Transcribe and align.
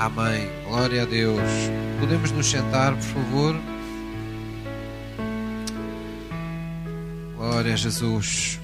Amém. 0.00 0.48
Glória 0.64 1.02
a 1.02 1.04
Deus. 1.04 1.42
Podemos 2.00 2.30
nos 2.30 2.46
sentar, 2.46 2.94
por 2.94 3.02
favor. 3.02 3.54
Glória 7.36 7.74
a 7.74 7.76
Jesus. 7.76 8.58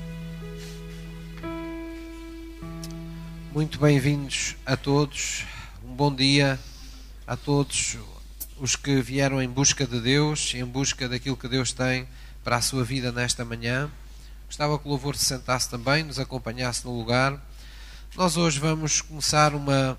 Muito 3.52 3.78
bem-vindos 3.78 4.56
a 4.64 4.78
todos. 4.78 5.44
Um 5.84 5.94
bom 5.94 6.14
dia 6.14 6.58
a 7.26 7.36
todos 7.36 7.98
os 8.58 8.74
que 8.74 9.02
vieram 9.02 9.42
em 9.42 9.48
busca 9.48 9.86
de 9.86 10.00
Deus, 10.00 10.54
em 10.54 10.64
busca 10.64 11.06
daquilo 11.06 11.36
que 11.36 11.48
Deus 11.48 11.70
tem 11.70 12.08
para 12.42 12.56
a 12.56 12.62
sua 12.62 12.82
vida 12.82 13.12
nesta 13.12 13.44
manhã. 13.44 13.90
Gostava 14.46 14.78
que 14.78 14.86
o 14.86 14.88
louvor 14.88 15.14
se 15.14 15.26
sentasse 15.26 15.68
também, 15.68 16.02
nos 16.02 16.18
acompanhasse 16.18 16.86
no 16.86 16.96
lugar. 16.96 17.38
Nós 18.16 18.38
hoje 18.38 18.58
vamos 18.58 19.02
começar 19.02 19.54
uma 19.54 19.98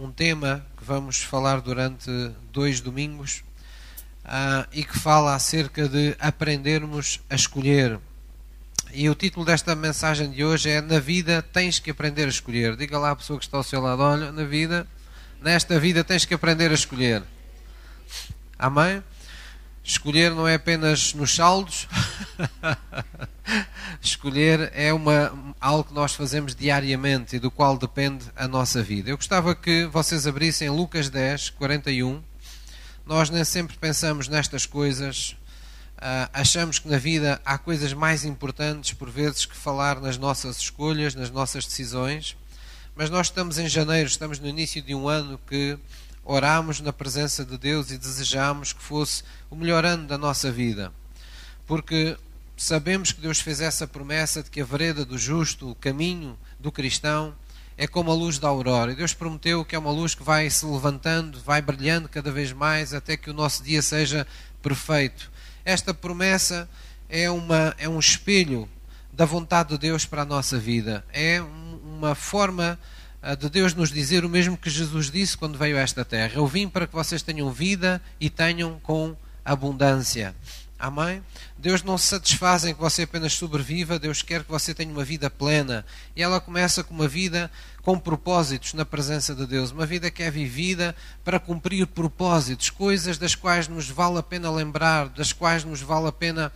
um 0.00 0.12
tema 0.12 0.64
que 0.76 0.84
vamos 0.84 1.22
falar 1.22 1.60
durante 1.60 2.10
dois 2.52 2.80
domingos 2.80 3.42
uh, 4.24 4.66
e 4.72 4.84
que 4.84 4.98
fala 4.98 5.34
acerca 5.34 5.88
de 5.88 6.16
aprendermos 6.20 7.20
a 7.28 7.34
escolher. 7.34 7.98
E 8.92 9.10
o 9.10 9.14
título 9.14 9.44
desta 9.44 9.74
mensagem 9.74 10.30
de 10.30 10.44
hoje 10.44 10.70
é 10.70 10.80
Na 10.80 10.98
vida 10.98 11.42
tens 11.42 11.78
que 11.78 11.90
aprender 11.90 12.24
a 12.24 12.28
escolher. 12.28 12.76
Diga 12.76 12.98
lá 12.98 13.10
à 13.10 13.16
pessoa 13.16 13.38
que 13.38 13.44
está 13.44 13.56
ao 13.56 13.62
seu 13.62 13.80
lado: 13.80 14.02
olha, 14.02 14.30
na 14.30 14.44
vida, 14.44 14.86
nesta 15.42 15.78
vida 15.78 16.04
tens 16.04 16.24
que 16.24 16.32
aprender 16.32 16.70
a 16.70 16.74
escolher. 16.74 17.22
Amém? 18.58 19.02
Escolher 19.82 20.30
não 20.30 20.46
é 20.46 20.54
apenas 20.54 21.12
nos 21.12 21.34
saldos. 21.34 21.88
Escolher 24.00 24.70
é 24.74 24.92
uma, 24.92 25.54
algo 25.60 25.84
que 25.84 25.94
nós 25.94 26.14
fazemos 26.14 26.54
diariamente 26.54 27.36
e 27.36 27.38
do 27.38 27.50
qual 27.50 27.76
depende 27.76 28.24
a 28.36 28.46
nossa 28.46 28.82
vida. 28.82 29.10
Eu 29.10 29.16
gostava 29.16 29.54
que 29.54 29.86
vocês 29.86 30.26
abrissem 30.26 30.68
Lucas 30.70 31.08
10, 31.08 31.50
41. 31.50 32.22
Nós 33.06 33.30
nem 33.30 33.44
sempre 33.44 33.76
pensamos 33.76 34.28
nestas 34.28 34.66
coisas. 34.66 35.36
Uh, 35.96 36.30
achamos 36.32 36.78
que 36.78 36.88
na 36.88 36.98
vida 36.98 37.40
há 37.44 37.58
coisas 37.58 37.92
mais 37.92 38.24
importantes, 38.24 38.92
por 38.92 39.10
vezes, 39.10 39.46
que 39.46 39.56
falar 39.56 40.00
nas 40.00 40.16
nossas 40.16 40.58
escolhas, 40.58 41.14
nas 41.14 41.30
nossas 41.30 41.64
decisões. 41.64 42.36
Mas 42.94 43.10
nós 43.10 43.28
estamos 43.28 43.58
em 43.58 43.68
janeiro, 43.68 44.08
estamos 44.08 44.38
no 44.38 44.48
início 44.48 44.82
de 44.82 44.94
um 44.94 45.08
ano 45.08 45.40
que 45.46 45.78
oramos 46.24 46.80
na 46.80 46.92
presença 46.92 47.44
de 47.44 47.56
Deus 47.56 47.90
e 47.90 47.96
desejamos 47.96 48.72
que 48.72 48.82
fosse 48.82 49.24
o 49.50 49.56
melhor 49.56 49.84
ano 49.84 50.06
da 50.06 50.18
nossa 50.18 50.52
vida. 50.52 50.92
Porque 51.66 52.16
sabemos 52.58 53.12
que 53.12 53.20
Deus 53.20 53.40
fez 53.40 53.60
essa 53.60 53.86
promessa 53.86 54.42
de 54.42 54.50
que 54.50 54.60
a 54.60 54.64
vereda 54.64 55.04
do 55.04 55.16
justo, 55.16 55.70
o 55.70 55.74
caminho 55.74 56.38
do 56.58 56.72
cristão, 56.72 57.34
é 57.76 57.86
como 57.86 58.10
a 58.10 58.14
luz 58.14 58.38
da 58.38 58.48
aurora. 58.48 58.92
E 58.92 58.96
Deus 58.96 59.14
prometeu 59.14 59.64
que 59.64 59.76
é 59.76 59.78
uma 59.78 59.92
luz 59.92 60.14
que 60.14 60.22
vai 60.22 60.50
se 60.50 60.66
levantando, 60.66 61.40
vai 61.40 61.62
brilhando 61.62 62.08
cada 62.08 62.32
vez 62.32 62.52
mais 62.52 62.92
até 62.92 63.16
que 63.16 63.30
o 63.30 63.34
nosso 63.34 63.62
dia 63.62 63.80
seja 63.80 64.26
perfeito. 64.60 65.30
Esta 65.64 65.94
promessa 65.94 66.68
é, 67.08 67.30
uma, 67.30 67.74
é 67.78 67.88
um 67.88 67.98
espelho 67.98 68.68
da 69.12 69.24
vontade 69.24 69.70
de 69.70 69.78
Deus 69.78 70.04
para 70.04 70.22
a 70.22 70.26
nossa 70.26 70.58
vida. 70.58 71.04
É 71.12 71.40
uma 71.40 72.16
forma 72.16 72.78
de 73.38 73.48
Deus 73.48 73.74
nos 73.74 73.92
dizer 73.92 74.24
o 74.24 74.28
mesmo 74.28 74.56
que 74.56 74.70
Jesus 74.70 75.10
disse 75.10 75.36
quando 75.36 75.58
veio 75.58 75.76
a 75.76 75.80
esta 75.80 76.04
terra: 76.04 76.32
Eu 76.34 76.46
vim 76.46 76.68
para 76.68 76.86
que 76.86 76.94
vocês 76.94 77.22
tenham 77.22 77.50
vida 77.50 78.00
e 78.20 78.28
tenham 78.28 78.80
com 78.80 79.16
abundância. 79.44 80.34
Amém? 80.78 81.22
Deus 81.56 81.82
não 81.82 81.98
se 81.98 82.06
satisfaz 82.06 82.64
em 82.64 82.72
que 82.72 82.80
você 82.80 83.02
apenas 83.02 83.32
sobreviva, 83.32 83.98
Deus 83.98 84.22
quer 84.22 84.44
que 84.44 84.50
você 84.50 84.72
tenha 84.72 84.92
uma 84.92 85.02
vida 85.02 85.28
plena. 85.28 85.84
E 86.14 86.22
ela 86.22 86.40
começa 86.40 86.84
com 86.84 86.94
uma 86.94 87.08
vida 87.08 87.50
com 87.82 87.98
propósitos 87.98 88.74
na 88.74 88.84
presença 88.84 89.34
de 89.34 89.44
Deus, 89.44 89.72
uma 89.72 89.86
vida 89.86 90.10
que 90.10 90.22
é 90.22 90.30
vivida 90.30 90.94
para 91.24 91.40
cumprir 91.40 91.86
propósitos, 91.86 92.70
coisas 92.70 93.18
das 93.18 93.34
quais 93.34 93.66
nos 93.66 93.88
vale 93.88 94.18
a 94.18 94.22
pena 94.22 94.50
lembrar, 94.52 95.08
das 95.08 95.32
quais 95.32 95.64
nos 95.64 95.80
vale 95.80 96.06
a 96.06 96.12
pena 96.12 96.52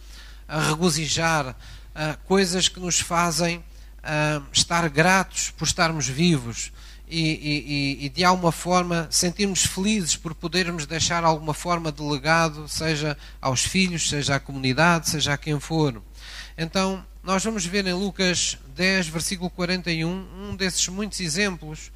ah, 0.47 0.69
regozijar, 0.69 1.57
ah, 1.95 2.17
coisas 2.24 2.68
que 2.68 2.79
nos 2.79 3.01
fazem 3.01 3.58
uh, 4.02 4.45
estar 4.52 4.89
gratos 4.89 5.51
por 5.51 5.67
estarmos 5.67 6.07
vivos 6.07 6.73
e, 7.12 7.98
e, 8.00 8.06
e, 8.06 8.08
de 8.08 8.24
alguma 8.24 8.50
forma 8.50 9.06
sentirmos 9.11 9.67
felizes 9.67 10.17
por 10.17 10.34
podermos 10.34 10.86
deixar 10.86 11.24
alguma 11.24 11.52
forma 11.52 11.92
de 11.92 12.02
legado, 12.02 12.67
seja 12.67 13.17
aos 13.40 13.62
filhos, 13.62 14.08
seja 14.08 14.36
à 14.36 14.40
comunidade, 14.40 15.11
seja 15.11 15.34
a 15.34 15.36
quem 15.36 15.61
for. 15.61 16.02
Então, 16.56 17.05
nós 17.23 17.45
vamos 17.45 17.67
ver 17.67 17.86
em 17.86 17.92
Lucas 17.92 18.58
10, 18.74 19.08
versículo 19.08 19.50
41, 19.50 20.08
um 20.08 20.56
desses 20.56 20.89
muitos 20.89 21.20
exemplos 21.20 21.92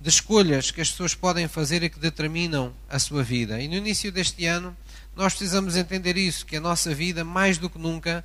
de 0.00 0.08
escolhas 0.08 0.70
que 0.70 0.80
as 0.80 0.90
pessoas 0.90 1.14
podem 1.14 1.48
fazer 1.48 1.82
e 1.82 1.90
que 1.90 1.98
determinam 1.98 2.72
a 2.88 2.98
sua 2.98 3.24
vida. 3.24 3.60
E 3.60 3.66
no 3.66 3.74
início 3.74 4.12
deste 4.12 4.46
ano, 4.46 4.74
nós 5.16 5.34
precisamos 5.34 5.76
entender 5.76 6.16
isso, 6.16 6.46
que 6.46 6.56
a 6.56 6.60
nossa 6.60 6.94
vida, 6.94 7.24
mais 7.24 7.58
do 7.58 7.68
que 7.68 7.78
nunca, 7.78 8.24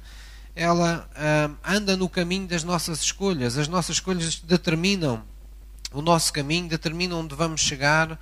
ela 0.56 1.09
uh, 1.12 1.57
anda 1.63 1.97
no 1.97 2.07
caminho 2.07 2.47
das 2.47 2.63
nossas 2.63 3.01
escolhas. 3.01 3.57
As 3.57 3.67
nossas 3.67 3.97
escolhas 3.97 4.39
determinam 4.39 5.23
o 5.95 6.01
nosso 6.01 6.31
caminho, 6.31 6.67
determinam 6.67 7.19
onde 7.19 7.33
vamos 7.33 7.61
chegar, 7.61 8.19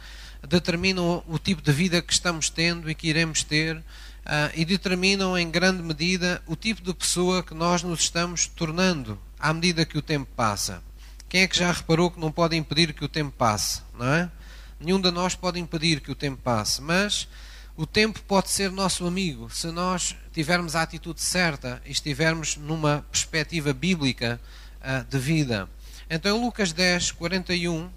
determinam 0.48 1.24
o 1.28 1.40
tipo 1.40 1.62
de 1.62 1.72
vida 1.72 2.02
que 2.02 2.14
estamos 2.14 2.50
tendo 2.50 2.90
e 2.90 2.96
que 2.96 3.08
iremos 3.08 3.44
ter. 3.44 3.78
Uh, 3.78 4.48
e 4.56 4.64
determinam 4.64 5.38
em 5.38 5.52
grande 5.52 5.84
medida 5.84 6.42
o 6.48 6.56
tipo 6.56 6.82
de 6.82 6.94
pessoa 6.94 7.44
que 7.44 7.54
nós 7.54 7.84
nos 7.84 8.00
estamos 8.00 8.48
tornando 8.48 9.20
à 9.38 9.54
medida 9.54 9.86
que 9.86 9.98
o 9.98 10.02
tempo 10.02 10.30
passa. 10.34 10.82
Quem 11.28 11.42
é 11.42 11.48
que 11.48 11.58
já 11.58 11.70
reparou 11.70 12.10
que 12.10 12.22
não 12.22 12.32
pode 12.32 12.56
impedir 12.56 12.94
que 12.94 13.04
o 13.04 13.10
tempo 13.10 13.34
passe, 13.38 13.82
não 13.98 14.06
é? 14.06 14.32
Nenhum 14.80 15.02
de 15.02 15.12
nós 15.12 15.36
pode 15.36 15.60
impedir 15.60 16.00
que 16.00 16.12
o 16.12 16.16
tempo 16.16 16.42
passe, 16.42 16.82
mas 16.82 17.28
o 17.76 17.86
tempo 17.86 18.22
pode 18.22 18.50
ser 18.50 18.72
nosso 18.72 19.06
amigo 19.06 19.50
se 19.50 19.68
nós 19.68 20.16
tivermos 20.32 20.76
a 20.76 20.84
atitude 20.84 21.20
certa 21.20 21.82
e 21.86 21.92
estivermos 21.92 22.56
numa 22.56 23.04
perspectiva 23.12 23.74
bíblica 23.74 24.40
uh, 24.80 25.04
de 25.04 25.18
vida. 25.18 25.68
Então, 26.10 26.38
em 26.38 26.42
Lucas 26.42 26.74
10, 26.74 27.12
41, 27.12 27.86
uh, 27.86 27.92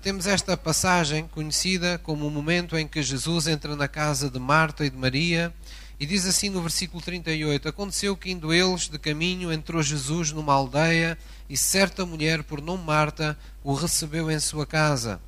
temos 0.00 0.26
esta 0.26 0.56
passagem 0.56 1.26
conhecida 1.26 1.98
como 1.98 2.26
o 2.26 2.30
momento 2.30 2.78
em 2.78 2.86
que 2.86 3.02
Jesus 3.02 3.46
entra 3.46 3.74
na 3.74 3.88
casa 3.88 4.30
de 4.30 4.38
Marta 4.38 4.86
e 4.86 4.90
de 4.90 4.96
Maria 4.96 5.52
e 5.98 6.06
diz 6.06 6.26
assim 6.26 6.50
no 6.50 6.62
versículo 6.62 7.02
38: 7.02 7.68
Aconteceu 7.68 8.16
que, 8.16 8.30
indo 8.30 8.52
eles 8.52 8.88
de 8.88 8.98
caminho, 8.98 9.52
entrou 9.52 9.82
Jesus 9.82 10.30
numa 10.30 10.52
aldeia 10.52 11.18
e 11.48 11.56
certa 11.56 12.06
mulher, 12.06 12.42
por 12.42 12.60
nome 12.60 12.84
Marta, 12.84 13.36
o 13.64 13.74
recebeu 13.74 14.30
em 14.30 14.38
sua 14.38 14.66
casa. 14.66 15.20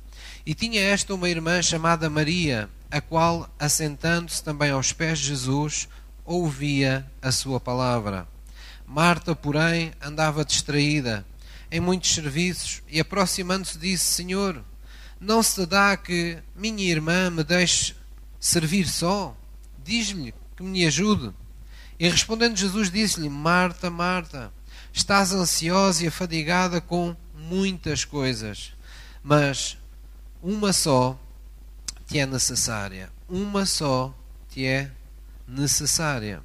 E 0.45 0.53
tinha 0.53 0.81
esta 0.81 1.13
uma 1.13 1.29
irmã 1.29 1.61
chamada 1.61 2.09
Maria 2.09 2.69
a 2.91 3.01
qual, 3.01 3.49
assentando-se 3.59 4.43
também 4.43 4.71
aos 4.71 4.91
pés 4.91 5.19
de 5.19 5.27
Jesus, 5.27 5.87
ouvia 6.25 7.05
a 7.21 7.31
sua 7.31 7.59
palavra. 7.59 8.27
Marta, 8.85 9.35
porém, 9.35 9.91
andava 10.01 10.43
distraída 10.45 11.25
em 11.71 11.79
muitos 11.79 12.13
serviços 12.13 12.81
e, 12.87 12.99
aproximando-se, 12.99 13.77
disse: 13.77 14.05
Senhor, 14.05 14.63
não 15.19 15.43
se 15.43 15.65
dá 15.65 15.95
que 15.97 16.37
minha 16.55 16.83
irmã 16.83 17.29
me 17.29 17.43
deixe 17.43 17.95
servir 18.39 18.87
só? 18.87 19.35
Diz-lhe 19.83 20.33
que 20.55 20.63
me 20.63 20.85
ajude. 20.85 21.33
E 21.99 22.07
respondendo 22.07 22.57
Jesus, 22.57 22.89
disse-lhe: 22.89 23.29
Marta, 23.29 23.89
Marta, 23.89 24.51
estás 24.93 25.33
ansiosa 25.33 26.03
e 26.03 26.07
afadigada 26.07 26.79
com 26.79 27.15
muitas 27.35 28.05
coisas, 28.05 28.73
mas 29.23 29.77
uma 30.41 30.71
só 30.71 31.19
te 32.07 32.17
é 32.17 32.25
necessária. 32.25 33.11
Uma 33.27 33.65
só 33.65 34.15
te 34.49 34.65
é 34.65 34.91
necessária. 35.47 36.41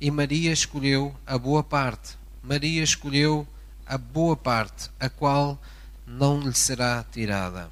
E 0.00 0.10
Maria 0.10 0.52
escolheu 0.52 1.14
a 1.26 1.36
boa 1.36 1.62
parte. 1.62 2.16
Maria 2.42 2.82
escolheu 2.82 3.46
a 3.88 3.96
boa 3.96 4.36
parte, 4.36 4.90
a 5.00 5.08
qual 5.08 5.58
não 6.06 6.40
lhe 6.40 6.52
será 6.52 7.04
tirada. 7.10 7.70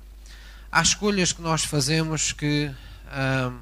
Há 0.73 0.83
escolhas 0.83 1.33
que 1.33 1.43
nós 1.43 1.65
fazemos 1.65 2.33
que 2.33 2.75
ah, 3.09 3.53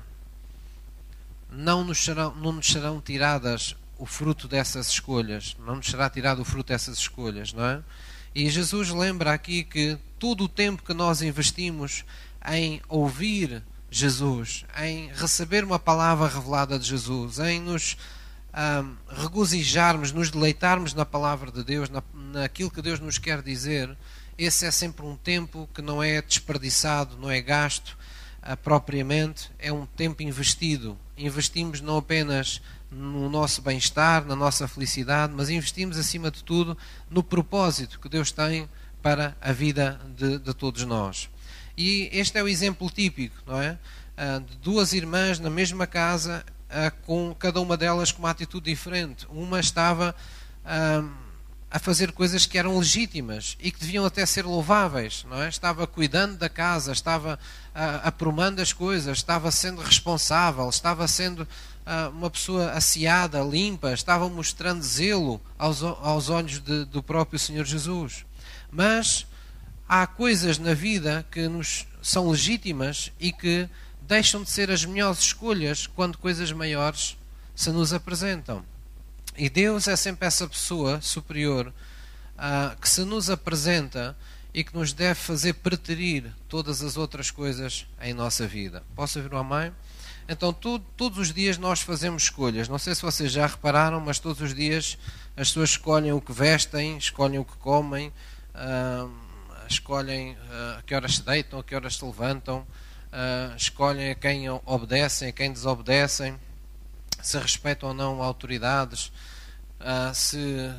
não, 1.50 1.84
nos 1.84 2.02
serão, 2.02 2.34
não 2.36 2.52
nos 2.52 2.66
serão 2.66 3.00
tiradas 3.00 3.76
o 3.98 4.06
fruto 4.06 4.48
dessas 4.48 4.88
escolhas, 4.88 5.56
não 5.66 5.76
nos 5.76 5.86
será 5.86 6.08
tirado 6.08 6.42
o 6.42 6.44
fruto 6.44 6.68
dessas 6.68 6.98
escolhas, 6.98 7.52
não 7.52 7.64
é? 7.64 7.82
E 8.34 8.48
Jesus 8.50 8.90
lembra 8.90 9.32
aqui 9.32 9.62
que 9.62 9.98
todo 10.18 10.44
o 10.44 10.48
tempo 10.48 10.82
que 10.82 10.94
nós 10.94 11.22
investimos 11.22 12.04
em 12.46 12.80
ouvir 12.88 13.62
Jesus, 13.90 14.64
em 14.82 15.08
receber 15.14 15.62
uma 15.62 15.78
palavra 15.78 16.26
revelada 16.26 16.78
de 16.78 16.86
Jesus, 16.86 17.38
em 17.38 17.60
nos 17.60 17.96
um, 18.54 18.96
regozijarmos, 19.22 20.12
nos 20.12 20.30
deleitarmos 20.30 20.94
na 20.94 21.04
palavra 21.04 21.50
de 21.50 21.62
Deus, 21.62 21.88
na, 21.88 22.02
naquilo 22.34 22.70
que 22.70 22.82
Deus 22.82 23.00
nos 23.00 23.18
quer 23.18 23.40
dizer, 23.40 23.96
esse 24.36 24.66
é 24.66 24.70
sempre 24.70 25.06
um 25.06 25.16
tempo 25.16 25.68
que 25.72 25.80
não 25.80 26.02
é 26.02 26.20
desperdiçado, 26.20 27.16
não 27.16 27.30
é 27.30 27.40
gasto 27.40 27.96
uh, 28.42 28.56
propriamente, 28.56 29.50
é 29.58 29.72
um 29.72 29.86
tempo 29.86 30.22
investido. 30.22 30.98
Investimos 31.16 31.80
não 31.80 31.98
apenas 31.98 32.60
no 32.90 33.28
nosso 33.28 33.62
bem-estar, 33.62 34.24
na 34.24 34.36
nossa 34.36 34.66
felicidade, 34.68 35.32
mas 35.34 35.50
investimos 35.50 35.96
acima 35.96 36.30
de 36.30 36.42
tudo 36.42 36.76
no 37.08 37.22
propósito 37.22 37.98
que 37.98 38.08
Deus 38.08 38.30
tem 38.32 38.68
para 39.00 39.36
a 39.40 39.52
vida 39.52 40.00
de, 40.16 40.38
de 40.38 40.54
todos 40.54 40.84
nós. 40.84 41.28
E 41.76 42.08
este 42.12 42.38
é 42.38 42.42
o 42.42 42.48
exemplo 42.48 42.90
típico, 42.90 43.36
não 43.46 43.60
é? 43.60 43.78
Uh, 44.16 44.40
de 44.40 44.56
duas 44.58 44.92
irmãs 44.92 45.38
na 45.38 45.50
mesma 45.50 45.86
casa, 45.86 46.44
uh, 46.70 47.02
com 47.04 47.34
cada 47.34 47.60
uma 47.60 47.76
delas 47.76 48.10
com 48.10 48.20
uma 48.20 48.30
atitude 48.30 48.70
diferente. 48.70 49.26
Uma 49.30 49.60
estava 49.60 50.14
a 51.74 51.78
fazer 51.80 52.12
coisas 52.12 52.46
que 52.46 52.56
eram 52.56 52.78
legítimas 52.78 53.56
e 53.58 53.68
que 53.72 53.80
deviam 53.80 54.04
até 54.04 54.24
ser 54.24 54.44
louváveis, 54.44 55.26
não 55.28 55.42
é? 55.42 55.48
Estava 55.48 55.88
cuidando 55.88 56.36
da 56.36 56.48
casa, 56.48 56.92
estava 56.92 57.36
aprumando 58.04 58.60
as 58.60 58.72
coisas, 58.72 59.18
estava 59.18 59.50
sendo 59.50 59.82
responsável, 59.82 60.68
estava 60.68 61.08
sendo 61.08 61.48
uma 62.12 62.30
pessoa 62.30 62.70
aciada, 62.70 63.42
limpa, 63.42 63.92
estava 63.92 64.28
mostrando 64.28 64.84
zelo 64.84 65.40
aos, 65.58 65.82
aos 65.82 66.28
olhos 66.28 66.60
de, 66.60 66.84
do 66.84 67.02
próprio 67.02 67.40
Senhor 67.40 67.64
Jesus. 67.64 68.24
Mas 68.70 69.26
há 69.88 70.06
coisas 70.06 70.60
na 70.60 70.74
vida 70.74 71.26
que 71.28 71.48
nos 71.48 71.88
são 72.00 72.30
legítimas 72.30 73.10
e 73.18 73.32
que 73.32 73.68
deixam 74.00 74.44
de 74.44 74.50
ser 74.50 74.70
as 74.70 74.84
melhores 74.84 75.18
escolhas 75.18 75.88
quando 75.88 76.18
coisas 76.18 76.52
maiores 76.52 77.16
se 77.52 77.70
nos 77.70 77.92
apresentam. 77.92 78.64
E 79.36 79.50
Deus 79.50 79.88
é 79.88 79.96
sempre 79.96 80.26
essa 80.26 80.46
pessoa 80.46 81.00
superior 81.00 81.72
uh, 82.36 82.80
que 82.80 82.88
se 82.88 83.04
nos 83.04 83.28
apresenta 83.28 84.16
e 84.52 84.62
que 84.62 84.72
nos 84.72 84.92
deve 84.92 85.16
fazer 85.16 85.54
preterir 85.54 86.32
todas 86.48 86.82
as 86.82 86.96
outras 86.96 87.32
coisas 87.32 87.86
em 88.00 88.14
nossa 88.14 88.46
vida. 88.46 88.84
Posso 88.94 89.18
ouvir 89.18 89.32
uma 89.32 89.42
mãe? 89.42 89.72
Então, 90.28 90.52
tudo, 90.52 90.84
todos 90.96 91.18
os 91.18 91.32
dias 91.32 91.58
nós 91.58 91.80
fazemos 91.80 92.22
escolhas. 92.22 92.68
Não 92.68 92.78
sei 92.78 92.94
se 92.94 93.02
vocês 93.02 93.32
já 93.32 93.46
repararam, 93.46 94.00
mas 94.00 94.20
todos 94.20 94.40
os 94.40 94.54
dias 94.54 94.96
as 95.36 95.48
pessoas 95.48 95.70
escolhem 95.70 96.12
o 96.12 96.20
que 96.20 96.32
vestem, 96.32 96.96
escolhem 96.96 97.40
o 97.40 97.44
que 97.44 97.56
comem, 97.56 98.12
uh, 98.54 99.10
escolhem 99.68 100.34
uh, 100.34 100.78
a 100.78 100.82
que 100.82 100.94
horas 100.94 101.16
se 101.16 101.22
deitam, 101.22 101.58
a 101.58 101.64
que 101.64 101.74
horas 101.74 101.96
se 101.96 102.04
levantam, 102.04 102.58
uh, 102.58 103.56
escolhem 103.56 104.12
a 104.12 104.14
quem 104.14 104.48
obedecem, 104.64 105.28
a 105.28 105.32
quem 105.32 105.52
desobedecem, 105.52 106.38
se 107.26 107.38
respeitam 107.38 107.88
ou 107.90 107.94
não 107.94 108.22
autoridades, 108.22 109.12
se 110.14 110.72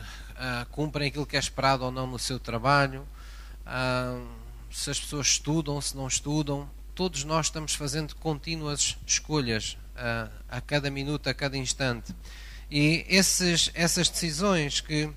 cumprem 0.71 1.07
aquilo 1.07 1.25
que 1.25 1.35
é 1.35 1.39
esperado 1.39 1.85
ou 1.85 1.91
não 1.91 2.07
no 2.07 2.19
seu 2.19 2.39
trabalho, 2.39 3.07
se 4.71 4.89
as 4.89 4.99
pessoas 4.99 5.27
estudam, 5.27 5.79
se 5.81 5.95
não 5.95 6.07
estudam. 6.07 6.69
Todos 6.93 7.23
nós 7.23 7.47
estamos 7.47 7.73
fazendo 7.73 8.15
contínuas 8.15 8.97
escolhas 9.05 9.77
a 10.49 10.61
cada 10.61 10.89
minuto, 10.89 11.29
a 11.29 11.33
cada 11.33 11.57
instante. 11.57 12.13
E 12.69 13.05
esses, 13.07 13.71
essas 13.73 14.09
decisões 14.09 14.81
que 14.81 15.09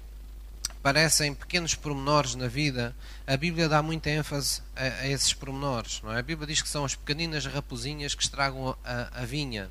parecem 0.83 1.35
pequenos 1.35 1.75
pormenores 1.75 2.35
na 2.35 2.47
vida, 2.47 2.95
a 3.27 3.37
Bíblia 3.37 3.69
dá 3.69 3.83
muita 3.83 4.11
ênfase 4.11 4.63
a, 4.77 5.03
a 5.03 5.09
esses 5.09 5.33
pormenores. 5.35 6.01
Não 6.03 6.13
é? 6.13 6.19
A 6.19 6.23
Bíblia 6.23 6.47
diz 6.47 6.63
que 6.63 6.69
são 6.69 6.85
as 6.85 6.95
pequeninas 6.95 7.47
raposinhas 7.47 8.15
que 8.15 8.23
estragam 8.23 8.77
a, 8.85 9.23
a 9.23 9.25
vinha. 9.25 9.71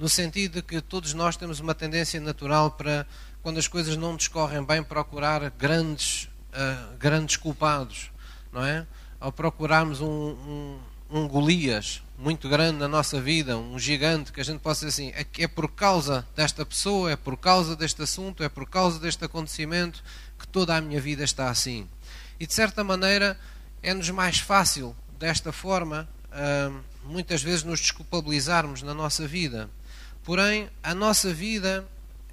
No 0.00 0.08
sentido 0.08 0.54
de 0.54 0.62
que 0.62 0.80
todos 0.80 1.12
nós 1.12 1.36
temos 1.36 1.60
uma 1.60 1.74
tendência 1.74 2.18
natural 2.22 2.70
para, 2.70 3.06
quando 3.42 3.58
as 3.58 3.68
coisas 3.68 3.98
não 3.98 4.16
discorrem 4.16 4.64
bem, 4.64 4.82
procurar 4.82 5.50
grandes, 5.50 6.24
uh, 6.54 6.96
grandes 6.98 7.36
culpados. 7.36 8.10
Não 8.50 8.64
é? 8.64 8.86
Ao 9.20 9.30
procurarmos 9.30 10.00
um, 10.00 10.08
um, 10.08 10.78
um 11.10 11.28
Golias 11.28 12.00
muito 12.16 12.48
grande 12.48 12.78
na 12.78 12.88
nossa 12.88 13.20
vida, 13.20 13.58
um 13.58 13.78
gigante, 13.78 14.32
que 14.32 14.40
a 14.40 14.42
gente 14.42 14.60
possa 14.60 14.86
dizer 14.86 15.10
assim, 15.10 15.12
é, 15.14 15.44
é 15.44 15.46
por 15.46 15.70
causa 15.70 16.26
desta 16.34 16.64
pessoa, 16.64 17.12
é 17.12 17.16
por 17.16 17.36
causa 17.36 17.76
deste 17.76 18.00
assunto, 18.00 18.42
é 18.42 18.48
por 18.48 18.66
causa 18.66 18.98
deste 18.98 19.22
acontecimento 19.22 20.02
que 20.38 20.48
toda 20.48 20.74
a 20.74 20.80
minha 20.80 20.98
vida 20.98 21.22
está 21.22 21.50
assim. 21.50 21.86
E 22.40 22.46
de 22.46 22.54
certa 22.54 22.82
maneira 22.82 23.38
é-nos 23.82 24.08
mais 24.08 24.38
fácil, 24.38 24.96
desta 25.18 25.52
forma, 25.52 26.08
muitas 27.04 27.42
vezes 27.42 27.64
nos 27.64 27.80
desculpabilizarmos 27.80 28.80
na 28.80 28.94
nossa 28.94 29.26
vida. 29.26 29.68
Porém, 30.22 30.68
a 30.82 30.94
nossa 30.94 31.32
vida 31.32 31.86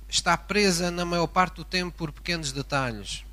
está 0.09 0.37
presa 0.37 0.91
na 0.91 1.05
maior 1.05 1.27
parte 1.27 1.55
do 1.55 1.63
tempo 1.65 1.95
por 1.97 2.11
pequenos 2.11 2.51
detalhes. 2.51 3.23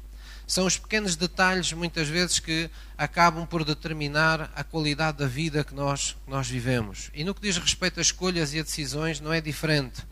São 0.46 0.66
os 0.66 0.76
pequenos 0.76 1.16
detalhes, 1.16 1.72
muitas 1.72 2.08
vezes, 2.08 2.38
que 2.38 2.70
acabam 2.98 3.46
por 3.46 3.64
determinar 3.64 4.52
a 4.54 4.62
qualidade 4.62 5.18
da 5.18 5.26
vida 5.26 5.64
que 5.64 5.74
nós, 5.74 6.16
nós 6.26 6.48
vivemos. 6.48 7.10
E 7.14 7.24
no 7.24 7.34
que 7.34 7.40
diz 7.40 7.56
respeito 7.56 7.98
às 7.98 8.08
escolhas 8.08 8.52
e 8.52 8.60
a 8.60 8.62
decisões, 8.62 9.20
não 9.20 9.32
é 9.32 9.40
diferente. 9.40 10.02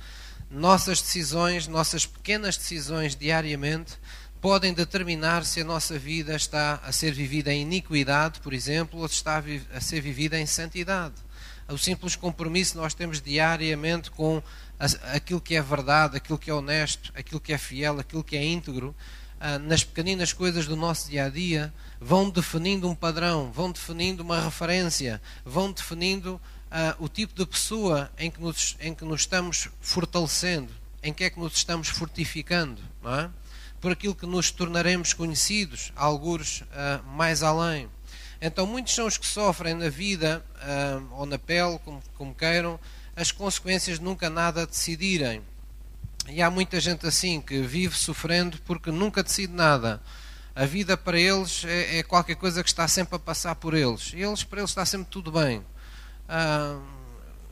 Nossas 0.51 1.03
decisões, 1.03 1.67
nossas 1.67 2.07
pequenas 2.07 2.57
decisões 2.57 3.15
diariamente, 3.15 3.99
podem 4.41 4.73
determinar 4.73 5.45
se 5.45 5.61
a 5.61 5.65
nossa 5.65 5.99
vida 5.99 6.35
está 6.35 6.81
a 6.83 6.91
ser 6.93 7.13
vivida 7.13 7.53
em 7.53 7.63
iniquidade, 7.63 8.41
por 8.41 8.53
exemplo, 8.53 9.01
ou 9.01 9.09
se 9.09 9.15
está 9.15 9.43
a 9.73 9.81
ser 9.81 10.01
vivida 10.01 10.39
em 10.39 10.47
santidade. 10.47 11.15
O 11.69 11.79
simples 11.79 12.17
compromisso 12.17 12.73
que 12.73 12.79
nós 12.79 12.95
temos 12.95 13.21
diariamente 13.21 14.11
com 14.11 14.43
aquilo 15.13 15.41
que 15.41 15.55
é 15.55 15.63
verdade, 15.63 16.17
aquilo 16.17 16.39
que 16.39 16.51
é 16.51 16.55
honesto, 16.55 17.13
aquilo 17.15 17.41
que 17.41 17.53
é 17.53 17.59
fiel, 17.59 18.01
aquilo 18.01 18.25
que 18.25 18.37
é 18.37 18.45
íntegro, 18.45 18.95
ah, 19.41 19.59
nas 19.59 19.83
pequeninas 19.83 20.33
coisas 20.33 20.67
do 20.67 20.77
nosso 20.77 21.11
dia 21.11 21.27
a 21.27 21.29
dia, 21.29 21.73
vão 22.01 22.31
definindo 22.31 22.89
um 22.89 22.95
padrão, 22.95 23.51
vão 23.53 23.71
definindo 23.73 24.23
uma 24.23 24.41
referência, 24.41 25.21
vão 25.45 25.73
definindo 25.73 26.41
uh, 26.73 27.05
o 27.05 27.09
tipo 27.09 27.35
de 27.35 27.45
pessoa 27.45 28.11
em 28.19 28.31
que, 28.31 28.41
nos, 28.41 28.77
em 28.81 28.95
que 28.95 29.05
nos 29.05 29.23
estamos 29.23 29.69
fortalecendo, 29.81 30.73
em 31.03 31.13
que 31.13 31.25
é 31.25 31.31
que 31.31 31.39
nos 31.39 31.55
estamos 31.55 31.89
fortificando, 31.89 32.81
é? 33.05 33.29
por 33.81 33.91
aquilo 33.91 34.15
que 34.15 34.27
nos 34.27 34.51
tornaremos 34.51 35.13
conhecidos, 35.13 35.93
alguns 35.97 36.61
uh, 36.61 37.05
mais 37.17 37.43
além. 37.43 37.89
Então, 38.45 38.67
muitos 38.67 38.93
são 38.93 39.07
os 39.07 39.17
que 39.17 39.25
sofrem 39.25 39.73
na 39.73 39.89
vida 39.89 40.45
uh, 40.57 41.15
ou 41.15 41.25
na 41.25 41.39
pele, 41.39 41.79
como, 41.85 42.03
como 42.19 42.35
queiram, 42.35 42.79
as 43.15 43.31
consequências 43.31 44.01
de 44.01 44.05
nunca 44.05 44.29
nada 44.29 44.67
decidirem. 44.67 45.41
E 46.29 46.43
há 46.43 46.51
muita 46.51 46.81
gente 46.81 47.07
assim 47.07 47.41
que 47.41 47.61
vive 47.63 47.97
sofrendo 47.97 48.59
porque 48.67 48.91
nunca 48.91 49.23
decide 49.23 49.53
nada. 49.53 50.03
A 50.57 50.65
vida 50.65 50.97
para 50.97 51.21
eles 51.21 51.65
é, 51.65 51.99
é 51.99 52.03
qualquer 52.03 52.35
coisa 52.35 52.65
que 52.65 52.69
está 52.69 52.89
sempre 52.89 53.15
a 53.15 53.19
passar 53.19 53.55
por 53.55 53.75
eles. 53.75 54.13
Eles, 54.13 54.43
para 54.43 54.59
eles 54.59 54.71
está 54.71 54.85
sempre 54.85 55.07
tudo 55.09 55.31
bem. 55.31 55.59
Uh, 56.29 56.83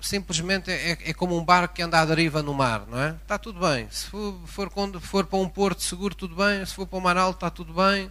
simplesmente 0.01 0.73
é, 0.73 0.99
é, 1.05 1.15
como 1.15 1.39
um 1.39 1.45
barco 1.45 1.75
que 1.75 1.83
anda 1.83 2.01
à 2.01 2.05
deriva 2.05 2.43
no 2.43 2.53
mar, 2.53 2.85
não 2.89 3.01
é? 3.01 3.11
Está 3.11 3.39
tudo 3.39 3.61
bem. 3.61 3.89
Se 3.93 4.07
for, 4.07 4.41
for, 4.45 4.71
for 5.01 5.25
para 5.25 5.39
um 5.39 5.49
porto 5.49 5.85
seguro, 5.85 6.17
tudo 6.17 6.35
bem. 6.35 6.67
Se 6.67 6.75
for 6.75 6.85
para 6.85 6.99
o 6.99 7.01
mar 7.01 7.17
alto, 7.17 7.37
está 7.37 7.49
tudo 7.49 7.73
bem. 7.73 8.11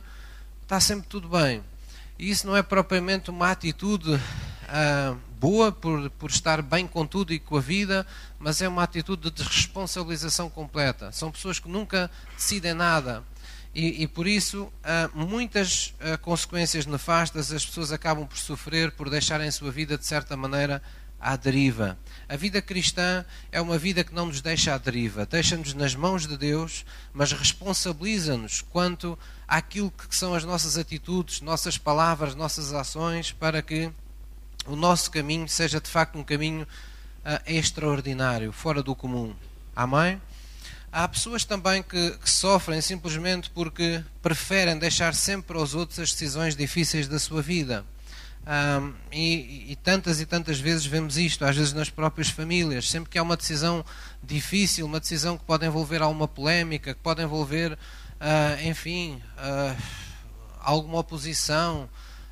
Está 0.63 0.79
sempre 0.79 1.09
tudo 1.09 1.27
bem. 1.27 1.61
Isso 2.19 2.45
não 2.45 2.57
é 2.57 2.62
propriamente 2.62 3.30
uma 3.30 3.50
atitude 3.50 4.19
ah, 4.68 5.16
boa 5.39 5.71
por, 5.71 6.10
por 6.12 6.30
estar 6.30 6.62
bem 6.62 6.86
com 6.86 7.08
tudo 7.08 7.32
e 7.32 7.39
com 7.39 7.55
a 7.55 7.62
vida, 7.62 8.05
mas 8.38 8.62
é 8.62 8.67
uma 8.67 8.84
atitude 8.84 9.24
de 9.24 9.32
desresponsabilização 9.32 10.50
completa. 10.50 11.13
São 11.13 11.32
pessoas 11.32 11.60
que 11.60 11.70
nunca 11.70 12.12
decidem 12.36 12.74
nada. 12.74 13.24
E, 13.74 14.03
e 14.03 14.08
por 14.08 14.27
isso, 14.27 14.70
ah, 14.84 15.10
muitas 15.13 15.93
ah, 16.01 16.17
consequências 16.17 16.86
nefastas 16.86 17.53
as 17.53 17.65
pessoas 17.65 17.89
acabam 17.89 18.27
por 18.27 18.38
sofrer 18.38 18.91
por 18.91 19.10
deixarem 19.10 19.48
a 19.48 19.51
sua 19.51 19.72
vida, 19.72 19.98
de 19.98 20.05
certa 20.05 20.36
maneira, 20.36 20.84
à 21.19 21.35
deriva. 21.35 21.97
A 22.27 22.35
vida 22.35 22.61
cristã 22.61 23.25
é 23.51 23.59
uma 23.59 23.77
vida 23.77 24.03
que 24.03 24.13
não 24.13 24.27
nos 24.27 24.41
deixa 24.41 24.73
à 24.73 24.77
deriva, 24.77 25.25
deixa-nos 25.25 25.73
nas 25.73 25.95
mãos 25.95 26.25
de 26.25 26.38
Deus, 26.38 26.85
mas 27.13 27.31
responsabiliza-nos 27.31 28.61
quanto 28.61 29.17
àquilo 29.47 29.91
que 29.91 30.15
são 30.15 30.33
as 30.33 30.43
nossas 30.43 30.77
atitudes, 30.77 31.41
nossas 31.41 31.77
palavras, 31.77 32.35
nossas 32.35 32.73
ações, 32.73 33.31
para 33.31 33.61
que 33.61 33.91
o 34.65 34.75
nosso 34.75 35.09
caminho 35.11 35.47
seja 35.49 35.81
de 35.81 35.89
facto 35.89 36.17
um 36.17 36.23
caminho 36.23 36.63
uh, 36.63 37.41
extraordinário, 37.45 38.51
fora 38.51 38.83
do 38.83 38.95
comum. 38.95 39.33
Amém? 39.75 40.21
Há 40.91 41.07
pessoas 41.07 41.45
também 41.45 41.83
que, 41.83 42.11
que, 42.17 42.29
sofrem 42.29 42.81
simplesmente 42.81 43.49
porque 43.51 44.03
preferem 44.23 44.77
deixar 44.77 45.13
sempre 45.13 45.55
aos 45.55 45.75
outros 45.75 45.99
as 45.99 46.11
decisões 46.11 46.55
difíceis 46.55 47.07
da 47.07 47.19
sua 47.19 47.41
vida. 47.41 47.85
Um, 48.48 48.93
e, 49.12 49.72
e, 49.72 49.75
tantas 49.75 50.19
e 50.19 50.25
tantas 50.25 50.60
vezes 50.60 50.86
vemos 50.86 51.17
isto, 51.17 51.46
às 51.46 51.55
vezes 51.55 51.74
nas 51.74 51.89
próprias 51.89 52.29
famílias. 52.29 52.89
Sempre 52.89 53.10
que 53.10 53.17
há 53.17 53.24
uma 53.24 53.38
decisão 53.38 53.86
difícil, 54.24 54.86
uma 54.86 55.00
decisão 55.00 55.38
que 55.38 55.43
pode 55.43 55.65
envolver 55.65 56.01
alguma 56.01 56.27
polémica, 56.27 56.93
que 56.93 57.00
pode 57.00 57.22
envolver, 57.22 57.74
uh, 57.74 58.67
enfim, 58.67 59.22
uh, 59.38 59.75
alguma 60.60 61.00
oposição, 61.00 61.89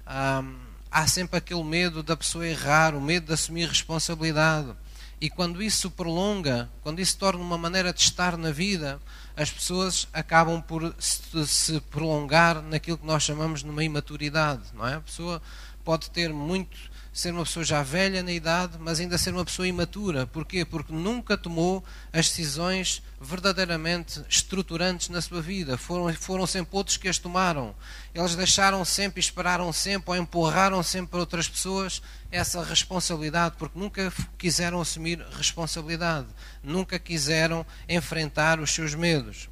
um, 0.07 0.55
há 0.89 1.05
sempre 1.07 1.37
aquele 1.37 1.63
medo 1.63 2.01
da 2.01 2.17
pessoa 2.17 2.47
errar, 2.47 2.95
o 2.95 3.01
medo 3.01 3.27
de 3.27 3.33
assumir 3.33 3.67
responsabilidade. 3.67 4.73
E 5.19 5.29
quando 5.29 5.63
isso 5.63 5.87
se 5.87 5.95
prolonga, 5.95 6.69
quando 6.83 6.99
isso 6.99 7.13
se 7.13 7.17
torna 7.17 7.41
uma 7.41 7.57
maneira 7.57 7.91
de 7.91 8.01
estar 8.01 8.37
na 8.37 8.51
vida, 8.51 8.99
as 9.35 9.49
pessoas 9.49 10.07
acabam 10.13 10.61
por 10.61 10.95
se, 10.99 11.79
prolongar 11.91 12.61
naquilo 12.61 12.99
que 12.99 13.05
nós 13.05 13.23
chamamos 13.23 13.63
de 13.63 13.69
uma 13.69 13.83
imaturidade, 13.83 14.61
não 14.73 14.87
é? 14.87 14.95
A 14.95 15.01
pessoa 15.01 15.41
pode 15.87 16.09
ter 16.09 16.33
muito 16.33 16.77
ser 17.13 17.31
uma 17.31 17.45
pessoa 17.45 17.63
já 17.63 17.81
velha 17.81 18.21
na 18.21 18.33
idade, 18.33 18.77
mas 18.77 18.99
ainda 18.99 19.17
ser 19.17 19.33
uma 19.33 19.45
pessoa 19.45 19.65
imatura. 19.65 20.27
Porquê? 20.27 20.65
Porque 20.65 20.91
nunca 20.91 21.37
tomou 21.37 21.81
as 22.11 22.27
decisões 22.27 23.01
verdadeiramente 23.21 24.21
estruturantes 24.27 25.07
na 25.07 25.21
sua 25.21 25.41
vida. 25.41 25.77
Foram, 25.77 26.13
foram 26.13 26.45
sempre 26.45 26.75
outros 26.75 26.97
que 26.97 27.07
as 27.07 27.17
tomaram. 27.17 27.73
Eles 28.13 28.35
deixaram 28.35 28.83
sempre, 28.83 29.21
esperaram 29.21 29.71
sempre, 29.71 30.11
ou 30.11 30.17
empurraram 30.17 30.83
sempre 30.83 31.11
para 31.11 31.21
outras 31.21 31.47
pessoas 31.47 32.01
essa 32.29 32.61
responsabilidade, 32.61 33.55
porque 33.57 33.79
nunca 33.79 34.11
quiseram 34.37 34.81
assumir 34.81 35.25
responsabilidade, 35.37 36.27
nunca 36.61 36.99
quiseram 36.99 37.65
enfrentar 37.87 38.59
os 38.59 38.71
seus 38.71 38.93
medos. 38.93 39.47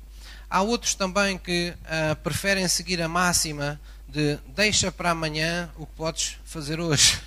Há 0.49 0.61
outros 0.61 0.95
também 0.95 1.37
que 1.37 1.69
uh, 1.69 2.15
preferem 2.17 2.67
seguir 2.67 3.01
a 3.01 3.07
máxima 3.07 3.79
de 4.15 4.39
deixa 4.55 4.89
para 4.93 5.12
amanhã 5.12 5.69
o 5.75 5.86
que 5.86 5.93
podes 5.93 6.38
fazer 6.45 6.79
hoje. 6.79 7.22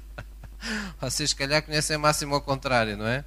Vocês, 1.00 1.30
se 1.30 1.36
calhar, 1.36 1.62
conhecem 1.62 1.96
a 1.96 1.98
máxima 1.98 2.36
ao 2.36 2.42
contrário, 2.42 2.94
não 2.94 3.06
é? 3.06 3.24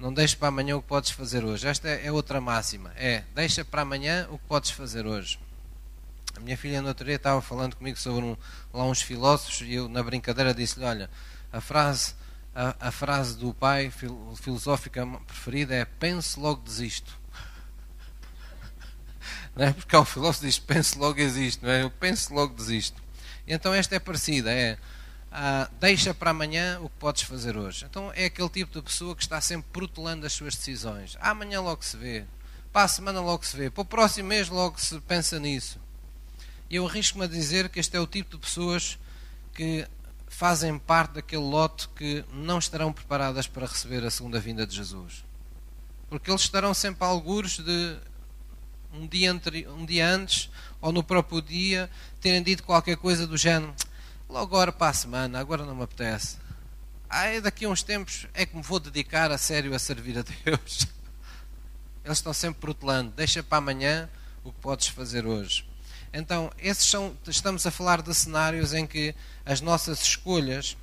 Não 0.00 0.12
deixes 0.12 0.34
para 0.34 0.48
amanhã 0.48 0.76
o 0.76 0.82
que 0.82 0.88
podes 0.88 1.12
fazer 1.12 1.44
hoje. 1.44 1.68
Esta 1.68 1.88
é 1.88 2.10
outra 2.10 2.40
máxima. 2.40 2.92
É, 2.96 3.22
deixa 3.36 3.64
para 3.64 3.82
amanhã 3.82 4.26
o 4.30 4.36
que 4.36 4.44
podes 4.46 4.72
fazer 4.72 5.06
hoje. 5.06 5.38
A 6.36 6.40
minha 6.40 6.56
filha 6.56 6.82
no 6.82 6.88
outro 6.88 7.04
dia 7.04 7.14
estava 7.14 7.40
falando 7.40 7.76
comigo 7.76 7.96
sobre 7.96 8.24
um, 8.24 8.36
lá 8.72 8.84
uns 8.84 9.00
filósofos 9.00 9.60
e 9.60 9.74
eu, 9.74 9.88
na 9.88 10.02
brincadeira, 10.02 10.52
disse-lhe: 10.52 10.84
Olha, 10.84 11.08
a 11.52 11.60
frase, 11.60 12.14
a, 12.52 12.74
a 12.80 12.90
frase 12.90 13.36
do 13.36 13.54
pai 13.54 13.92
filosófica 14.40 15.06
preferida 15.24 15.72
é: 15.72 15.84
Pense 15.84 16.40
logo 16.40 16.60
desisto 16.62 17.16
não 19.56 19.66
é? 19.66 19.72
Porque 19.72 19.96
um 19.96 20.04
filósofo 20.04 20.44
diz 20.44 20.58
penso 20.58 20.98
logo 20.98 21.20
existo, 21.20 21.64
não 21.64 21.72
é? 21.72 21.82
Eu 21.82 21.90
penso 21.90 22.34
logo 22.34 22.54
desisto. 22.54 23.02
E 23.46 23.52
então 23.52 23.72
esta 23.74 23.94
é 23.94 23.98
parecida, 23.98 24.50
é 24.50 24.78
ah, 25.36 25.68
deixa 25.80 26.14
para 26.14 26.30
amanhã 26.30 26.78
o 26.80 26.88
que 26.88 26.96
podes 26.96 27.22
fazer 27.22 27.56
hoje. 27.56 27.84
Então 27.84 28.12
é 28.14 28.26
aquele 28.26 28.48
tipo 28.48 28.72
de 28.72 28.82
pessoa 28.82 29.16
que 29.16 29.22
está 29.22 29.40
sempre 29.40 29.66
protelando 29.72 30.24
as 30.24 30.32
suas 30.32 30.54
decisões. 30.54 31.16
Amanhã 31.20 31.60
logo 31.60 31.84
se 31.84 31.96
vê, 31.96 32.24
para 32.72 32.84
a 32.84 32.88
semana 32.88 33.20
logo 33.20 33.44
se 33.44 33.56
vê, 33.56 33.68
para 33.68 33.82
o 33.82 33.84
próximo 33.84 34.28
mês 34.28 34.48
logo 34.48 34.80
se 34.80 35.00
pensa 35.00 35.40
nisso. 35.40 35.80
E 36.70 36.76
eu 36.76 36.86
arrisco-me 36.86 37.24
a 37.24 37.28
dizer 37.28 37.68
que 37.68 37.80
este 37.80 37.96
é 37.96 38.00
o 38.00 38.06
tipo 38.06 38.30
de 38.30 38.38
pessoas 38.38 38.96
que 39.52 39.86
fazem 40.28 40.78
parte 40.78 41.14
daquele 41.14 41.42
lote 41.42 41.88
que 41.90 42.24
não 42.32 42.58
estarão 42.58 42.92
preparadas 42.92 43.46
para 43.46 43.66
receber 43.66 44.04
a 44.04 44.10
segunda 44.10 44.38
vinda 44.38 44.64
de 44.64 44.74
Jesus. 44.76 45.24
Porque 46.08 46.30
eles 46.30 46.42
estarão 46.42 46.72
sempre 46.72 47.04
a 47.04 47.08
algures 47.08 47.58
de 47.58 47.96
um 48.94 49.06
dia, 49.06 49.32
um 49.68 49.84
dia 49.84 50.08
antes 50.08 50.50
ou 50.80 50.92
no 50.92 51.02
próprio 51.02 51.42
dia 51.42 51.90
terem 52.20 52.42
dito 52.42 52.62
qualquer 52.62 52.96
coisa 52.96 53.26
do 53.26 53.36
género 53.36 53.74
logo 54.28 54.54
agora 54.56 54.72
para 54.72 54.90
a 54.90 54.94
semana, 54.94 55.38
agora 55.38 55.64
não 55.64 55.74
me 55.74 55.82
apetece. 55.82 56.38
Ah, 57.08 57.38
daqui 57.40 57.64
a 57.64 57.68
uns 57.68 57.82
tempos 57.82 58.26
é 58.34 58.44
que 58.44 58.56
me 58.56 58.62
vou 58.62 58.80
dedicar 58.80 59.30
a 59.30 59.38
sério 59.38 59.74
a 59.74 59.78
servir 59.78 60.18
a 60.18 60.22
Deus. 60.22 60.88
Eles 62.04 62.18
estão 62.18 62.32
sempre 62.32 62.60
protelando, 62.60 63.12
deixa 63.12 63.42
para 63.42 63.58
amanhã 63.58 64.08
o 64.42 64.52
que 64.52 64.58
podes 64.60 64.88
fazer 64.88 65.24
hoje. 65.24 65.64
Então, 66.12 66.50
esses 66.58 66.84
são, 66.84 67.16
estamos 67.26 67.66
a 67.66 67.70
falar 67.70 68.02
de 68.02 68.14
cenários 68.14 68.74
em 68.74 68.86
que 68.86 69.14
as 69.44 69.60
nossas 69.60 70.02
escolhas 70.02 70.76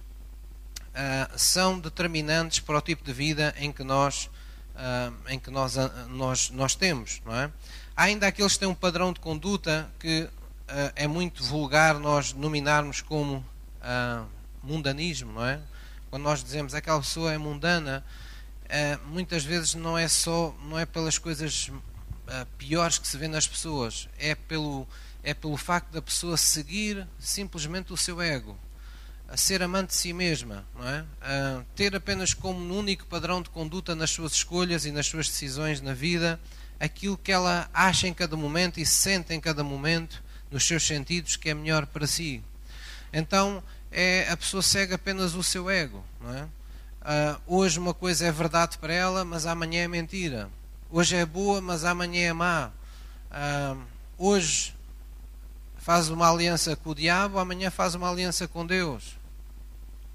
uh, 0.89 1.38
são 1.38 1.80
determinantes 1.80 2.60
para 2.60 2.77
o 2.77 2.82
tipo 2.82 3.03
de 3.03 3.13
vida 3.13 3.53
em 3.58 3.72
que 3.72 3.84
nós, 3.84 4.30
uh, 4.75 5.30
em 5.30 5.39
que 5.39 5.51
nós, 5.51 5.77
uh, 5.77 5.89
nós, 6.10 6.50
nós 6.50 6.75
temos, 6.75 7.22
não 7.25 7.36
é? 7.36 7.51
Ainda 7.95 8.27
aqueles 8.27 8.53
que 8.53 8.60
têm 8.60 8.67
um 8.67 8.75
padrão 8.75 9.12
de 9.12 9.19
conduta 9.19 9.89
que 10.00 10.24
uh, 10.24 10.29
é 10.95 11.07
muito 11.07 11.43
vulgar 11.43 12.00
nós 12.00 12.33
nominarmos 12.33 13.01
como 13.01 13.38
uh, 13.38 14.25
mundanismo, 14.63 15.33
não 15.33 15.45
é? 15.45 15.60
Quando 16.10 16.24
nós 16.24 16.43
dizemos 16.43 16.74
aquela 16.74 17.00
pessoa 17.00 17.33
é 17.33 17.38
mundana, 17.38 18.03
uh, 18.65 19.07
muitas 19.07 19.43
vezes 19.43 19.75
não 19.75 19.98
é 19.98 20.07
só, 20.07 20.55
não 20.63 20.79
é 20.79 20.86
pelas 20.86 21.17
coisas 21.17 21.71
piores 22.57 22.98
que 22.98 23.05
se 23.05 23.17
vê 23.17 23.27
nas 23.27 23.45
pessoas, 23.45 24.07
é 24.17 24.33
pelo, 24.36 24.88
é 25.21 25.33
pelo 25.33 25.57
facto 25.57 25.91
da 25.91 26.01
pessoa 26.01 26.38
seguir 26.38 27.05
simplesmente 27.19 27.91
o 27.91 27.98
seu 27.98 28.21
ego, 28.21 28.57
a 29.27 29.36
ser 29.36 29.62
amante 29.62 29.89
de 29.89 29.95
si 29.95 30.13
mesma, 30.13 30.65
não 30.74 30.88
é? 30.88 31.05
A 31.21 31.63
ter 31.75 31.93
apenas 31.93 32.33
como 32.33 32.74
único 32.74 33.05
padrão 33.05 33.41
de 33.41 33.50
conduta 33.50 33.93
nas 33.95 34.12
suas 34.12 34.31
escolhas 34.31 34.86
e 34.86 34.91
nas 34.91 35.07
suas 35.07 35.27
decisões 35.27 35.81
na 35.81 35.93
vida 35.93 36.39
aquilo 36.81 37.15
que 37.15 37.31
ela 37.31 37.69
acha 37.71 38.07
em 38.07 38.13
cada 38.13 38.35
momento 38.35 38.79
e 38.79 38.85
sente 38.85 39.33
em 39.33 39.39
cada 39.39 39.63
momento, 39.63 40.23
nos 40.50 40.65
seus 40.65 40.85
sentidos, 40.85 41.35
que 41.35 41.50
é 41.50 41.53
melhor 41.53 41.85
para 41.85 42.07
si. 42.07 42.43
Então, 43.13 43.63
é, 43.91 44.27
a 44.29 44.35
pessoa 44.35 44.63
segue 44.63 44.95
apenas 44.95 45.35
o 45.35 45.43
seu 45.43 45.69
ego. 45.69 46.03
Não 46.19 46.35
é? 46.35 46.43
Uh, 46.43 47.41
hoje 47.45 47.79
uma 47.79 47.93
coisa 47.93 48.25
é 48.25 48.31
verdade 48.31 48.77
para 48.79 48.93
ela, 48.93 49.23
mas 49.23 49.45
amanhã 49.45 49.83
é 49.83 49.88
mentira. 49.88 50.50
Hoje 50.89 51.15
é 51.15 51.25
boa, 51.25 51.61
mas 51.61 51.85
amanhã 51.85 52.29
é 52.29 52.33
má. 52.33 52.71
Uh, 53.31 53.81
hoje 54.17 54.75
faz 55.77 56.09
uma 56.09 56.29
aliança 56.29 56.75
com 56.75 56.89
o 56.89 56.95
diabo, 56.95 57.39
amanhã 57.39 57.69
faz 57.69 57.95
uma 57.95 58.09
aliança 58.09 58.47
com 58.47 58.65
Deus. 58.65 59.17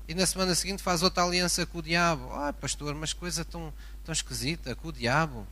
E 0.09 0.15
na 0.15 0.27
semana 0.27 0.55
seguinte 0.55 0.83
faz 0.83 1.03
outra 1.03 1.25
aliança 1.25 1.65
com 1.65 1.79
o 1.79 1.83
diabo. 1.83 2.29
Ah, 2.33 2.53
pastor, 2.53 2.95
mas 2.95 3.13
coisa 3.13 3.45
tão, 3.45 3.73
tão 4.05 4.13
esquisita, 4.13 4.75
com 4.75 4.89
o 4.89 4.93
diabo. 4.93 5.47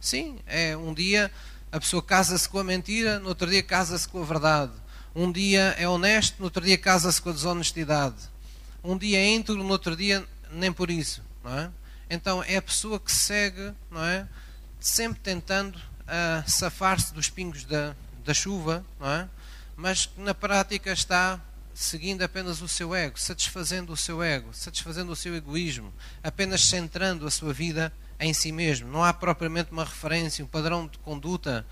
Sim, 0.00 0.38
é 0.46 0.76
um 0.76 0.94
dia 0.94 1.30
a 1.70 1.78
pessoa 1.78 2.02
casa-se 2.02 2.48
com 2.48 2.58
a 2.58 2.64
mentira, 2.64 3.18
no 3.18 3.28
outro 3.28 3.50
dia 3.50 3.62
casa-se 3.62 4.08
com 4.08 4.22
a 4.22 4.24
verdade. 4.24 4.72
Um 5.14 5.30
dia 5.30 5.74
é 5.78 5.88
honesto, 5.88 6.36
no 6.38 6.44
outro 6.44 6.64
dia 6.64 6.78
casa-se 6.78 7.20
com 7.20 7.30
a 7.30 7.32
desonestidade. 7.32 8.16
Um 8.82 8.96
dia 8.96 9.18
é 9.18 9.26
íntegro, 9.26 9.62
no 9.62 9.70
outro 9.70 9.96
dia 9.96 10.26
nem 10.52 10.72
por 10.72 10.90
isso, 10.90 11.22
não 11.44 11.58
é? 11.58 11.70
Então 12.08 12.42
é 12.42 12.56
a 12.56 12.62
pessoa 12.62 12.98
que 12.98 13.12
segue, 13.12 13.72
não 13.90 14.02
é? 14.02 14.26
Sempre 14.80 15.20
tentando 15.20 15.76
uh, 15.76 16.48
safar-se 16.48 17.12
dos 17.12 17.28
pingos 17.28 17.64
da, 17.64 17.94
da 18.24 18.32
chuva, 18.32 18.84
não 18.98 19.10
é? 19.10 19.28
Mas 19.76 20.06
que 20.06 20.20
na 20.20 20.32
prática 20.32 20.92
está 20.92 21.40
seguindo 21.74 22.22
apenas 22.22 22.62
o 22.62 22.68
seu 22.68 22.94
ego, 22.94 23.18
satisfazendo 23.18 23.92
o 23.92 23.96
seu 23.96 24.22
ego, 24.22 24.48
satisfazendo 24.52 25.12
o 25.12 25.16
seu 25.16 25.36
egoísmo, 25.36 25.92
apenas 26.22 26.64
centrando 26.64 27.26
a 27.26 27.30
sua 27.30 27.52
vida 27.52 27.92
em 28.18 28.32
si 28.32 28.52
mesmo. 28.52 28.90
Não 28.90 29.04
há 29.04 29.12
propriamente 29.12 29.70
uma 29.70 29.84
referência, 29.84 30.44
um 30.44 30.48
padrão 30.48 30.86
de 30.86 30.98
conduta 30.98 31.66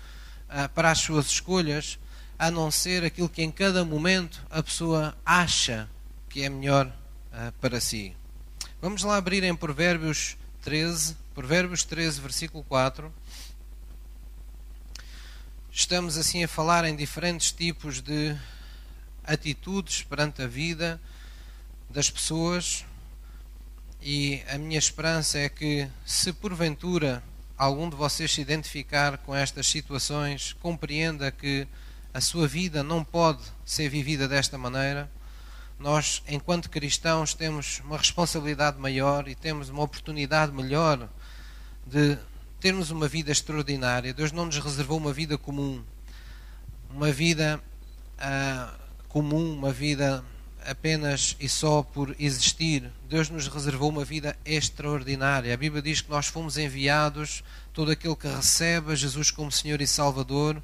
uh, 0.49 0.69
para 0.69 0.91
as 0.91 0.99
suas 0.99 1.27
escolhas, 1.27 1.99
a 2.39 2.51
não 2.51 2.69
ser 2.69 3.03
aquilo 3.03 3.29
que 3.29 3.41
em 3.41 3.51
cada 3.51 3.83
momento 3.83 4.45
a 4.49 4.61
pessoa 4.61 5.17
acha 5.25 5.89
que 6.29 6.43
é 6.43 6.49
melhor 6.49 6.87
uh, 6.87 7.51
para 7.59 7.81
si. 7.81 8.15
Vamos 8.81 9.03
lá 9.03 9.17
abrir 9.17 9.43
em 9.43 9.55
Provérbios 9.55 10.37
13, 10.61 11.17
Provérbios 11.33 11.83
13, 11.83 12.21
versículo 12.21 12.63
4. 12.63 13.11
Estamos 15.71 16.17
assim 16.17 16.43
a 16.43 16.47
falar 16.47 16.85
em 16.85 16.95
diferentes 16.95 17.51
tipos 17.51 18.01
de 18.01 18.35
atitudes 19.23 20.01
perante 20.03 20.41
a 20.41 20.47
vida 20.47 20.99
das 21.89 22.09
pessoas 22.09 22.85
e 24.01 24.41
a 24.49 24.57
minha 24.57 24.77
esperança 24.77 25.37
é 25.39 25.49
que, 25.49 25.87
se 26.05 26.31
porventura 26.31 27.23
algum 27.57 27.89
de 27.89 27.95
vocês 27.95 28.31
se 28.31 28.41
identificar 28.41 29.17
com 29.17 29.35
estas 29.35 29.67
situações, 29.67 30.53
compreenda 30.53 31.31
que 31.31 31.67
a 32.13 32.21
sua 32.21 32.47
vida 32.47 32.83
não 32.83 33.03
pode 33.03 33.41
ser 33.65 33.89
vivida 33.89 34.27
desta 34.27 34.57
maneira. 34.57 35.09
Nós, 35.79 36.23
enquanto 36.27 36.69
cristãos, 36.69 37.33
temos 37.33 37.81
uma 37.83 37.97
responsabilidade 37.97 38.79
maior 38.79 39.27
e 39.27 39.35
temos 39.35 39.69
uma 39.69 39.83
oportunidade 39.83 40.51
melhor 40.51 41.09
de 41.85 42.17
termos 42.59 42.89
uma 42.89 43.07
vida 43.07 43.31
extraordinária. 43.31 44.13
Deus 44.13 44.31
não 44.31 44.45
nos 44.45 44.57
reservou 44.57 44.97
uma 44.97 45.13
vida 45.13 45.37
comum, 45.37 45.83
uma 46.89 47.11
vida 47.11 47.61
uh, 48.17 48.77
comum, 49.07 49.53
uma 49.53 49.71
vida 49.71 50.23
apenas 50.67 51.35
e 51.39 51.47
só 51.47 51.81
por 51.81 52.15
existir. 52.19 52.91
Deus 53.09 53.29
nos 53.29 53.47
reservou 53.47 53.89
uma 53.89 54.03
vida 54.03 54.37
extraordinária. 54.45 55.53
A 55.53 55.57
Bíblia 55.57 55.81
diz 55.81 56.01
que 56.01 56.09
nós 56.09 56.27
fomos 56.27 56.57
enviados, 56.57 57.43
todo 57.73 57.91
aquele 57.91 58.15
que 58.15 58.27
recebe 58.27 58.95
Jesus 58.95 59.31
como 59.31 59.51
Senhor 59.51 59.81
e 59.81 59.87
Salvador. 59.87 60.61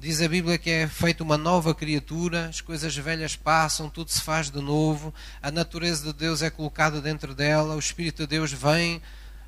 Diz 0.00 0.20
a 0.20 0.28
Bíblia 0.28 0.58
que 0.58 0.68
é 0.68 0.88
feita 0.88 1.22
uma 1.22 1.38
nova 1.38 1.74
criatura, 1.74 2.48
as 2.48 2.60
coisas 2.60 2.94
velhas 2.96 3.36
passam, 3.36 3.88
tudo 3.88 4.10
se 4.10 4.20
faz 4.20 4.50
de 4.50 4.60
novo, 4.60 5.14
a 5.40 5.50
natureza 5.50 6.12
de 6.12 6.12
Deus 6.12 6.42
é 6.42 6.50
colocada 6.50 7.00
dentro 7.00 7.34
dela, 7.34 7.76
o 7.76 7.78
Espírito 7.78 8.22
de 8.22 8.26
Deus 8.26 8.52
vem 8.52 9.00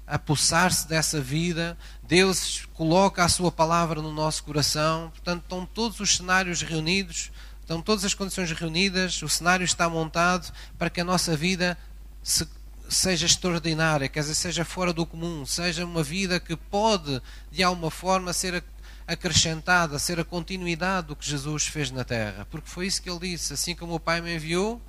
apossar-se 0.06 0.88
dessa 0.88 1.20
vida, 1.20 1.76
Deus 2.02 2.66
coloca 2.72 3.24
a 3.24 3.28
sua 3.28 3.50
palavra 3.50 4.00
no 4.00 4.12
nosso 4.12 4.44
coração, 4.44 5.10
portanto, 5.10 5.42
estão 5.42 5.66
todos 5.66 5.98
os 5.98 6.16
cenários 6.16 6.62
reunidos 6.62 7.32
Estão 7.66 7.82
todas 7.82 8.04
as 8.04 8.14
condições 8.14 8.52
reunidas, 8.52 9.20
o 9.22 9.28
cenário 9.28 9.64
está 9.64 9.88
montado 9.88 10.54
para 10.78 10.88
que 10.88 11.00
a 11.00 11.04
nossa 11.04 11.36
vida 11.36 11.76
se, 12.22 12.46
seja 12.88 13.26
extraordinária, 13.26 14.08
quer 14.08 14.20
dizer, 14.20 14.36
seja 14.36 14.64
fora 14.64 14.92
do 14.92 15.04
comum, 15.04 15.44
seja 15.44 15.84
uma 15.84 16.00
vida 16.00 16.38
que 16.38 16.54
pode, 16.54 17.20
de 17.50 17.64
alguma 17.64 17.90
forma, 17.90 18.32
ser 18.32 18.62
acrescentada, 19.04 19.98
ser 19.98 20.20
a 20.20 20.24
continuidade 20.24 21.08
do 21.08 21.16
que 21.16 21.28
Jesus 21.28 21.66
fez 21.66 21.90
na 21.90 22.04
terra. 22.04 22.46
Porque 22.48 22.70
foi 22.70 22.86
isso 22.86 23.02
que 23.02 23.10
ele 23.10 23.18
disse: 23.18 23.52
assim 23.52 23.74
como 23.74 23.96
o 23.96 24.00
Pai 24.00 24.20
me 24.20 24.36
enviou, 24.36 24.80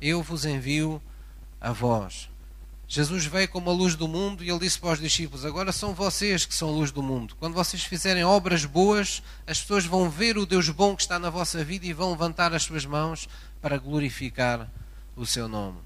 eu 0.00 0.22
vos 0.22 0.44
envio 0.44 1.02
a 1.60 1.72
vós. 1.72 2.29
Jesus 2.92 3.24
veio 3.24 3.48
como 3.48 3.70
a 3.70 3.72
luz 3.72 3.94
do 3.94 4.08
mundo 4.08 4.42
e 4.42 4.50
ele 4.50 4.58
disse 4.58 4.76
para 4.76 4.94
os 4.94 4.98
discípulos: 4.98 5.44
Agora 5.44 5.70
são 5.70 5.94
vocês 5.94 6.44
que 6.44 6.52
são 6.52 6.70
a 6.70 6.72
luz 6.72 6.90
do 6.90 7.00
mundo. 7.00 7.36
Quando 7.38 7.54
vocês 7.54 7.84
fizerem 7.84 8.24
obras 8.24 8.64
boas, 8.64 9.22
as 9.46 9.60
pessoas 9.60 9.86
vão 9.86 10.10
ver 10.10 10.36
o 10.36 10.44
Deus 10.44 10.68
bom 10.70 10.96
que 10.96 11.02
está 11.02 11.16
na 11.16 11.30
vossa 11.30 11.62
vida 11.62 11.86
e 11.86 11.92
vão 11.92 12.10
levantar 12.10 12.52
as 12.52 12.64
suas 12.64 12.84
mãos 12.84 13.28
para 13.62 13.78
glorificar 13.78 14.68
o 15.14 15.24
seu 15.24 15.46
nome. 15.46 15.78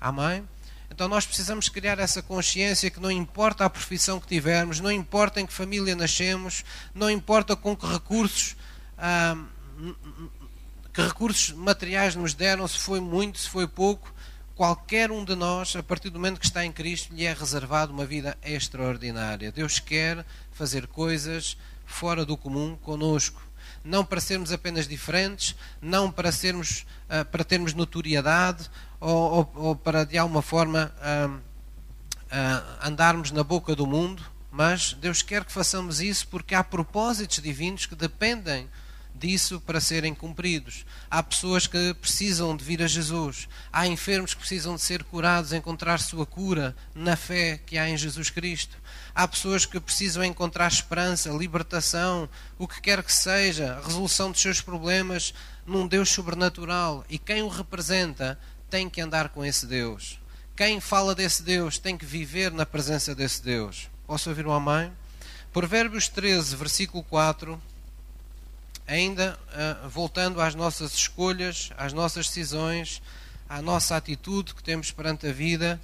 Amém? 0.00 0.48
Então 0.90 1.08
nós 1.08 1.26
precisamos 1.26 1.68
criar 1.68 1.98
essa 1.98 2.22
consciência 2.22 2.90
que 2.90 3.00
não 3.00 3.10
importa 3.10 3.66
a 3.66 3.68
profissão 3.68 4.18
que 4.18 4.26
tivermos, 4.26 4.80
não 4.80 4.90
importa 4.90 5.42
em 5.42 5.46
que 5.46 5.52
família 5.52 5.94
nascemos, 5.94 6.64
não 6.94 7.10
importa 7.10 7.54
com 7.54 7.76
que 7.76 7.86
recursos, 7.86 8.56
ah, 8.96 9.36
que 10.90 11.02
recursos 11.02 11.50
materiais 11.54 12.16
nos 12.16 12.32
deram, 12.32 12.66
se 12.66 12.78
foi 12.78 12.98
muito, 12.98 13.38
se 13.38 13.50
foi 13.50 13.68
pouco, 13.68 14.14
qualquer 14.54 15.10
um 15.10 15.24
de 15.24 15.34
nós, 15.34 15.74
a 15.76 15.82
partir 15.82 16.10
do 16.10 16.18
momento 16.18 16.38
que 16.38 16.46
está 16.46 16.64
em 16.64 16.72
Cristo, 16.72 17.14
lhe 17.14 17.24
é 17.24 17.32
reservado 17.32 17.92
uma 17.92 18.04
vida 18.04 18.36
extraordinária. 18.42 19.50
Deus 19.50 19.78
quer 19.78 20.24
fazer 20.52 20.86
coisas 20.86 21.56
fora 21.84 22.24
do 22.24 22.36
comum 22.36 22.76
conosco. 22.76 23.42
Não 23.82 24.04
para 24.04 24.20
sermos 24.20 24.52
apenas 24.52 24.88
diferentes, 24.88 25.54
não 25.80 26.10
para, 26.10 26.32
sermos, 26.32 26.86
uh, 27.08 27.24
para 27.26 27.44
termos 27.44 27.74
notoriedade 27.74 28.70
ou, 29.00 29.32
ou, 29.32 29.52
ou, 29.54 29.76
para 29.76 30.04
de 30.04 30.16
alguma 30.16 30.40
forma 30.40 30.92
uh, 30.98 31.34
uh, 31.34 32.86
andarmos 32.86 33.30
na 33.30 33.44
boca 33.44 33.76
do 33.76 33.86
mundo, 33.86 34.22
mas 34.50 34.94
Deus 34.94 35.20
quer 35.20 35.44
que 35.44 35.52
façamos 35.52 36.00
isso 36.00 36.28
porque 36.28 36.54
há 36.54 36.64
propósitos 36.64 37.40
divinos 37.40 37.84
que 37.86 37.94
dependem 37.94 38.68
disso 39.14 39.60
para 39.60 39.80
serem 39.80 40.14
cumpridos. 40.14 40.84
Há 41.10 41.22
pessoas 41.22 41.66
que 41.66 41.94
precisam 41.94 42.56
de 42.56 42.64
vir 42.64 42.82
a 42.82 42.86
Jesus. 42.86 43.48
Há 43.72 43.86
enfermos 43.86 44.34
que 44.34 44.40
precisam 44.40 44.74
de 44.74 44.82
ser 44.82 45.04
curados, 45.04 45.52
encontrar 45.52 46.00
sua 46.00 46.26
cura 46.26 46.74
na 46.94 47.14
fé 47.16 47.60
que 47.64 47.78
há 47.78 47.88
em 47.88 47.96
Jesus 47.96 48.30
Cristo. 48.30 48.76
Há 49.14 49.28
pessoas 49.28 49.64
que 49.64 49.78
precisam 49.78 50.24
encontrar 50.24 50.66
esperança, 50.66 51.30
libertação, 51.30 52.28
o 52.58 52.66
que 52.66 52.80
quer 52.80 53.02
que 53.02 53.12
seja, 53.12 53.80
resolução 53.84 54.32
dos 54.32 54.42
seus 54.42 54.60
problemas 54.60 55.32
num 55.64 55.86
Deus 55.86 56.10
sobrenatural. 56.10 57.04
E 57.08 57.18
quem 57.18 57.42
o 57.42 57.48
representa 57.48 58.38
tem 58.68 58.90
que 58.90 59.00
andar 59.00 59.28
com 59.28 59.44
esse 59.44 59.66
Deus. 59.66 60.18
Quem 60.56 60.80
fala 60.80 61.14
desse 61.14 61.42
Deus 61.42 61.78
tem 61.78 61.96
que 61.96 62.04
viver 62.04 62.52
na 62.52 62.66
presença 62.66 63.14
desse 63.14 63.42
Deus. 63.42 63.88
Posso 64.06 64.28
ouvir 64.28 64.46
uma 64.46 64.60
mãe? 64.60 64.92
Provérbios 65.52 66.08
13, 66.08 66.56
versículo 66.56 67.02
4 67.04 67.60
ainda 68.86 69.38
uh, 69.48 69.88
voltando 69.88 70.40
às 70.40 70.54
nossas 70.54 70.92
escolhas, 70.92 71.70
às 71.76 71.92
nossas 71.92 72.26
decisões, 72.26 73.02
à 73.48 73.62
nossa 73.62 73.96
atitude 73.96 74.54
que 74.54 74.62
temos 74.62 74.90
perante 74.90 75.26
a 75.26 75.32
vida, 75.32 75.80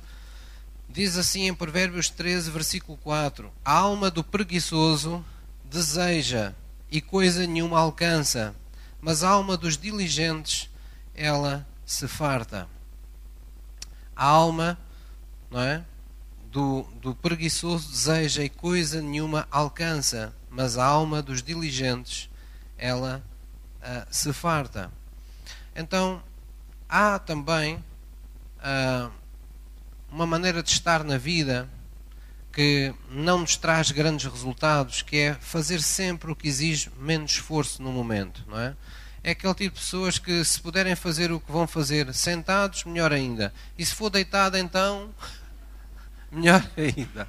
diz 0.88 1.16
assim 1.16 1.46
em 1.46 1.54
Provérbios 1.54 2.10
13, 2.10 2.50
versículo 2.50 2.98
4: 2.98 3.50
A 3.64 3.72
alma 3.72 4.10
do 4.10 4.22
preguiçoso 4.22 5.24
deseja 5.64 6.54
e 6.90 7.00
coisa 7.00 7.46
nenhuma 7.46 7.78
alcança, 7.78 8.54
mas 9.00 9.22
a 9.22 9.30
alma 9.30 9.56
dos 9.56 9.78
diligentes, 9.78 10.68
ela 11.14 11.66
se 11.86 12.06
farta. 12.08 12.68
A 14.14 14.26
alma, 14.26 14.78
não 15.50 15.60
é? 15.60 15.84
Do, 16.50 16.82
do 17.00 17.14
preguiçoso 17.14 17.88
deseja 17.90 18.42
e 18.42 18.48
coisa 18.48 19.00
nenhuma 19.00 19.46
alcança, 19.50 20.34
mas 20.50 20.76
a 20.76 20.84
alma 20.84 21.22
dos 21.22 21.42
diligentes 21.42 22.28
ela 22.80 23.22
uh, 23.82 24.06
se 24.10 24.32
farta. 24.32 24.90
Então, 25.76 26.22
há 26.88 27.18
também 27.18 27.76
uh, 27.76 29.12
uma 30.10 30.26
maneira 30.26 30.62
de 30.62 30.70
estar 30.70 31.04
na 31.04 31.18
vida 31.18 31.68
que 32.52 32.92
não 33.10 33.40
nos 33.40 33.56
traz 33.56 33.92
grandes 33.92 34.30
resultados, 34.30 35.02
que 35.02 35.16
é 35.16 35.34
fazer 35.34 35.80
sempre 35.80 36.32
o 36.32 36.36
que 36.36 36.48
exige 36.48 36.90
menos 36.98 37.32
esforço 37.32 37.80
no 37.80 37.92
momento, 37.92 38.44
não 38.48 38.58
é? 38.58 38.74
É 39.22 39.32
aquele 39.32 39.54
tipo 39.54 39.74
de 39.74 39.82
pessoas 39.82 40.18
que 40.18 40.42
se 40.44 40.58
puderem 40.58 40.96
fazer 40.96 41.30
o 41.30 41.38
que 41.38 41.52
vão 41.52 41.68
fazer 41.68 42.12
sentados, 42.14 42.84
melhor 42.84 43.12
ainda. 43.12 43.52
E 43.78 43.84
se 43.84 43.94
for 43.94 44.08
deitado, 44.08 44.56
então, 44.56 45.14
melhor 46.32 46.66
ainda. 46.76 47.28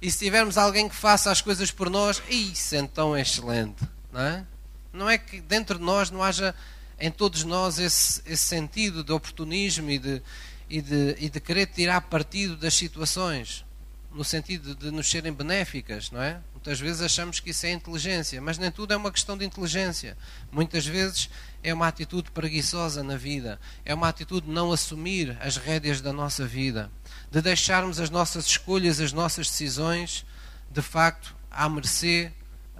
E 0.00 0.10
se 0.10 0.18
tivermos 0.18 0.58
alguém 0.58 0.88
que 0.88 0.94
faça 0.94 1.30
as 1.30 1.40
coisas 1.40 1.70
por 1.70 1.88
nós, 1.88 2.22
isso 2.28 2.76
então 2.76 3.16
é 3.16 3.22
excelente, 3.22 3.82
não 4.12 4.20
é? 4.20 4.46
Não 4.92 5.08
é 5.08 5.16
que 5.16 5.40
dentro 5.40 5.78
de 5.78 5.84
nós 5.84 6.10
não 6.10 6.22
haja 6.22 6.54
em 6.98 7.10
todos 7.10 7.44
nós 7.44 7.78
esse, 7.78 8.22
esse 8.26 8.44
sentido 8.44 9.02
de 9.02 9.12
oportunismo 9.12 9.90
e 9.90 9.98
de, 9.98 10.22
e, 10.68 10.80
de, 10.80 11.16
e 11.18 11.28
de 11.28 11.40
querer 11.40 11.66
tirar 11.66 12.00
partido 12.02 12.56
das 12.56 12.74
situações, 12.74 13.64
no 14.12 14.22
sentido 14.22 14.74
de 14.74 14.90
nos 14.90 15.10
serem 15.10 15.32
benéficas, 15.32 16.10
não 16.10 16.22
é? 16.22 16.40
Muitas 16.52 16.78
vezes 16.78 17.02
achamos 17.02 17.40
que 17.40 17.50
isso 17.50 17.66
é 17.66 17.72
inteligência, 17.72 18.40
mas 18.40 18.56
nem 18.56 18.70
tudo 18.70 18.92
é 18.92 18.96
uma 18.96 19.10
questão 19.10 19.36
de 19.36 19.44
inteligência. 19.44 20.16
Muitas 20.52 20.86
vezes 20.86 21.28
é 21.60 21.74
uma 21.74 21.88
atitude 21.88 22.30
preguiçosa 22.30 23.02
na 23.02 23.16
vida, 23.16 23.58
é 23.84 23.92
uma 23.92 24.08
atitude 24.08 24.46
de 24.46 24.52
não 24.52 24.70
assumir 24.70 25.36
as 25.40 25.56
rédeas 25.56 26.00
da 26.00 26.12
nossa 26.12 26.46
vida, 26.46 26.88
de 27.32 27.42
deixarmos 27.42 27.98
as 27.98 28.10
nossas 28.10 28.46
escolhas, 28.46 29.00
as 29.00 29.12
nossas 29.12 29.48
decisões, 29.48 30.24
de 30.70 30.82
facto, 30.82 31.34
à 31.50 31.68
mercê 31.68 32.30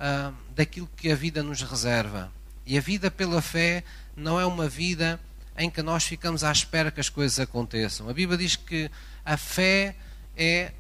uh, 0.03 0.35
daquilo 0.55 0.91
que 0.97 1.11
a 1.11 1.15
vida 1.15 1.43
nos 1.43 1.63
reserva. 1.63 2.33
E 2.67 2.77
a 2.77 2.81
vida 2.81 3.11
pela 3.11 3.41
fé 3.41 3.85
não 4.17 4.41
é 4.41 4.45
uma 4.45 4.69
vida 4.69 5.21
em 5.57 5.71
que 5.71 5.83
nós 5.83 6.05
ficamos 6.05 6.43
à 6.43 6.51
espera 6.51 6.91
que 6.91 7.01
as 7.01 7.09
coisas 7.09 7.39
aconteçam. 7.39 8.09
A 8.09 8.13
Bíblia 8.13 8.39
diz 8.39 8.57
que 8.57 8.91
a 9.25 9.37
fé 9.37 9.95
é 10.37 10.73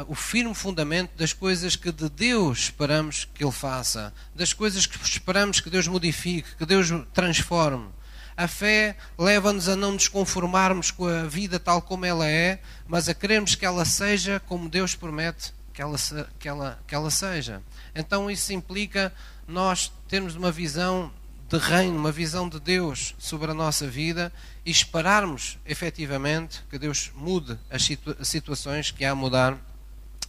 uh, 0.00 0.04
o 0.08 0.14
firme 0.14 0.54
fundamento 0.54 1.16
das 1.16 1.32
coisas 1.32 1.76
que 1.76 1.92
de 1.92 2.08
Deus 2.08 2.58
esperamos 2.58 3.26
que 3.32 3.44
Ele 3.44 3.52
faça, 3.52 4.12
das 4.34 4.52
coisas 4.52 4.84
que 4.84 4.96
esperamos 5.02 5.60
que 5.60 5.70
Deus 5.70 5.86
modifique, 5.86 6.56
que 6.56 6.66
Deus 6.66 6.88
transforme. 7.14 7.88
A 8.36 8.46
fé 8.46 8.96
leva-nos 9.16 9.68
a 9.68 9.76
não 9.76 9.92
nos 9.92 10.08
conformarmos 10.08 10.90
com 10.90 11.06
a 11.06 11.22
vida 11.24 11.58
tal 11.58 11.80
como 11.80 12.04
ela 12.04 12.26
é, 12.26 12.60
mas 12.86 13.08
a 13.08 13.14
querermos 13.14 13.54
que 13.54 13.64
ela 13.64 13.84
seja 13.84 14.40
como 14.40 14.68
Deus 14.68 14.94
promete 14.94 15.55
que 15.76 15.82
ela, 15.82 15.98
que 16.38 16.48
ela, 16.48 16.78
que 16.86 16.94
ela 16.94 17.10
seja. 17.10 17.62
Então 17.94 18.30
isso 18.30 18.50
implica 18.50 19.12
nós 19.46 19.92
termos 20.08 20.34
uma 20.34 20.50
visão 20.50 21.12
de 21.50 21.58
reino, 21.58 21.98
uma 21.98 22.10
visão 22.10 22.48
de 22.48 22.58
Deus 22.58 23.14
sobre 23.18 23.50
a 23.50 23.54
nossa 23.54 23.86
vida 23.86 24.32
e 24.64 24.70
esperarmos 24.70 25.58
efetivamente 25.66 26.64
que 26.70 26.78
Deus 26.78 27.12
mude 27.14 27.58
as 27.70 27.84
situa 27.84 28.16
situações 28.24 28.90
que 28.90 29.04
há 29.04 29.10
a 29.10 29.14
mudar, 29.14 29.58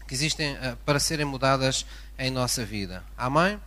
que 0.06 0.14
existem 0.14 0.54
uh, 0.56 0.76
para 0.86 1.00
serem 1.00 1.26
mudadas 1.26 1.86
em 2.20 2.30
nossa 2.30 2.66
vida. 2.66 3.02
Amém? 3.18 3.58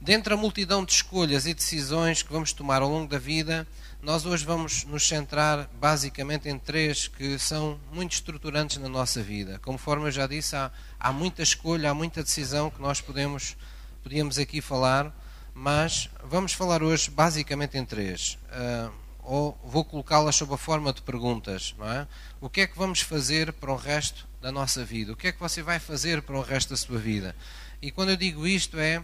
Dentre 0.00 0.32
a 0.32 0.38
multidão 0.38 0.86
de 0.86 0.92
escolhas 0.92 1.46
e 1.46 1.52
decisões 1.52 2.22
que 2.22 2.32
vamos 2.32 2.54
tomar 2.54 2.80
ao 2.80 2.88
longo 2.88 3.10
da 3.10 3.18
vida, 3.18 3.68
nós 4.02 4.24
hoje 4.24 4.46
vamos 4.46 4.84
nos 4.84 5.06
centrar 5.06 5.68
basicamente 5.78 6.48
em 6.48 6.58
três 6.58 7.06
que 7.06 7.38
são 7.38 7.78
muito 7.92 8.12
estruturantes 8.12 8.78
na 8.78 8.88
nossa 8.88 9.22
vida. 9.22 9.58
Conforme 9.58 10.06
eu 10.06 10.10
já 10.10 10.26
disse, 10.26 10.56
há, 10.56 10.70
há 10.98 11.12
muita 11.12 11.42
escolha, 11.42 11.90
há 11.90 11.94
muita 11.94 12.22
decisão 12.22 12.70
que 12.70 12.80
nós 12.80 13.02
podemos, 13.02 13.58
podíamos 14.02 14.38
aqui 14.38 14.62
falar, 14.62 15.14
mas 15.52 16.08
vamos 16.24 16.54
falar 16.54 16.82
hoje 16.82 17.10
basicamente 17.10 17.76
em 17.76 17.84
três. 17.84 18.38
Uh, 18.46 18.90
ou 19.22 19.60
vou 19.62 19.84
colocá-las 19.84 20.34
sob 20.34 20.54
a 20.54 20.56
forma 20.56 20.94
de 20.94 21.02
perguntas. 21.02 21.74
Não 21.78 21.86
é? 21.86 22.08
O 22.40 22.48
que 22.48 22.62
é 22.62 22.66
que 22.66 22.78
vamos 22.78 23.02
fazer 23.02 23.52
para 23.52 23.70
o 23.70 23.76
resto 23.76 24.26
da 24.40 24.50
nossa 24.50 24.82
vida? 24.82 25.12
O 25.12 25.16
que 25.16 25.28
é 25.28 25.32
que 25.32 25.38
você 25.38 25.62
vai 25.62 25.78
fazer 25.78 26.22
para 26.22 26.36
o 26.36 26.40
resto 26.40 26.70
da 26.70 26.76
sua 26.78 26.98
vida? 26.98 27.36
E 27.82 27.90
quando 27.90 28.10
eu 28.10 28.16
digo 28.16 28.46
isto 28.46 28.78
é 28.78 29.02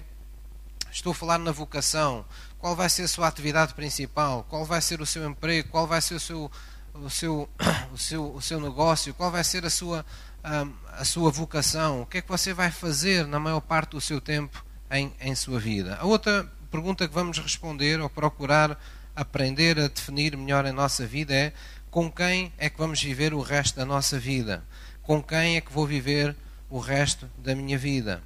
Estou 0.97 1.11
a 1.11 1.15
falar 1.15 1.39
na 1.39 1.53
vocação. 1.53 2.25
Qual 2.67 2.75
vai 2.75 2.89
ser 2.89 3.03
a 3.03 3.09
sua 3.09 3.29
atividade 3.29 3.75
principal? 3.75 4.45
Qual 4.51 4.65
vai 4.65 4.83
ser 4.83 5.01
o 5.01 5.07
seu 5.07 5.25
emprego? 5.25 5.69
Qual 5.69 5.87
vai 5.87 6.03
ser 6.03 6.17
o 6.17 6.19
seu, 6.19 6.51
o 6.95 7.09
seu, 7.09 7.49
o 7.95 7.97
seu, 7.97 8.35
o 8.35 8.43
seu 8.43 8.61
negócio? 8.61 9.15
Qual 9.15 9.31
vai 9.31 9.45
ser 9.45 9.65
a 9.65 9.71
sua, 9.71 10.05
a 10.43 11.05
sua 11.05 11.31
vocação? 11.31 12.03
O 12.03 12.07
que 12.07 12.19
é 12.19 12.21
que 12.21 12.29
você 12.29 12.53
vai 12.53 12.73
fazer 12.73 13.25
na 13.25 13.39
maior 13.39 13.61
parte 13.61 13.91
do 13.91 14.01
seu 14.01 14.21
tempo 14.21 14.65
em, 14.91 15.13
em 15.21 15.33
sua 15.37 15.61
vida? 15.61 15.97
A 16.01 16.07
outra 16.07 16.45
pergunta 16.69 17.07
que 17.07 17.15
vamos 17.15 17.39
responder 17.39 18.01
ou 18.01 18.11
procurar 18.11 18.77
aprender 19.15 19.79
a 19.79 19.87
definir 19.87 20.37
melhor 20.37 20.67
a 20.67 20.73
nossa 20.73 21.07
vida 21.07 21.33
é 21.33 21.53
com 21.89 22.11
quem 22.11 22.53
é 22.59 22.69
que 22.69 22.79
vamos 22.79 23.01
viver 23.01 23.33
o 23.33 23.43
resto 23.43 23.77
da 23.77 23.87
nossa 23.87 24.19
vida? 24.19 24.65
Com 25.05 25.23
quem 25.23 25.57
é 25.57 25.61
que 25.61 25.73
vou 25.73 25.87
viver 25.87 26.35
o 26.69 26.81
resto 26.81 27.31
da 27.39 27.55
minha 27.55 27.79
vida? 27.79 28.21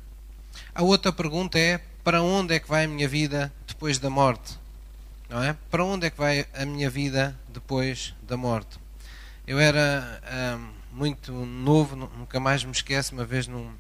A 0.75 0.83
outra 0.83 1.13
pergunta 1.13 1.59
é 1.59 1.79
para 2.03 2.23
onde 2.23 2.55
é 2.55 2.59
que 2.59 2.69
vai 2.69 2.87
a 2.87 2.89
minha 2.89 3.07
vida 3.07 3.53
depois 3.81 3.99
da 3.99 4.11
morte? 4.11 4.59
Não 5.27 5.43
é? 5.43 5.57
Para 5.71 5.83
onde 5.83 6.07
é 6.07 6.11
que 6.11 6.19
vai 6.19 6.47
a 6.53 6.67
minha 6.67 6.91
vida 6.91 7.35
depois 7.49 8.15
da 8.29 8.37
morte? 8.37 8.79
Eu 9.47 9.59
era 9.59 10.21
hum, 10.59 10.69
muito 10.93 11.33
novo, 11.33 11.97
nunca 11.97 12.39
mais 12.39 12.63
me 12.63 12.73
esqueço, 12.73 13.15
uma 13.15 13.25
vez 13.25 13.47
num, 13.47 13.73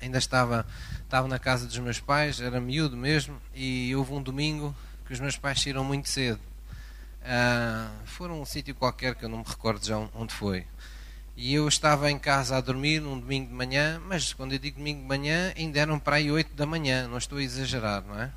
ainda 0.00 0.16
estava, 0.16 0.66
estava 1.02 1.28
na 1.28 1.38
casa 1.38 1.66
dos 1.66 1.78
meus 1.80 2.00
pais, 2.00 2.40
era 2.40 2.58
miúdo 2.62 2.96
mesmo, 2.96 3.36
e 3.54 3.94
houve 3.94 4.14
um 4.14 4.22
domingo 4.22 4.74
que 5.06 5.12
os 5.12 5.20
meus 5.20 5.36
pais 5.36 5.60
saíram 5.60 5.84
muito 5.84 6.08
cedo. 6.08 6.40
Uh, 7.20 8.06
foram 8.06 8.40
um 8.40 8.46
sítio 8.46 8.74
qualquer 8.74 9.14
que 9.14 9.26
eu 9.26 9.28
não 9.28 9.40
me 9.40 9.44
recordo 9.46 9.84
já 9.84 9.98
onde 10.14 10.32
foi. 10.32 10.64
E 11.36 11.52
eu 11.52 11.68
estava 11.68 12.10
em 12.10 12.18
casa 12.18 12.56
a 12.56 12.60
dormir 12.62 13.00
num 13.00 13.20
domingo 13.20 13.48
de 13.48 13.54
manhã, 13.54 14.00
mas 14.02 14.32
quando 14.32 14.54
eu 14.54 14.58
digo 14.58 14.78
domingo 14.78 15.02
de 15.02 15.06
manhã, 15.06 15.52
ainda 15.54 15.78
eram 15.78 15.98
para 15.98 16.16
aí 16.16 16.30
8 16.30 16.54
da 16.54 16.64
manhã, 16.64 17.06
não 17.06 17.18
estou 17.18 17.36
a 17.36 17.42
exagerar, 17.42 18.02
não 18.02 18.18
é? 18.18 18.30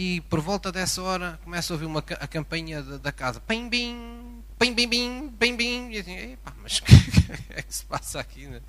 E 0.00 0.20
por 0.30 0.40
volta 0.40 0.70
dessa 0.70 1.02
hora 1.02 1.40
começo 1.42 1.72
a 1.72 1.74
ouvir 1.74 1.86
uma, 1.86 1.98
a 1.98 2.28
campainha 2.28 2.80
da, 2.80 2.98
da 2.98 3.10
casa: 3.10 3.40
Pim, 3.40 3.68
bim, 3.68 4.44
pim, 4.56 4.72
bim, 4.72 4.88
bim, 4.88 5.28
pim, 5.36 5.56
bim. 5.56 5.90
E 5.90 5.98
assim, 5.98 6.38
mas 6.62 6.78
o 6.78 6.82
que 6.84 6.92
é 7.50 7.62
que 7.62 7.74
se 7.74 7.84
passa 7.84 8.20
aqui? 8.20 8.46
Né? 8.46 8.60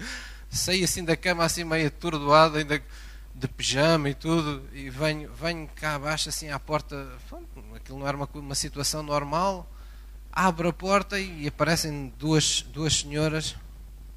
Saí 0.49 0.83
assim 0.83 1.03
da 1.03 1.15
cama, 1.15 1.45
assim 1.45 1.63
meio 1.63 1.85
atordoado, 1.85 2.57
ainda 2.57 2.81
de 3.35 3.47
pijama 3.47 4.09
e 4.09 4.15
tudo, 4.15 4.67
e 4.73 4.89
venho, 4.89 5.31
venho 5.39 5.69
cá 5.75 5.93
abaixo, 5.93 6.29
assim 6.29 6.49
à 6.49 6.57
porta. 6.57 7.07
Aquilo 7.75 7.99
não 7.99 8.07
era 8.07 8.17
uma, 8.17 8.27
uma 8.33 8.55
situação 8.55 9.03
normal 9.03 9.69
abro 10.31 10.69
a 10.69 10.73
porta 10.73 11.19
e 11.19 11.47
aparecem 11.47 12.13
duas, 12.17 12.61
duas 12.61 12.95
senhoras, 12.95 13.55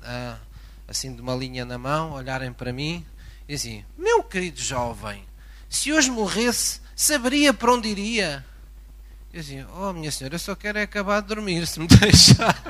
ah, 0.02 0.38
assim 0.86 1.14
de 1.14 1.20
uma 1.20 1.34
linha 1.34 1.64
na 1.64 1.76
mão, 1.76 2.12
olharem 2.12 2.52
para 2.52 2.72
mim 2.72 3.04
e 3.48 3.54
assim: 3.54 3.84
Meu 3.98 4.22
querido 4.22 4.60
jovem, 4.60 5.24
se 5.68 5.92
hoje 5.92 6.10
morresse, 6.10 6.81
saberia 7.02 7.52
para 7.52 7.72
onde 7.72 7.88
iria? 7.88 8.44
Eu 9.32 9.40
assim: 9.40 9.64
Oh, 9.76 9.92
minha 9.92 10.10
senhora, 10.10 10.34
eu 10.34 10.38
só 10.38 10.54
quero 10.54 10.78
é 10.78 10.82
acabar 10.82 11.20
de 11.20 11.28
dormir, 11.28 11.66
se 11.66 11.80
me 11.80 11.86
deixar. 11.98 12.62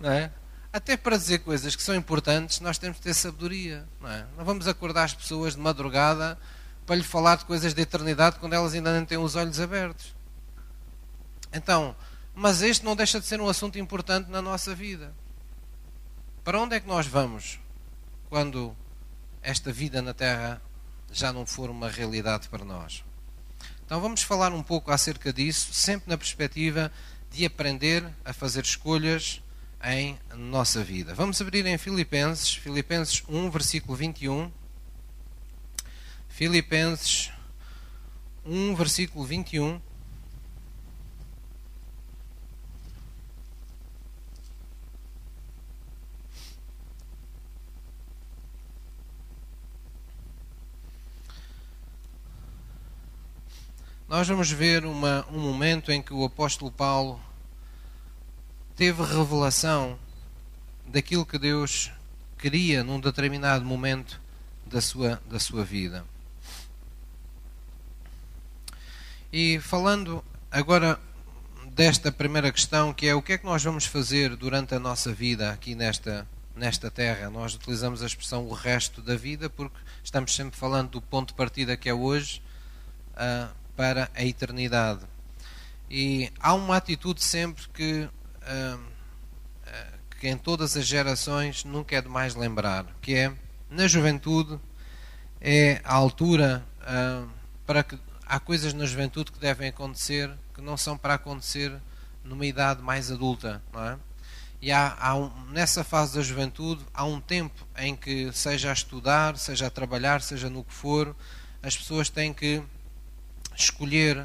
não 0.00 0.10
é? 0.10 0.30
Até 0.72 0.96
para 0.96 1.16
dizer 1.16 1.38
coisas 1.38 1.74
que 1.74 1.82
são 1.82 1.94
importantes, 1.94 2.60
nós 2.60 2.76
temos 2.76 2.98
que 2.98 3.04
ter 3.04 3.14
sabedoria. 3.14 3.86
Não, 4.00 4.10
é? 4.10 4.26
não 4.36 4.44
vamos 4.44 4.68
acordar 4.68 5.04
as 5.04 5.14
pessoas 5.14 5.54
de 5.54 5.60
madrugada 5.60 6.38
para 6.84 6.96
lhe 6.96 7.02
falar 7.02 7.36
de 7.36 7.44
coisas 7.46 7.72
de 7.72 7.80
eternidade 7.80 8.38
quando 8.38 8.52
elas 8.52 8.74
ainda 8.74 8.96
não 8.96 9.06
têm 9.06 9.16
os 9.16 9.36
olhos 9.36 9.58
abertos. 9.58 10.14
Então, 11.52 11.96
mas 12.34 12.60
este 12.60 12.84
não 12.84 12.94
deixa 12.94 13.18
de 13.18 13.26
ser 13.26 13.40
um 13.40 13.48
assunto 13.48 13.78
importante 13.78 14.30
na 14.30 14.42
nossa 14.42 14.74
vida. 14.74 15.14
Para 16.44 16.60
onde 16.60 16.76
é 16.76 16.80
que 16.80 16.86
nós 16.86 17.06
vamos 17.06 17.58
quando 18.28 18.76
esta 19.42 19.72
vida 19.72 20.02
na 20.02 20.12
Terra 20.12 20.60
já 21.12 21.32
não 21.32 21.46
for 21.46 21.70
uma 21.70 21.88
realidade 21.88 22.48
para 22.48 22.64
nós? 22.64 23.04
Então 23.84 24.00
vamos 24.00 24.22
falar 24.22 24.52
um 24.52 24.62
pouco 24.62 24.90
acerca 24.90 25.32
disso, 25.32 25.72
sempre 25.72 26.10
na 26.10 26.18
perspectiva 26.18 26.90
de 27.30 27.44
aprender 27.44 28.04
a 28.24 28.32
fazer 28.32 28.64
escolhas 28.64 29.40
em 29.84 30.18
nossa 30.34 30.82
vida. 30.82 31.14
Vamos 31.14 31.40
abrir 31.40 31.64
em 31.66 31.78
Filipenses, 31.78 32.54
Filipenses 32.54 33.22
1, 33.28 33.50
versículo 33.50 33.96
21. 33.96 34.50
Filipenses 36.28 37.30
1, 38.44 38.74
versículo 38.74 39.24
21. 39.24 39.80
Nós 54.08 54.28
vamos 54.28 54.50
ver 54.50 54.84
uma, 54.84 55.26
um 55.32 55.38
momento 55.38 55.90
em 55.90 56.00
que 56.00 56.14
o 56.14 56.24
apóstolo 56.24 56.70
Paulo 56.70 57.20
teve 58.76 59.02
revelação 59.02 59.98
daquilo 60.86 61.26
que 61.26 61.38
Deus 61.38 61.90
queria 62.38 62.84
num 62.84 63.00
determinado 63.00 63.64
momento 63.64 64.20
da 64.64 64.80
sua, 64.80 65.20
da 65.28 65.40
sua 65.40 65.64
vida. 65.64 66.04
E 69.32 69.58
falando 69.58 70.24
agora 70.52 71.00
desta 71.72 72.12
primeira 72.12 72.52
questão, 72.52 72.94
que 72.94 73.08
é 73.08 73.14
o 73.14 73.20
que 73.20 73.32
é 73.32 73.38
que 73.38 73.44
nós 73.44 73.64
vamos 73.64 73.86
fazer 73.86 74.36
durante 74.36 74.72
a 74.72 74.78
nossa 74.78 75.12
vida 75.12 75.50
aqui 75.50 75.74
nesta, 75.74 76.26
nesta 76.54 76.92
terra. 76.92 77.28
Nós 77.28 77.56
utilizamos 77.56 78.02
a 78.02 78.06
expressão 78.06 78.46
o 78.46 78.52
resto 78.52 79.02
da 79.02 79.16
vida 79.16 79.50
porque 79.50 79.76
estamos 80.04 80.32
sempre 80.32 80.56
falando 80.56 80.90
do 80.90 81.02
ponto 81.02 81.28
de 81.28 81.34
partida 81.34 81.76
que 81.76 81.88
é 81.88 81.94
hoje. 81.94 82.40
Uh, 83.16 83.65
para 83.76 84.10
a 84.14 84.24
eternidade. 84.24 85.00
E 85.88 86.32
há 86.40 86.54
uma 86.54 86.76
atitude 86.76 87.22
sempre 87.22 87.68
que, 87.68 88.02
uh, 88.02 88.80
que 90.18 90.28
em 90.28 90.36
todas 90.36 90.76
as 90.76 90.86
gerações 90.86 91.64
nunca 91.64 91.96
é 91.96 92.00
demais 92.00 92.34
lembrar, 92.34 92.86
que 93.00 93.14
é 93.14 93.32
na 93.70 93.86
juventude 93.86 94.58
é 95.40 95.80
a 95.84 95.94
altura 95.94 96.64
uh, 96.80 97.28
para 97.66 97.82
que 97.82 97.98
há 98.24 98.40
coisas 98.40 98.72
na 98.72 98.84
juventude 98.86 99.30
que 99.30 99.38
devem 99.38 99.68
acontecer 99.68 100.32
que 100.54 100.60
não 100.60 100.76
são 100.76 100.96
para 100.96 101.14
acontecer 101.14 101.72
numa 102.24 102.46
idade 102.46 102.82
mais 102.82 103.10
adulta, 103.12 103.62
não 103.72 103.84
é? 103.84 103.98
E 104.60 104.72
há, 104.72 104.96
há 104.98 105.14
um, 105.14 105.30
nessa 105.50 105.84
fase 105.84 106.16
da 106.16 106.22
juventude 106.22 106.82
há 106.92 107.04
um 107.04 107.20
tempo 107.20 107.66
em 107.76 107.94
que 107.94 108.32
seja 108.32 108.70
a 108.70 108.72
estudar, 108.72 109.36
seja 109.36 109.66
a 109.66 109.70
trabalhar, 109.70 110.22
seja 110.22 110.48
no 110.48 110.64
que 110.64 110.72
for, 110.72 111.14
as 111.62 111.76
pessoas 111.76 112.08
têm 112.08 112.32
que 112.32 112.62
escolher 113.56 114.18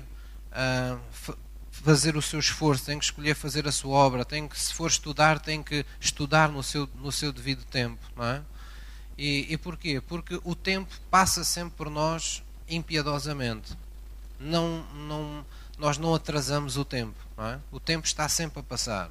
uh, 0.51 1.35
fazer 1.81 2.15
o 2.15 2.21
seu 2.21 2.39
esforço, 2.39 2.85
tem 2.85 2.99
que 2.99 3.05
escolher 3.05 3.35
fazer 3.35 3.67
a 3.67 3.71
sua 3.71 3.95
obra, 3.95 4.23
tem 4.23 4.47
que, 4.47 4.59
se 4.59 4.73
for 4.73 4.87
estudar, 4.87 5.39
tem 5.39 5.63
que 5.63 5.85
estudar 5.99 6.49
no 6.49 6.61
seu, 6.61 6.87
no 6.95 7.11
seu 7.11 7.31
devido 7.33 7.63
tempo, 7.65 7.99
não 8.15 8.25
é? 8.25 8.41
E, 9.17 9.47
e 9.49 9.57
porquê? 9.57 9.99
Porque 9.99 10.39
o 10.43 10.55
tempo 10.55 10.93
passa 11.09 11.43
sempre 11.43 11.75
por 11.75 11.89
nós 11.89 12.43
impiedosamente. 12.69 13.77
Não, 14.39 14.83
não, 14.93 15.45
nós 15.77 15.97
não 15.97 16.13
atrasamos 16.13 16.77
o 16.77 16.85
tempo, 16.85 17.17
não 17.37 17.47
é? 17.47 17.59
O 17.71 17.79
tempo 17.79 18.05
está 18.05 18.29
sempre 18.29 18.59
a 18.59 18.63
passar. 18.63 19.09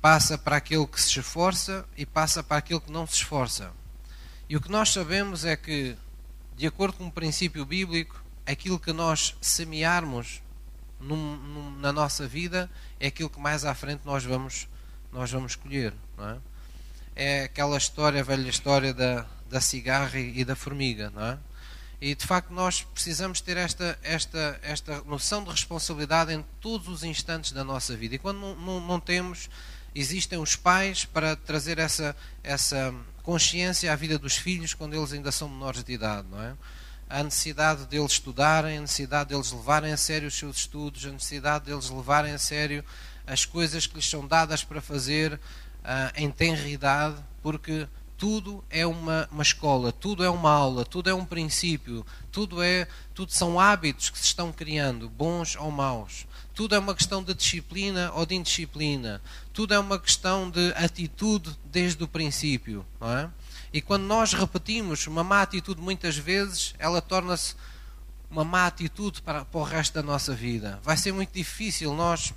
Passa 0.00 0.36
para 0.36 0.56
aquele 0.56 0.86
que 0.86 1.00
se 1.00 1.18
esforça 1.18 1.84
e 1.96 2.04
passa 2.04 2.42
para 2.42 2.58
aquele 2.58 2.80
que 2.80 2.92
não 2.92 3.06
se 3.06 3.14
esforça. 3.14 3.72
E 4.48 4.56
o 4.56 4.60
que 4.60 4.70
nós 4.70 4.90
sabemos 4.90 5.44
é 5.44 5.56
que, 5.56 5.96
de 6.56 6.66
acordo 6.66 6.98
com 6.98 7.06
o 7.06 7.12
princípio 7.12 7.64
bíblico, 7.64 8.23
aquilo 8.46 8.78
que 8.78 8.92
nós 8.92 9.36
semearmos 9.40 10.42
num, 11.00 11.36
num, 11.36 11.70
na 11.78 11.92
nossa 11.92 12.26
vida 12.26 12.70
é 12.98 13.08
aquilo 13.08 13.30
que 13.30 13.40
mais 13.40 13.64
à 13.64 13.74
frente 13.74 14.02
nós 14.04 14.24
vamos, 14.24 14.68
nós 15.12 15.30
vamos 15.30 15.56
colher. 15.56 15.92
É? 16.18 16.36
é 17.16 17.44
aquela 17.44 17.76
história, 17.76 18.20
a 18.20 18.24
velha 18.24 18.48
história 18.48 18.92
da, 18.92 19.26
da 19.48 19.60
cigarra 19.60 20.18
e 20.18 20.44
da 20.44 20.56
formiga. 20.56 21.10
Não 21.10 21.24
é? 21.24 21.38
E 22.00 22.14
de 22.14 22.26
facto 22.26 22.50
nós 22.50 22.82
precisamos 22.82 23.40
ter 23.40 23.56
esta, 23.56 23.98
esta, 24.02 24.60
esta 24.62 25.02
noção 25.02 25.42
de 25.44 25.50
responsabilidade 25.50 26.32
em 26.32 26.44
todos 26.60 26.88
os 26.88 27.02
instantes 27.02 27.52
da 27.52 27.64
nossa 27.64 27.96
vida. 27.96 28.16
E 28.16 28.18
quando 28.18 28.40
não, 28.40 28.56
não, 28.56 28.80
não 28.80 29.00
temos, 29.00 29.48
existem 29.94 30.38
os 30.38 30.56
pais 30.56 31.04
para 31.04 31.36
trazer 31.36 31.78
essa, 31.78 32.14
essa 32.42 32.94
consciência 33.22 33.92
à 33.92 33.96
vida 33.96 34.18
dos 34.18 34.36
filhos 34.36 34.74
quando 34.74 34.94
eles 34.94 35.12
ainda 35.12 35.32
são 35.32 35.48
menores 35.48 35.82
de 35.82 35.92
idade. 35.92 36.26
Não 36.30 36.42
é? 36.42 36.54
A 37.08 37.22
necessidade 37.22 37.86
deles 37.86 38.12
estudarem, 38.12 38.78
a 38.78 38.80
necessidade 38.80 39.30
deles 39.30 39.52
levarem 39.52 39.92
a 39.92 39.96
sério 39.96 40.28
os 40.28 40.34
seus 40.34 40.56
estudos, 40.58 41.04
a 41.06 41.10
necessidade 41.10 41.66
deles 41.66 41.90
levarem 41.90 42.32
a 42.32 42.38
sério 42.38 42.84
as 43.26 43.44
coisas 43.44 43.86
que 43.86 43.96
lhes 43.96 44.08
são 44.08 44.26
dadas 44.26 44.64
para 44.64 44.80
fazer 44.80 45.34
uh, 45.34 45.40
em 46.16 46.30
tenra 46.30 46.68
idade, 46.68 47.16
porque 47.42 47.88
tudo 48.16 48.64
é 48.70 48.86
uma, 48.86 49.28
uma 49.30 49.42
escola, 49.42 49.92
tudo 49.92 50.24
é 50.24 50.30
uma 50.30 50.50
aula, 50.50 50.84
tudo 50.84 51.10
é 51.10 51.14
um 51.14 51.24
princípio, 51.24 52.06
tudo 52.30 52.62
é 52.62 52.86
tudo 53.12 53.32
são 53.32 53.58
hábitos 53.58 54.10
que 54.10 54.18
se 54.18 54.24
estão 54.24 54.52
criando, 54.52 55.08
bons 55.08 55.56
ou 55.56 55.70
maus. 55.70 56.26
Tudo 56.54 56.74
é 56.74 56.78
uma 56.78 56.94
questão 56.94 57.22
de 57.22 57.34
disciplina 57.34 58.12
ou 58.14 58.24
de 58.24 58.34
indisciplina. 58.34 59.20
Tudo 59.52 59.74
é 59.74 59.78
uma 59.78 59.98
questão 59.98 60.48
de 60.48 60.72
atitude 60.76 61.56
desde 61.64 62.02
o 62.04 62.08
princípio, 62.08 62.86
é? 63.00 63.28
E 63.72 63.80
quando 63.80 64.04
nós 64.04 64.32
repetimos 64.32 65.06
uma 65.08 65.24
má 65.24 65.42
atitude 65.42 65.80
muitas 65.80 66.16
vezes, 66.16 66.74
ela 66.78 67.02
torna-se 67.02 67.56
uma 68.30 68.44
má 68.44 68.66
atitude 68.66 69.20
para, 69.20 69.44
para 69.44 69.60
o 69.60 69.64
resto 69.64 69.94
da 69.94 70.02
nossa 70.02 70.32
vida. 70.32 70.80
Vai 70.82 70.96
ser 70.96 71.12
muito 71.12 71.32
difícil 71.32 71.92
nós 71.92 72.32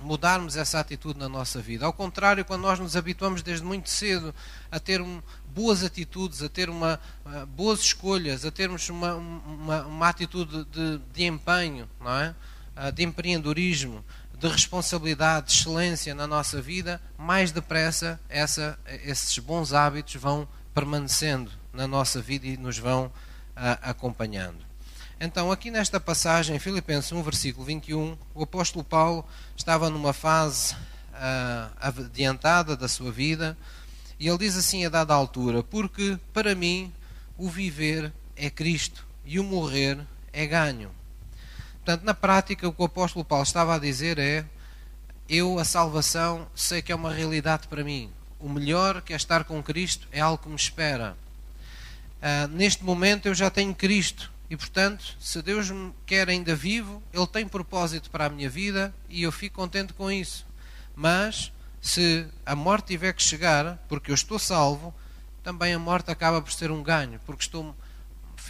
mudarmos 0.00 0.56
essa 0.56 0.80
atitude 0.80 1.18
na 1.18 1.28
nossa 1.28 1.60
vida. 1.60 1.84
Ao 1.86 1.92
contrário, 1.92 2.44
quando 2.44 2.62
nós 2.62 2.78
nos 2.78 2.96
habituamos 2.96 3.42
desde 3.42 3.64
muito 3.64 3.90
cedo 3.90 4.34
a 4.70 4.80
ter 4.80 5.00
um, 5.00 5.22
boas 5.54 5.84
atitudes, 5.84 6.42
a 6.42 6.48
ter 6.48 6.70
uma, 6.70 6.98
uh, 7.24 7.46
boas 7.46 7.80
escolhas, 7.80 8.44
a 8.44 8.50
termos 8.50 8.88
uma, 8.88 9.14
uma, 9.14 9.82
uma 9.82 10.08
atitude 10.08 10.64
de, 10.64 11.00
de, 11.12 11.24
empenho, 11.24 11.88
não 12.00 12.12
é? 12.12 12.34
Uh, 12.76 12.92
de 12.92 13.02
empreendedorismo, 13.02 14.04
de 14.38 14.48
responsabilidade, 14.48 15.48
de 15.48 15.52
excelência 15.54 16.14
na 16.14 16.26
nossa 16.26 16.62
vida, 16.62 17.00
mais 17.18 17.52
depressa 17.52 18.18
essa, 18.28 18.78
esses 19.04 19.38
bons 19.38 19.72
hábitos 19.72 20.14
vão 20.14 20.48
permanecendo 20.74 21.50
na 21.72 21.86
nossa 21.86 22.20
vida 22.20 22.46
e 22.46 22.56
nos 22.56 22.78
vão 22.78 23.06
uh, 23.06 23.12
acompanhando. 23.82 24.58
Então, 25.20 25.52
aqui 25.52 25.70
nesta 25.70 26.00
passagem, 26.00 26.58
Filipenses 26.58 27.12
1, 27.12 27.22
versículo 27.22 27.66
21, 27.66 28.16
o 28.34 28.42
apóstolo 28.42 28.82
Paulo 28.82 29.22
estava 29.54 29.90
numa 29.90 30.14
fase 30.14 30.74
uh, 30.74 31.70
adiantada 31.78 32.74
da 32.74 32.88
sua 32.88 33.12
vida 33.12 33.56
e 34.18 34.28
ele 34.28 34.38
diz 34.38 34.56
assim 34.56 34.86
a 34.86 34.88
dada 34.88 35.12
altura: 35.12 35.62
Porque 35.62 36.18
para 36.32 36.54
mim 36.54 36.90
o 37.36 37.48
viver 37.48 38.12
é 38.34 38.48
Cristo 38.48 39.06
e 39.24 39.38
o 39.38 39.44
morrer 39.44 39.98
é 40.32 40.46
ganho. 40.46 40.90
Portanto, 41.84 42.04
na 42.04 42.14
prática, 42.14 42.68
o 42.68 42.72
que 42.72 42.82
o 42.82 42.84
apóstolo 42.84 43.24
Paulo 43.24 43.44
estava 43.44 43.74
a 43.74 43.78
dizer 43.78 44.18
é: 44.18 44.44
eu, 45.28 45.58
a 45.58 45.64
salvação, 45.64 46.46
sei 46.54 46.82
que 46.82 46.92
é 46.92 46.94
uma 46.94 47.12
realidade 47.12 47.68
para 47.68 47.84
mim. 47.84 48.10
O 48.38 48.48
melhor 48.48 49.02
que 49.02 49.12
é 49.12 49.16
estar 49.16 49.44
com 49.44 49.62
Cristo 49.62 50.08
é 50.10 50.20
algo 50.20 50.42
que 50.42 50.48
me 50.48 50.56
espera. 50.56 51.16
Uh, 52.20 52.48
neste 52.48 52.84
momento 52.84 53.26
eu 53.26 53.34
já 53.34 53.50
tenho 53.50 53.74
Cristo 53.74 54.30
e, 54.50 54.56
portanto, 54.56 55.16
se 55.20 55.40
Deus 55.40 55.70
me 55.70 55.92
quer 56.04 56.28
ainda 56.28 56.54
vivo, 56.54 57.02
Ele 57.12 57.26
tem 57.26 57.46
propósito 57.46 58.10
para 58.10 58.26
a 58.26 58.28
minha 58.28 58.50
vida 58.50 58.92
e 59.08 59.22
eu 59.22 59.30
fico 59.30 59.56
contente 59.56 59.92
com 59.92 60.10
isso. 60.10 60.44
Mas, 60.94 61.52
se 61.80 62.26
a 62.44 62.54
morte 62.54 62.88
tiver 62.88 63.12
que 63.14 63.22
chegar, 63.22 63.78
porque 63.88 64.10
eu 64.10 64.14
estou 64.14 64.38
salvo, 64.38 64.92
também 65.42 65.72
a 65.72 65.78
morte 65.78 66.10
acaba 66.10 66.42
por 66.42 66.52
ser 66.52 66.70
um 66.70 66.82
ganho, 66.82 67.20
porque 67.24 67.44
estou 67.44 67.74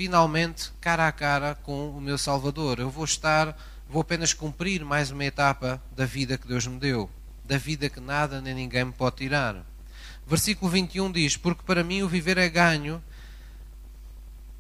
finalmente 0.01 0.73
cara 0.81 1.07
a 1.07 1.13
cara 1.13 1.55
com 1.57 1.91
o 1.91 2.01
meu 2.01 2.17
Salvador. 2.17 2.79
Eu 2.79 2.89
vou 2.89 3.05
estar, 3.05 3.55
vou 3.87 4.01
apenas 4.01 4.33
cumprir 4.33 4.83
mais 4.83 5.11
uma 5.11 5.27
etapa 5.27 5.79
da 5.95 6.07
vida 6.07 6.39
que 6.39 6.49
Deus 6.49 6.67
me 6.67 6.79
deu, 6.79 7.11
da 7.45 7.59
vida 7.59 7.91
que 7.91 8.01
nada 8.01 8.41
nem 8.41 8.55
ninguém 8.55 8.87
me 8.87 8.93
pode 8.93 9.17
tirar. 9.17 9.63
Versículo 10.27 10.71
21 10.71 11.13
diz: 11.13 11.37
Porque 11.37 11.63
para 11.67 11.85
mim 11.85 12.01
o 12.01 12.09
viver 12.09 12.39
é 12.39 12.49
ganho, 12.49 13.05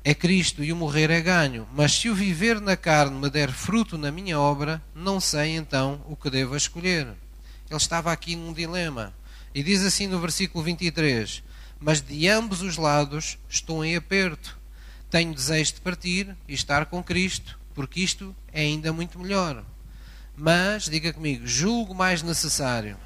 é 0.04 0.12
Cristo, 0.12 0.62
e 0.62 0.74
o 0.74 0.76
morrer 0.76 1.08
é 1.10 1.22
ganho. 1.22 1.66
Mas 1.72 1.92
se 1.92 2.10
o 2.10 2.14
viver 2.14 2.60
na 2.60 2.76
carne 2.76 3.18
me 3.18 3.30
der 3.30 3.50
fruto 3.50 3.96
na 3.96 4.12
minha 4.12 4.38
obra, 4.38 4.82
não 4.94 5.18
sei 5.18 5.56
então 5.56 6.04
o 6.06 6.16
que 6.16 6.28
devo 6.28 6.54
escolher. 6.54 7.06
Ele 7.06 7.78
estava 7.78 8.12
aqui 8.12 8.36
num 8.36 8.52
dilema. 8.52 9.14
E 9.54 9.62
diz 9.62 9.82
assim 9.82 10.06
no 10.06 10.20
versículo 10.20 10.62
23: 10.62 11.42
Mas 11.80 12.02
de 12.02 12.28
ambos 12.28 12.60
os 12.60 12.76
lados 12.76 13.38
estou 13.48 13.82
em 13.82 13.96
aperto 13.96 14.59
tenho 15.10 15.34
desejo 15.34 15.74
de 15.74 15.80
partir 15.80 16.36
e 16.46 16.54
estar 16.54 16.86
com 16.86 17.02
Cristo, 17.02 17.58
porque 17.74 18.00
isto 18.00 18.34
é 18.52 18.60
ainda 18.60 18.92
muito 18.92 19.18
melhor. 19.18 19.64
Mas, 20.36 20.84
diga 20.84 21.12
comigo, 21.12 21.46
julgo 21.46 21.94
mais 21.94 22.22
necessário, 22.22 22.96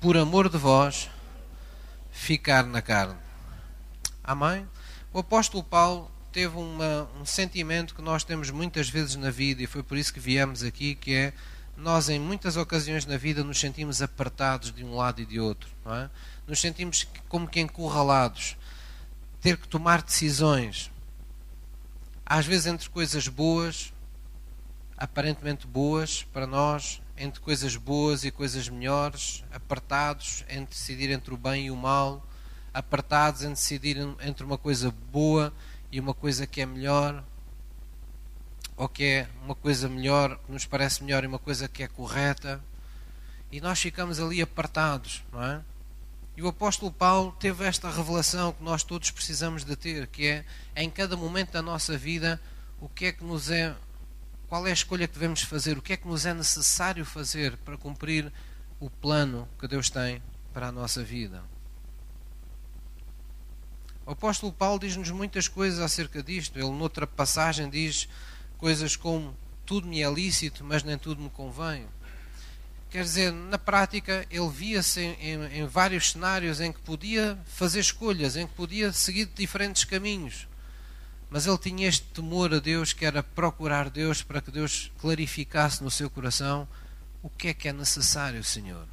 por 0.00 0.16
amor 0.16 0.48
de 0.48 0.58
vós, 0.58 1.10
ficar 2.10 2.64
na 2.64 2.80
carne. 2.80 3.16
Amém? 4.24 4.66
O 5.12 5.18
apóstolo 5.18 5.62
Paulo 5.62 6.10
teve 6.32 6.56
uma, 6.56 7.08
um 7.20 7.26
sentimento 7.26 7.94
que 7.94 8.02
nós 8.02 8.24
temos 8.24 8.50
muitas 8.50 8.88
vezes 8.88 9.16
na 9.16 9.30
vida, 9.30 9.62
e 9.62 9.66
foi 9.66 9.82
por 9.82 9.98
isso 9.98 10.12
que 10.12 10.20
viemos 10.20 10.62
aqui, 10.62 10.94
que 10.94 11.14
é 11.14 11.32
nós 11.76 12.08
em 12.08 12.18
muitas 12.18 12.56
ocasiões 12.56 13.04
na 13.06 13.16
vida 13.16 13.42
nos 13.42 13.58
sentimos 13.58 14.00
apertados 14.00 14.72
de 14.72 14.84
um 14.84 14.94
lado 14.94 15.20
e 15.20 15.26
de 15.26 15.40
outro, 15.40 15.68
é? 15.86 16.08
Nos 16.46 16.60
sentimos 16.60 17.06
como 17.28 17.48
que 17.48 17.60
encurralados, 17.60 18.56
ter 19.40 19.56
que 19.56 19.66
tomar 19.66 20.02
decisões, 20.02 20.91
às 22.34 22.46
vezes 22.46 22.64
entre 22.64 22.88
coisas 22.88 23.28
boas, 23.28 23.92
aparentemente 24.96 25.66
boas 25.66 26.22
para 26.32 26.46
nós, 26.46 27.02
entre 27.14 27.38
coisas 27.42 27.76
boas 27.76 28.24
e 28.24 28.30
coisas 28.30 28.70
melhores, 28.70 29.44
apartados 29.52 30.42
entre 30.48 30.74
decidir 30.74 31.10
entre 31.10 31.34
o 31.34 31.36
bem 31.36 31.66
e 31.66 31.70
o 31.70 31.76
mal, 31.76 32.26
apartados 32.72 33.42
em 33.42 33.50
decidir 33.50 33.98
entre 34.22 34.46
uma 34.46 34.56
coisa 34.56 34.90
boa 35.12 35.52
e 35.90 36.00
uma 36.00 36.14
coisa 36.14 36.46
que 36.46 36.62
é 36.62 36.64
melhor, 36.64 37.22
ou 38.78 38.88
que 38.88 39.04
é 39.04 39.28
uma 39.44 39.54
coisa 39.54 39.86
melhor, 39.86 40.38
que 40.38 40.52
nos 40.52 40.64
parece 40.64 41.04
melhor 41.04 41.24
e 41.24 41.26
uma 41.26 41.38
coisa 41.38 41.68
que 41.68 41.82
é 41.82 41.86
correta, 41.86 42.64
e 43.50 43.60
nós 43.60 43.78
ficamos 43.78 44.18
ali 44.18 44.40
apartados, 44.40 45.22
não 45.30 45.44
é? 45.44 45.60
E 46.42 46.44
o 46.44 46.48
apóstolo 46.48 46.90
Paulo 46.90 47.30
teve 47.38 47.64
esta 47.64 47.88
revelação 47.88 48.52
que 48.52 48.64
nós 48.64 48.82
todos 48.82 49.12
precisamos 49.12 49.64
de 49.64 49.76
ter, 49.76 50.08
que 50.08 50.26
é 50.26 50.44
em 50.74 50.90
cada 50.90 51.16
momento 51.16 51.52
da 51.52 51.62
nossa 51.62 51.96
vida 51.96 52.42
o 52.80 52.88
que 52.88 53.04
é 53.04 53.12
que 53.12 53.22
nos 53.22 53.48
é 53.48 53.76
qual 54.48 54.66
é 54.66 54.70
a 54.70 54.72
escolha 54.72 55.06
que 55.06 55.14
devemos 55.14 55.42
fazer, 55.42 55.78
o 55.78 55.80
que 55.80 55.92
é 55.92 55.96
que 55.96 56.08
nos 56.08 56.26
é 56.26 56.34
necessário 56.34 57.04
fazer 57.04 57.56
para 57.58 57.78
cumprir 57.78 58.32
o 58.80 58.90
plano 58.90 59.48
que 59.56 59.68
Deus 59.68 59.88
tem 59.88 60.20
para 60.52 60.66
a 60.66 60.72
nossa 60.72 61.04
vida. 61.04 61.44
O 64.04 64.10
apóstolo 64.10 64.52
Paulo 64.52 64.80
diz-nos 64.80 65.12
muitas 65.12 65.46
coisas 65.46 65.78
acerca 65.78 66.24
disto. 66.24 66.58
Ele, 66.58 66.72
noutra 66.72 67.06
passagem, 67.06 67.70
diz 67.70 68.08
coisas 68.58 68.96
como: 68.96 69.32
Tudo 69.64 69.86
me 69.86 70.02
é 70.02 70.10
lícito, 70.10 70.64
mas 70.64 70.82
nem 70.82 70.98
tudo 70.98 71.22
me 71.22 71.30
convém. 71.30 71.86
Quer 72.92 73.04
dizer, 73.04 73.32
na 73.32 73.56
prática, 73.56 74.26
ele 74.30 74.50
via-se 74.50 75.00
em, 75.00 75.14
em, 75.14 75.60
em, 75.60 75.66
vários 75.66 76.10
cenários 76.10 76.60
em 76.60 76.70
que 76.70 76.80
podia 76.80 77.38
fazer 77.46 77.80
escolhas, 77.80 78.36
em 78.36 78.46
que 78.46 78.52
podia 78.52 78.92
seguir 78.92 79.30
diferentes 79.34 79.84
caminhos. 79.84 80.46
Mas 81.30 81.46
ele 81.46 81.56
tinha 81.56 81.88
este 81.88 82.06
temor 82.08 82.52
a 82.52 82.58
Deus, 82.58 82.92
que 82.92 83.06
era 83.06 83.22
procurar 83.22 83.88
Deus 83.88 84.20
para 84.20 84.42
que 84.42 84.50
Deus 84.50 84.92
clarificasse 85.00 85.82
no 85.82 85.90
seu 85.90 86.10
coração 86.10 86.68
o 87.22 87.30
que 87.30 87.48
é 87.48 87.54
que 87.54 87.66
é 87.66 87.72
necessário, 87.72 88.44
Senhor. 88.44 88.86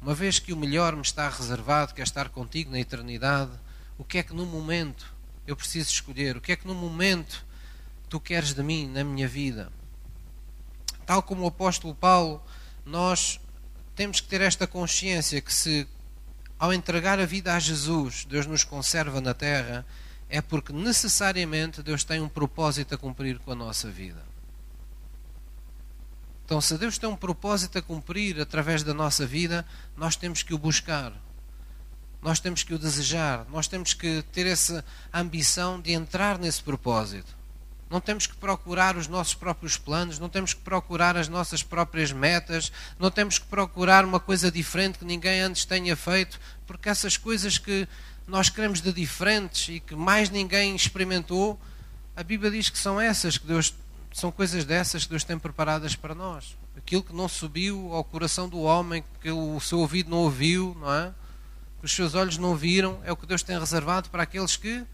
Uma 0.00 0.14
vez 0.14 0.38
que 0.38 0.52
o 0.52 0.56
melhor 0.56 0.94
me 0.94 1.02
está 1.02 1.28
reservado, 1.28 1.92
que 1.92 2.00
é 2.00 2.04
estar 2.04 2.28
contigo 2.28 2.70
na 2.70 2.78
eternidade, 2.78 3.50
o 3.98 4.04
que 4.04 4.18
é 4.18 4.22
que 4.22 4.32
no 4.32 4.46
momento 4.46 5.12
eu 5.44 5.56
preciso 5.56 5.90
escolher? 5.90 6.36
O 6.36 6.40
que 6.40 6.52
é 6.52 6.56
que 6.56 6.68
no 6.68 6.76
momento 6.76 7.44
tu 8.08 8.20
queres 8.20 8.54
de 8.54 8.62
mim, 8.62 8.86
na 8.86 9.02
minha 9.02 9.26
vida? 9.26 9.72
Tal 11.04 11.20
como 11.20 11.42
o 11.42 11.48
apóstolo 11.48 11.96
Paulo 11.96 12.40
nós 12.90 13.40
temos 13.94 14.20
que 14.20 14.28
ter 14.28 14.40
esta 14.40 14.66
consciência 14.66 15.40
que 15.40 15.52
se 15.52 15.86
ao 16.58 16.74
entregar 16.74 17.18
a 17.18 17.24
vida 17.24 17.54
a 17.54 17.58
Jesus, 17.58 18.26
Deus 18.26 18.46
nos 18.46 18.64
conserva 18.64 19.20
na 19.20 19.32
terra, 19.32 19.86
é 20.28 20.42
porque 20.42 20.72
necessariamente 20.72 21.82
Deus 21.82 22.04
tem 22.04 22.20
um 22.20 22.28
propósito 22.28 22.94
a 22.94 22.98
cumprir 22.98 23.38
com 23.38 23.52
a 23.52 23.54
nossa 23.54 23.88
vida. 23.88 24.22
Então, 26.44 26.60
se 26.60 26.76
Deus 26.76 26.98
tem 26.98 27.08
um 27.08 27.16
propósito 27.16 27.78
a 27.78 27.82
cumprir 27.82 28.40
através 28.40 28.82
da 28.82 28.92
nossa 28.92 29.24
vida, 29.24 29.64
nós 29.96 30.16
temos 30.16 30.42
que 30.42 30.52
o 30.52 30.58
buscar. 30.58 31.12
Nós 32.20 32.40
temos 32.40 32.62
que 32.62 32.74
o 32.74 32.78
desejar. 32.78 33.46
Nós 33.48 33.68
temos 33.68 33.94
que 33.94 34.22
ter 34.32 34.46
essa 34.46 34.84
ambição 35.14 35.80
de 35.80 35.92
entrar 35.92 36.38
nesse 36.38 36.62
propósito. 36.62 37.39
Não 37.90 38.00
temos 38.00 38.24
que 38.24 38.36
procurar 38.36 38.96
os 38.96 39.08
nossos 39.08 39.34
próprios 39.34 39.76
planos, 39.76 40.20
não 40.20 40.28
temos 40.28 40.54
que 40.54 40.60
procurar 40.60 41.16
as 41.16 41.26
nossas 41.26 41.64
próprias 41.64 42.12
metas, 42.12 42.70
não 43.00 43.10
temos 43.10 43.36
que 43.36 43.46
procurar 43.46 44.04
uma 44.04 44.20
coisa 44.20 44.48
diferente 44.48 45.00
que 45.00 45.04
ninguém 45.04 45.40
antes 45.40 45.64
tenha 45.64 45.96
feito, 45.96 46.38
porque 46.68 46.88
essas 46.88 47.16
coisas 47.16 47.58
que 47.58 47.88
nós 48.28 48.48
queremos 48.48 48.80
de 48.80 48.92
diferentes 48.92 49.68
e 49.68 49.80
que 49.80 49.96
mais 49.96 50.30
ninguém 50.30 50.76
experimentou, 50.76 51.60
a 52.14 52.22
Bíblia 52.22 52.52
diz 52.52 52.70
que 52.70 52.78
são 52.78 53.00
essas 53.00 53.36
que 53.36 53.46
Deus 53.46 53.74
são 54.12 54.30
coisas 54.30 54.64
dessas 54.64 55.04
que 55.04 55.10
Deus 55.10 55.24
tem 55.24 55.38
preparadas 55.38 55.96
para 55.96 56.14
nós. 56.14 56.56
Aquilo 56.76 57.02
que 57.02 57.12
não 57.12 57.28
subiu 57.28 57.92
ao 57.92 58.04
coração 58.04 58.48
do 58.48 58.60
homem, 58.60 59.04
que 59.20 59.30
o 59.30 59.58
seu 59.60 59.80
ouvido 59.80 60.10
não 60.10 60.18
ouviu, 60.18 60.76
não 60.80 60.92
é? 60.92 61.12
Que 61.80 61.86
os 61.86 61.92
seus 61.92 62.14
olhos 62.14 62.38
não 62.38 62.56
viram, 62.56 63.00
é 63.04 63.12
o 63.12 63.16
que 63.16 63.26
Deus 63.26 63.42
tem 63.42 63.58
reservado 63.58 64.10
para 64.10 64.22
aqueles 64.22 64.56
que 64.56 64.84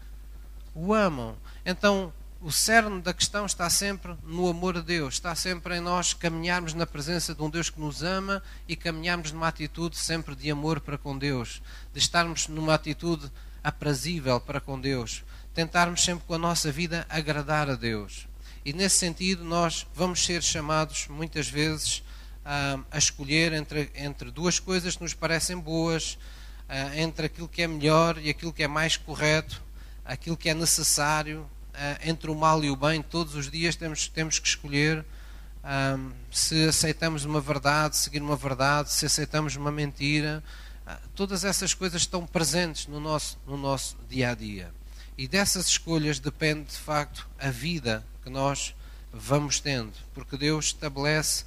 o 0.73 0.93
amam. 0.93 1.35
Então, 1.65 2.13
o 2.39 2.51
cerne 2.51 3.01
da 3.01 3.13
questão 3.13 3.45
está 3.45 3.69
sempre 3.69 4.15
no 4.23 4.47
amor 4.47 4.77
a 4.77 4.81
Deus, 4.81 5.15
está 5.15 5.33
sempre 5.33 5.77
em 5.77 5.79
nós 5.79 6.13
caminharmos 6.13 6.73
na 6.73 6.85
presença 6.85 7.33
de 7.33 7.41
um 7.41 7.49
Deus 7.49 7.69
que 7.69 7.79
nos 7.79 8.03
ama 8.03 8.43
e 8.67 8.75
caminharmos 8.75 9.31
numa 9.31 9.47
atitude 9.47 9.97
sempre 9.97 10.35
de 10.35 10.51
amor 10.51 10.79
para 10.79 10.97
com 10.97 11.17
Deus, 11.17 11.61
de 11.91 11.99
estarmos 11.99 12.47
numa 12.47 12.75
atitude 12.75 13.31
aprazível 13.63 14.39
para 14.39 14.61
com 14.61 14.79
Deus, 14.79 15.23
tentarmos 15.53 16.03
sempre 16.03 16.25
com 16.25 16.35
a 16.35 16.37
nossa 16.37 16.71
vida 16.71 17.05
agradar 17.09 17.69
a 17.69 17.75
Deus. 17.75 18.27
E 18.63 18.71
nesse 18.71 18.97
sentido, 18.97 19.43
nós 19.43 19.87
vamos 19.95 20.23
ser 20.23 20.43
chamados 20.43 21.07
muitas 21.07 21.49
vezes 21.49 22.03
a, 22.45 22.79
a 22.91 22.97
escolher 22.97 23.51
entre, 23.53 23.91
entre 23.95 24.29
duas 24.29 24.59
coisas 24.59 24.95
que 24.95 25.03
nos 25.03 25.13
parecem 25.13 25.57
boas, 25.57 26.17
entre 26.95 27.27
aquilo 27.27 27.47
que 27.47 27.61
é 27.61 27.67
melhor 27.67 28.17
e 28.17 28.29
aquilo 28.29 28.51
que 28.51 28.61
é 28.61 28.67
mais 28.67 28.97
correto, 28.97 29.63
aquilo 30.03 30.35
que 30.35 30.49
é 30.49 30.53
necessário 30.53 31.49
entre 32.03 32.31
o 32.31 32.35
mal 32.35 32.63
e 32.63 32.69
o 32.69 32.75
bem, 32.75 33.01
todos 33.01 33.35
os 33.35 33.49
dias 33.49 33.75
temos, 33.75 34.07
temos 34.07 34.39
que 34.39 34.47
escolher 34.47 35.05
um, 35.67 36.11
se 36.31 36.69
aceitamos 36.69 37.25
uma 37.25 37.41
verdade, 37.41 37.97
seguir 37.97 38.21
uma 38.21 38.37
verdade, 38.37 38.91
se 38.91 39.05
aceitamos 39.05 39.55
uma 39.57 39.71
mentira. 39.71 40.41
Uh, 40.87 41.09
todas 41.13 41.43
essas 41.43 41.73
coisas 41.73 42.03
estão 42.03 42.25
presentes 42.25 42.87
no 42.87 42.99
nosso, 42.99 43.37
no 43.45 43.57
nosso 43.57 43.97
dia 44.09 44.31
a 44.31 44.33
dia. 44.33 44.71
E 45.17 45.27
dessas 45.27 45.67
escolhas 45.67 46.19
depende, 46.19 46.69
de 46.69 46.77
facto, 46.77 47.27
a 47.37 47.49
vida 47.49 48.05
que 48.23 48.29
nós 48.29 48.73
vamos 49.11 49.59
tendo, 49.59 49.91
porque 50.13 50.37
Deus 50.37 50.67
estabelece 50.67 51.43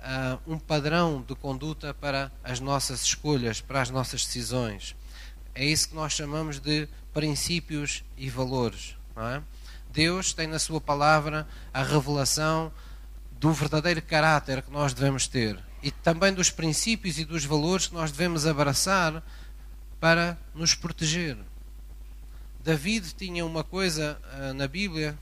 uh, 0.00 0.38
um 0.46 0.58
padrão 0.58 1.24
de 1.26 1.34
conduta 1.34 1.94
para 1.94 2.30
as 2.44 2.60
nossas 2.60 3.02
escolhas, 3.02 3.60
para 3.60 3.80
as 3.80 3.88
nossas 3.88 4.26
decisões. 4.26 4.94
É 5.54 5.64
isso 5.64 5.88
que 5.88 5.94
nós 5.94 6.12
chamamos 6.12 6.58
de 6.58 6.88
princípios 7.14 8.04
e 8.18 8.28
valores. 8.28 8.96
Não 9.14 9.28
é? 9.28 9.42
Deus 9.92 10.32
tem 10.32 10.46
na 10.46 10.58
Sua 10.58 10.80
palavra 10.80 11.46
a 11.72 11.82
revelação 11.82 12.72
do 13.32 13.52
verdadeiro 13.52 14.00
caráter 14.02 14.62
que 14.62 14.70
nós 14.70 14.94
devemos 14.94 15.26
ter 15.26 15.58
e 15.82 15.90
também 15.90 16.32
dos 16.32 16.48
princípios 16.48 17.18
e 17.18 17.24
dos 17.24 17.44
valores 17.44 17.88
que 17.88 17.94
nós 17.94 18.12
devemos 18.12 18.46
abraçar 18.46 19.22
para 19.98 20.38
nos 20.54 20.74
proteger. 20.74 21.36
David 22.62 23.14
tinha 23.14 23.44
uma 23.44 23.64
coisa 23.64 24.16
uh, 24.32 24.54
na 24.54 24.68
Bíblia, 24.68 25.18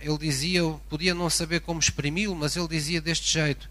ele 0.00 0.16
dizia, 0.16 0.62
podia 0.88 1.14
não 1.14 1.28
saber 1.28 1.60
como 1.60 1.78
exprimi-lo, 1.78 2.34
mas 2.34 2.56
ele 2.56 2.68
dizia 2.68 3.02
deste 3.02 3.30
jeito: 3.30 3.68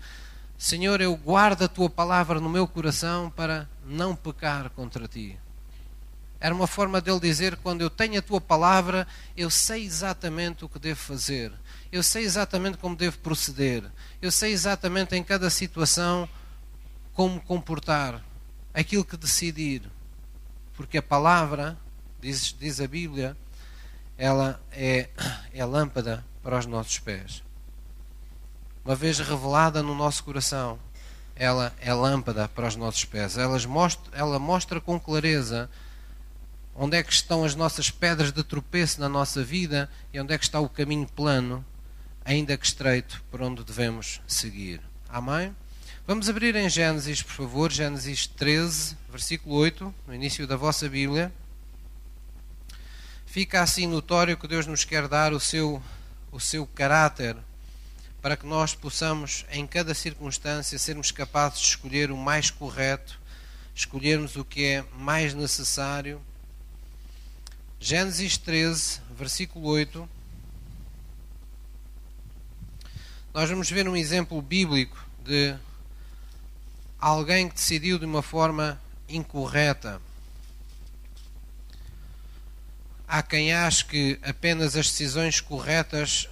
Senhor, 0.58 1.02
eu 1.02 1.16
guardo 1.16 1.64
a 1.64 1.68
tua 1.68 1.90
palavra 1.90 2.40
no 2.40 2.50
meu 2.50 2.68
coração 2.68 3.32
para 3.32 3.68
não 3.84 4.16
pecar 4.16 4.70
contra 4.70 5.08
ti. 5.08 5.40
Era 6.40 6.54
uma 6.54 6.68
forma 6.68 7.02
dele 7.02 7.20
dizer: 7.20 7.56
quando 7.58 7.82
eu 7.82 7.90
tenho 7.90 8.20
a 8.20 8.22
tua 8.22 8.40
palavra, 8.40 9.08
eu 9.36 9.50
sei 9.50 9.86
exatamente 9.86 10.64
o 10.64 10.70
que 10.70 10.80
devo 10.80 11.00
fazer, 11.00 11.52
eu 11.92 12.04
sei 12.04 12.24
exatamente 12.24 12.78
como 12.78 12.96
devo 12.96 13.18
proceder, 13.20 13.84
eu 14.22 14.32
sei 14.32 14.52
exatamente 14.52 15.16
em 15.16 15.24
cada 15.24 15.50
situação 15.50 16.30
como 17.14 17.42
comportar, 17.42 18.24
aquilo 18.74 19.06
que 19.06 19.18
decidir. 19.18 19.82
Porque 20.76 21.00
a 21.00 21.02
palavra, 21.02 21.76
diz, 22.22 22.56
diz 22.60 22.80
a 22.80 22.88
Bíblia, 22.88 23.36
ela 24.16 24.62
é, 24.72 25.10
é 25.52 25.66
lâmpada 25.66 26.24
para 26.44 26.60
os 26.60 26.68
nossos 26.68 27.00
pés. 27.00 27.44
Uma 28.86 28.96
vez 28.96 29.18
revelada 29.20 29.82
no 29.82 29.96
nosso 29.96 30.24
coração, 30.24 30.80
ela 31.36 31.74
é 31.80 31.94
lâmpada 31.94 32.48
para 32.48 32.68
os 32.68 32.76
nossos 32.76 33.04
pés. 33.06 33.38
Ela 33.38 33.60
mostra, 33.68 34.18
ela 34.18 34.40
mostra 34.40 34.80
com 34.80 35.00
clareza 35.00 35.70
onde 36.78 36.96
é 36.96 37.04
que 37.04 37.12
estão 37.12 37.44
as 37.44 37.56
nossas 37.56 37.90
pedras 37.90 38.32
de 38.32 38.44
tropeço 38.44 39.02
na 39.02 39.10
nossa 39.10 39.44
vida 39.44 39.90
e 40.14 40.20
onde 40.20 40.34
é 40.34 40.38
que 40.38 40.46
está 40.46 40.60
o 40.60 40.70
caminho 40.70 41.08
plano, 41.08 41.66
ainda 42.24 42.56
que 42.56 42.66
estreito, 42.66 43.24
por 43.30 43.42
onde 43.42 43.64
devemos 43.64 44.22
seguir. 44.28 44.80
Amém? 45.10 45.54
Vamos 46.06 46.30
abrir 46.30 46.56
em 46.56 46.70
Gênesis, 46.70 47.22
por 47.22 47.34
favor, 47.34 47.72
Gênesis 47.72 48.28
13, 48.28 48.96
versículo 49.10 49.56
8, 49.56 49.94
no 50.08 50.14
início 50.14 50.48
da 50.48 50.56
vossa 50.56 50.88
Bíblia 50.88 51.34
fica 53.38 53.62
assim 53.62 53.86
notório 53.86 54.36
que 54.36 54.48
Deus 54.48 54.66
nos 54.66 54.84
quer 54.84 55.08
dar 55.08 55.32
o 55.32 55.40
seu, 55.40 55.80
o 56.32 56.40
seu 56.40 56.66
caráter 56.66 57.38
para 58.20 58.36
que 58.36 58.48
nós 58.48 58.74
possamos, 58.74 59.46
em 59.52 59.68
cada 59.68 59.94
circunstância, 59.94 60.80
sermos 60.80 61.12
capazes 61.12 61.60
de 61.60 61.68
escolher 61.68 62.10
o 62.10 62.18
mais 62.18 62.50
correto, 62.50 63.20
escolhermos 63.76 64.36
o 64.38 64.44
que 64.44 64.66
é 64.66 64.84
mais 64.98 65.36
necessário. 65.36 66.20
Gênesis 67.80 68.38
13, 68.38 69.02
versículo 69.16 69.68
8. 69.68 70.10
Nós 73.34 73.48
vamos 73.50 73.70
ver 73.70 73.88
um 73.88 73.96
exemplo 73.96 74.42
bíblico 74.42 74.98
de 75.24 75.56
alguém 77.00 77.48
que 77.48 77.56
decidiu 77.56 78.00
de 78.00 78.06
uma 78.06 78.24
forma 78.24 78.82
incorreta. 79.08 80.02
Há 83.08 83.22
quem 83.22 83.54
ache 83.54 83.86
que 83.86 84.20
apenas 84.24 84.76
as 84.76 84.88
decisões 84.88 85.40
corretas 85.40 86.28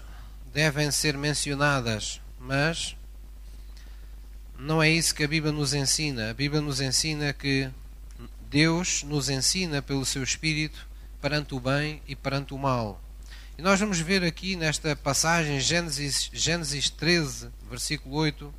devem 0.51 0.89
ser 0.89 1.15
mencionadas, 1.15 2.19
mas 2.39 2.97
não 4.57 4.81
é 4.81 4.89
isso 4.89 5.13
que 5.13 5.23
a 5.23 5.27
Bíblia 5.27 5.53
nos 5.53 5.75
ensina. 5.75 6.31
A 6.31 6.33
Bíblia 6.33 6.59
nos 6.59 6.81
ensina 6.81 7.31
que 7.31 7.69
Deus 8.49 9.03
nos 9.03 9.29
ensina 9.29 9.79
pelo 9.79 10.05
seu 10.05 10.23
Espírito 10.23 10.94
perante 11.25 11.55
o 11.55 11.59
bem 11.59 12.03
e 12.07 12.15
perante 12.15 12.53
o 12.53 12.57
mal. 12.59 13.01
E 13.57 13.61
nós 13.63 13.79
vamos 13.79 13.99
ver 13.99 14.23
aqui 14.23 14.55
nesta 14.55 14.95
passagem, 14.95 15.59
Gênesis, 15.59 16.29
Gênesis 16.31 16.87
13, 16.91 17.49
versículo 17.67 18.17
8, 18.17 18.53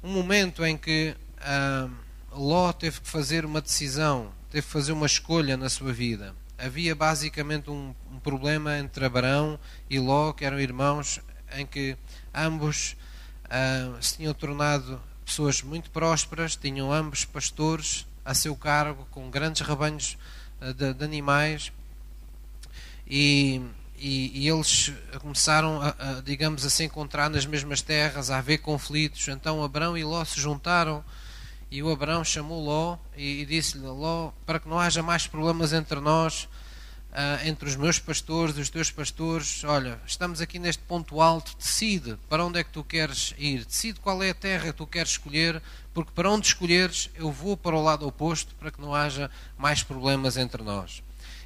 um 0.00 0.12
momento 0.12 0.64
em 0.64 0.78
que 0.78 1.16
ah, 1.40 1.88
Ló 2.30 2.72
teve 2.72 3.00
que 3.00 3.08
fazer 3.08 3.44
uma 3.44 3.60
decisão, 3.60 4.30
teve 4.48 4.64
que 4.64 4.72
fazer 4.72 4.92
uma 4.92 5.06
escolha 5.06 5.56
na 5.56 5.68
sua 5.68 5.92
vida 5.92 6.36
havia 6.56 6.94
basicamente 6.94 7.68
um, 7.70 7.94
um, 8.12 8.20
problema 8.20 8.76
entre 8.76 9.04
Abraão 9.04 9.58
e 9.88 9.98
Ló, 9.98 10.32
que 10.32 10.44
eram 10.44 10.60
irmãos, 10.60 11.18
em 11.56 11.66
que 11.66 11.96
ambos 12.32 12.96
uh, 13.46 14.00
se 14.00 14.18
tinham 14.18 14.34
tornado 14.34 15.00
pessoas 15.24 15.62
muito 15.62 15.90
prósperas, 15.90 16.54
tinham 16.54 16.92
ambos 16.92 17.24
pastores 17.24 18.06
a 18.24 18.34
seu 18.34 18.54
cargo, 18.54 19.08
com 19.10 19.30
grandes 19.30 19.62
rebanhos 19.62 20.18
de, 20.76 20.94
de, 20.94 21.04
animais, 21.04 21.72
e, 23.06 23.60
e, 23.98 24.44
e 24.44 24.48
eles 24.48 24.92
começaram, 25.20 25.80
a, 25.80 25.88
a, 25.98 26.20
digamos, 26.20 26.64
a 26.64 26.70
se 26.70 26.84
encontrar 26.84 27.28
nas 27.30 27.46
mesmas 27.46 27.82
terras, 27.82 28.30
a 28.30 28.38
haver 28.38 28.58
conflitos. 28.58 29.26
Então 29.28 29.62
Abraão 29.62 29.96
e 29.96 30.04
Ló 30.04 30.24
se 30.24 30.40
juntaram 30.40 31.04
e 31.70 31.82
o 31.82 31.90
Abraão 31.90 32.24
chamou 32.24 32.64
Ló 32.64 32.98
e, 33.16 33.42
e 33.42 33.46
disse-lhe: 33.46 33.86
Ló, 33.86 34.32
para 34.44 34.58
que 34.58 34.68
não 34.68 34.78
haja 34.78 35.02
mais 35.02 35.26
problemas 35.26 35.72
entre 35.72 36.00
nós, 36.00 36.48
uh, 37.12 37.46
entre 37.46 37.68
os 37.68 37.76
meus 37.76 37.98
pastores 37.98 38.56
e 38.56 38.60
os 38.60 38.70
teus 38.70 38.90
pastores, 38.90 39.64
olha, 39.64 40.00
estamos 40.06 40.40
aqui 40.40 40.58
neste 40.58 40.82
ponto 40.82 41.20
alto, 41.20 41.56
decide 41.58 42.16
para 42.28 42.44
onde 42.44 42.58
é 42.58 42.64
que 42.64 42.70
tu 42.70 42.84
queres 42.84 43.34
ir, 43.38 43.64
decide 43.64 44.00
qual 44.00 44.22
é 44.22 44.30
a 44.30 44.34
terra 44.34 44.66
que 44.66 44.78
tu 44.78 44.86
queres 44.86 45.12
escolher, 45.12 45.60
porque 45.92 46.12
para 46.14 46.30
onde 46.30 46.46
escolheres, 46.46 47.10
eu 47.14 47.30
vou 47.30 47.56
para 47.56 47.76
o 47.76 47.82
lado 47.82 48.06
oposto 48.06 48.54
para 48.54 48.70
que 48.70 48.80
não 48.80 48.94
haja 48.94 49.30
mais 49.58 49.82
problemas 49.82 50.36
entre 50.36 50.62
nós. 50.62 51.02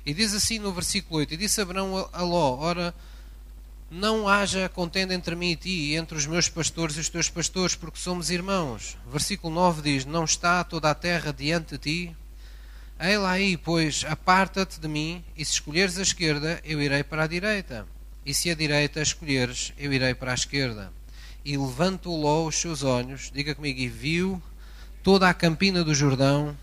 E 0.06 0.12
diz 0.12 0.34
assim 0.34 0.58
no 0.58 0.72
versículo 0.72 1.20
8: 1.20 1.34
E 1.34 1.36
disse 1.36 1.60
Abraão 1.60 2.08
a 2.12 2.22
Ló: 2.22 2.58
Ora 2.58 2.94
não 3.90 4.28
haja 4.28 4.68
contenda 4.68 5.14
entre 5.14 5.34
mim 5.34 5.52
e 5.52 5.56
ti, 5.56 5.70
e 5.70 5.96
entre 5.96 6.18
os 6.18 6.26
meus 6.26 6.48
pastores 6.48 6.96
e 6.96 7.00
os 7.00 7.08
teus 7.08 7.30
pastores, 7.30 7.74
porque 7.74 7.98
somos 7.98 8.28
irmãos. 8.28 8.98
Versículo 9.10 9.54
9 9.54 9.82
diz: 9.82 10.04
Não 10.04 10.24
está 10.24 10.62
toda 10.62 10.90
a 10.90 10.94
terra 10.94 11.32
diante 11.32 11.78
de 11.78 11.78
ti? 11.78 12.16
Ei 13.06 13.18
lá 13.18 13.32
aí, 13.32 13.58
pois, 13.58 14.02
aparta-te 14.08 14.80
de 14.80 14.88
mim, 14.88 15.22
e 15.36 15.44
se 15.44 15.52
escolheres 15.52 15.98
a 15.98 16.02
esquerda, 16.02 16.58
eu 16.64 16.80
irei 16.80 17.04
para 17.04 17.24
a 17.24 17.26
direita. 17.26 17.86
E 18.24 18.32
se 18.32 18.48
a 18.48 18.54
direita 18.54 19.02
escolheres, 19.02 19.74
eu 19.76 19.92
irei 19.92 20.14
para 20.14 20.30
a 20.30 20.34
esquerda. 20.34 20.90
E 21.44 21.54
levantou 21.54 22.18
Ló 22.18 22.46
os 22.46 22.56
seus 22.56 22.82
olhos, 22.82 23.30
diga 23.30 23.54
comigo, 23.54 23.78
e 23.78 23.88
viu 23.88 24.42
toda 25.02 25.28
a 25.28 25.34
campina 25.34 25.84
do 25.84 25.94
Jordão, 25.94 26.56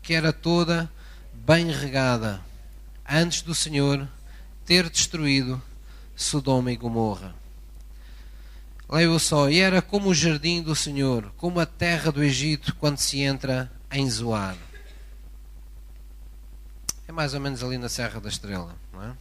que 0.00 0.14
era 0.14 0.32
toda 0.32 0.88
bem 1.34 1.68
regada, 1.72 2.40
antes 3.04 3.42
do 3.42 3.52
Senhor 3.52 4.08
ter 4.64 4.88
destruído 4.88 5.60
Sodoma 6.14 6.70
e 6.70 6.76
Gomorra. 6.76 7.34
Leio 8.88 9.18
só, 9.18 9.50
e 9.50 9.58
era 9.58 9.82
como 9.82 10.10
o 10.10 10.14
jardim 10.14 10.62
do 10.62 10.76
Senhor, 10.76 11.32
como 11.36 11.58
a 11.58 11.66
terra 11.66 12.12
do 12.12 12.22
Egito 12.22 12.72
quando 12.76 12.98
se 12.98 13.18
entra 13.18 13.68
em 13.90 14.08
Zoar. 14.08 14.67
Mais 17.18 17.34
ou 17.34 17.40
menos 17.40 17.64
ali 17.64 17.76
na 17.78 17.88
Serra 17.88 18.20
da 18.20 18.28
Estrela, 18.28 18.76
é? 19.02 19.12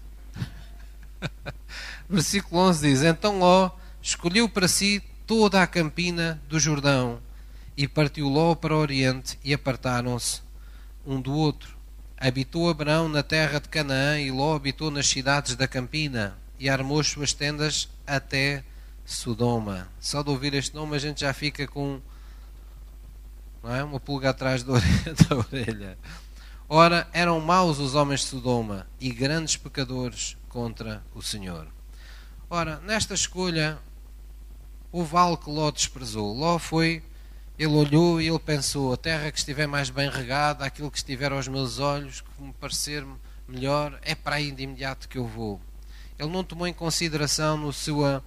Versículo 2.08 2.62
11 2.62 2.88
diz: 2.88 3.02
Então 3.02 3.40
Ló 3.40 3.72
escolheu 4.00 4.48
para 4.48 4.68
si 4.68 5.02
toda 5.26 5.64
a 5.64 5.66
campina 5.66 6.40
do 6.48 6.60
Jordão 6.60 7.20
e 7.76 7.88
partiu 7.88 8.30
Ló 8.30 8.54
para 8.54 8.76
o 8.76 8.78
Oriente 8.78 9.40
e 9.44 9.52
apartaram-se 9.52 10.44
um 11.08 11.20
do 11.20 11.34
outro. 11.34 11.76
Habitou 12.20 12.70
Abraão 12.70 13.10
na 13.10 13.24
terra 13.24 13.60
de 13.60 13.68
Canaã 13.68 14.20
e 14.20 14.30
Ló 14.30 14.56
habitou 14.56 14.92
nas 14.92 15.08
cidades 15.08 15.56
da 15.56 15.68
campina 15.68 16.38
e 16.60 16.70
armou 16.70 17.00
as 17.00 17.08
suas 17.08 17.34
tendas 17.34 17.90
até 18.06 18.64
Sodoma. 19.04 19.88
Só 20.00 20.22
de 20.22 20.30
ouvir 20.30 20.54
este 20.54 20.76
nome 20.76 20.96
a 20.96 21.00
gente 21.00 21.22
já 21.22 21.34
fica 21.34 21.66
com 21.66 22.00
não 23.64 23.76
é? 23.76 23.84
uma 23.84 24.00
pulga 24.00 24.30
atrás 24.30 24.62
da 24.62 24.74
orelha. 25.36 25.98
Ora, 26.70 27.08
eram 27.14 27.40
maus 27.40 27.80
os 27.80 27.96
homens 27.96 28.20
de 28.20 28.26
Sodoma 28.26 28.86
e 29.00 29.10
grandes 29.10 29.56
pecadores 29.56 30.36
contra 30.50 31.02
o 31.16 31.22
Senhor. 31.22 31.66
Ora, 32.50 32.82
nesta 32.82 33.14
escolha, 33.14 33.80
o 34.92 35.02
vale 35.02 35.38
que 35.38 35.50
Ló 35.50 35.72
desprezou. 35.72 36.34
Ló 36.34 36.60
foi, 36.60 37.02
ele 37.58 37.74
olhou 37.74 38.20
e 38.20 38.28
ele 38.28 38.38
pensou: 38.40 38.92
a 38.92 38.98
terra 38.98 39.32
que 39.32 39.38
estiver 39.38 39.66
mais 39.66 39.90
bem 39.90 40.10
regada, 40.10 40.66
aquilo 40.66 40.92
que 40.92 40.98
estiver 40.98 41.32
aos 41.32 41.48
meus 41.48 41.80
olhos, 41.80 42.20
que 42.20 42.44
me 42.44 42.52
parecer 42.52 43.06
melhor, 43.48 43.98
é 44.02 44.14
para 44.14 44.36
aí 44.36 44.52
de 44.52 44.64
imediato 44.64 45.08
que 45.08 45.18
eu 45.18 45.26
vou. 45.26 45.62
Ele 46.20 46.30
não 46.30 46.44
tomou 46.44 46.68
em 46.68 46.74
consideração 46.74 47.56
no 47.56 47.72
sua, 47.72 48.22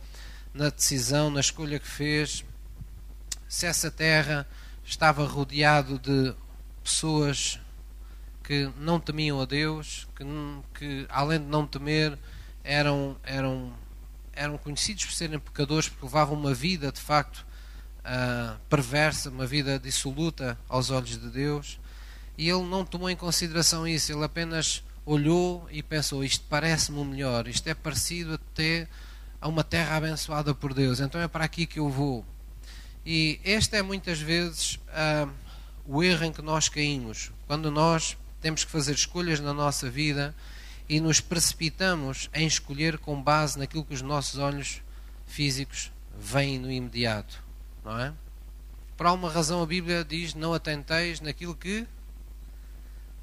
na 0.54 0.70
decisão, 0.70 1.28
na 1.28 1.40
escolha 1.40 1.78
que 1.78 1.86
fez, 1.86 2.42
se 3.46 3.66
essa 3.66 3.90
terra 3.90 4.48
estava 4.82 5.26
rodeado 5.26 5.98
de 5.98 6.34
pessoas 6.82 7.60
que 8.50 8.68
não 8.80 8.98
temiam 8.98 9.40
a 9.40 9.44
Deus, 9.44 10.08
que, 10.16 10.24
que 10.74 11.06
além 11.08 11.38
de 11.38 11.46
não 11.46 11.64
temer 11.64 12.18
eram, 12.64 13.16
eram, 13.22 13.72
eram 14.32 14.58
conhecidos 14.58 15.04
por 15.04 15.12
serem 15.12 15.38
pecadores 15.38 15.88
porque 15.88 16.04
levavam 16.04 16.36
uma 16.36 16.52
vida 16.52 16.90
de 16.90 17.00
facto 17.00 17.46
uh, 18.00 18.58
perversa, 18.68 19.30
uma 19.30 19.46
vida 19.46 19.78
dissoluta 19.78 20.58
aos 20.68 20.90
olhos 20.90 21.16
de 21.16 21.30
Deus. 21.30 21.78
E 22.36 22.48
ele 22.48 22.64
não 22.64 22.84
tomou 22.84 23.08
em 23.08 23.14
consideração 23.14 23.86
isso, 23.86 24.10
ele 24.10 24.24
apenas 24.24 24.82
olhou 25.06 25.68
e 25.70 25.80
pensou: 25.80 26.24
Isto 26.24 26.44
parece-me 26.48 26.98
o 26.98 27.04
melhor, 27.04 27.46
isto 27.46 27.68
é 27.68 27.74
parecido 27.74 28.34
até 28.34 28.88
a 29.40 29.46
uma 29.46 29.62
terra 29.62 29.94
abençoada 29.94 30.52
por 30.52 30.74
Deus, 30.74 30.98
então 30.98 31.20
é 31.20 31.28
para 31.28 31.44
aqui 31.44 31.66
que 31.66 31.78
eu 31.78 31.88
vou. 31.88 32.24
E 33.06 33.38
este 33.44 33.76
é 33.76 33.82
muitas 33.82 34.18
vezes 34.18 34.74
uh, 34.74 35.30
o 35.86 36.02
erro 36.02 36.24
em 36.24 36.32
que 36.32 36.42
nós 36.42 36.68
caímos, 36.68 37.30
quando 37.46 37.70
nós 37.70 38.16
temos 38.40 38.64
que 38.64 38.70
fazer 38.70 38.92
escolhas 38.92 39.40
na 39.40 39.52
nossa 39.52 39.90
vida 39.90 40.34
e 40.88 41.00
nos 41.00 41.20
precipitamos 41.20 42.28
em 42.34 42.46
escolher 42.46 42.98
com 42.98 43.20
base 43.22 43.58
naquilo 43.58 43.84
que 43.84 43.94
os 43.94 44.02
nossos 44.02 44.38
olhos 44.38 44.82
físicos 45.26 45.92
veem 46.18 46.58
no 46.58 46.70
imediato, 46.70 47.42
não 47.84 47.98
é? 47.98 48.12
Por 48.96 49.06
alguma 49.06 49.30
razão 49.30 49.62
a 49.62 49.66
Bíblia 49.66 50.04
diz: 50.04 50.34
não 50.34 50.52
atenteis 50.52 51.20
naquilo 51.20 51.54
que 51.54 51.86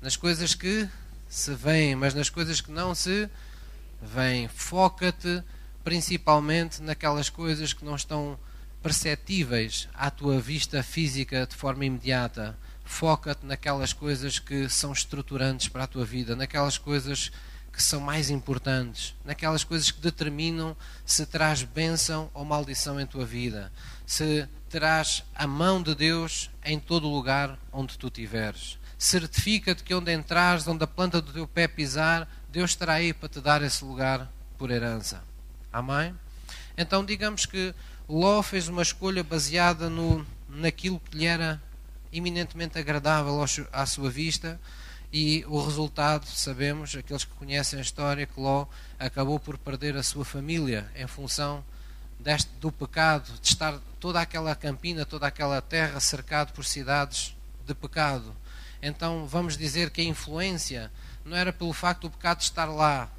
nas 0.01 0.15
coisas 0.15 0.55
que 0.55 0.88
se 1.28 1.53
veem, 1.53 1.95
mas 1.95 2.13
nas 2.13 2.30
coisas 2.30 2.61
que 2.61 2.72
não 2.72 2.95
se 2.95 3.30
veem. 4.01 4.47
Foca-te 4.47 5.43
principalmente 5.84 6.82
naquelas 6.82 7.30
coisas 7.30 7.74
que 7.74 7.86
não 7.86 7.95
estão 7.95 8.39
perceptíveis 8.82 9.88
à 9.93 10.09
tua 10.09 10.39
vista 10.39 10.82
física 10.82 11.45
de 11.45 11.55
forma 11.55 11.86
imediata. 11.86 12.57
Foca-te 12.88 13.45
naquelas 13.45 13.91
coisas 13.91 14.39
que 14.39 14.69
são 14.69 14.93
estruturantes 14.93 15.67
para 15.67 15.83
a 15.83 15.88
tua 15.88 16.05
vida, 16.05 16.35
naquelas 16.35 16.77
coisas 16.77 17.31
que 17.71 17.83
são 17.83 17.99
mais 17.99 18.29
importantes, 18.31 19.13
naquelas 19.23 19.63
coisas 19.63 19.91
que 19.91 19.99
determinam 20.01 20.75
se 21.05 21.25
terás 21.25 21.61
bênção 21.61 22.31
ou 22.33 22.43
maldição 22.43 22.99
em 22.99 23.05
tua 23.05 23.25
vida, 23.25 23.71
se 24.05 24.47
terás 24.69 25.23
a 25.35 25.45
mão 25.45 25.83
de 25.83 25.93
Deus 25.93 26.49
em 26.63 26.79
todo 26.79 27.07
lugar 27.07 27.59
onde 27.71 27.97
tu 27.97 28.07
estiveres. 28.07 28.79
Certifica-te 28.97 29.83
que 29.83 29.93
onde 29.93 30.11
entrares, 30.11 30.67
onde 30.67 30.83
a 30.83 30.88
planta 30.88 31.21
do 31.21 31.31
teu 31.31 31.47
pé 31.47 31.67
pisar, 31.67 32.27
Deus 32.49 32.71
estará 32.71 32.93
aí 32.93 33.13
para 33.13 33.29
te 33.29 33.41
dar 33.41 33.61
esse 33.61 33.85
lugar 33.85 34.31
por 34.57 34.71
herança. 34.71 35.23
Amém? 35.71 36.15
Então, 36.75 37.05
digamos 37.05 37.45
que 37.45 37.75
Ló 38.09 38.41
fez 38.41 38.69
uma 38.69 38.81
escolha 38.81 39.23
baseada 39.23 39.89
no, 39.89 40.25
naquilo 40.49 40.99
que 40.99 41.17
lhe 41.17 41.25
era 41.25 41.61
eminentemente 42.12 42.78
agradável 42.78 43.43
à 43.72 43.86
sua 43.86 44.10
vista 44.10 44.60
e 45.12 45.45
o 45.47 45.62
resultado, 45.62 46.26
sabemos, 46.26 46.95
aqueles 46.95 47.24
que 47.24 47.34
conhecem 47.34 47.80
a 47.80 47.82
história, 47.82 48.26
que 48.26 48.39
Ló 48.39 48.66
acabou 48.99 49.39
por 49.39 49.58
perder 49.58 49.95
a 49.95 50.03
sua 50.03 50.26
família 50.26 50.89
em 50.95 51.08
função 51.08 51.64
deste, 52.20 52.49
do 52.60 52.72
pecado, 52.72 53.32
de 53.41 53.47
estar 53.47 53.80
toda 53.99 54.20
aquela 54.20 54.55
campina, 54.55 55.05
toda 55.05 55.28
aquela 55.28 55.62
terra 55.62 55.99
cercado 55.99 56.51
por 56.51 56.66
cidades 56.66 57.36
de 57.66 57.74
pecado. 57.74 58.36
Então 58.82 59.26
vamos 59.26 59.58
dizer 59.58 59.89
que 59.89 60.01
a 60.01 60.03
influência 60.03 60.91
não 61.24 61.36
era 61.38 61.53
pelo 61.53 61.74
facto 61.74 62.01
do 62.03 62.12
pecado 62.12 62.41
estar 62.41 62.66
lá 62.66 63.10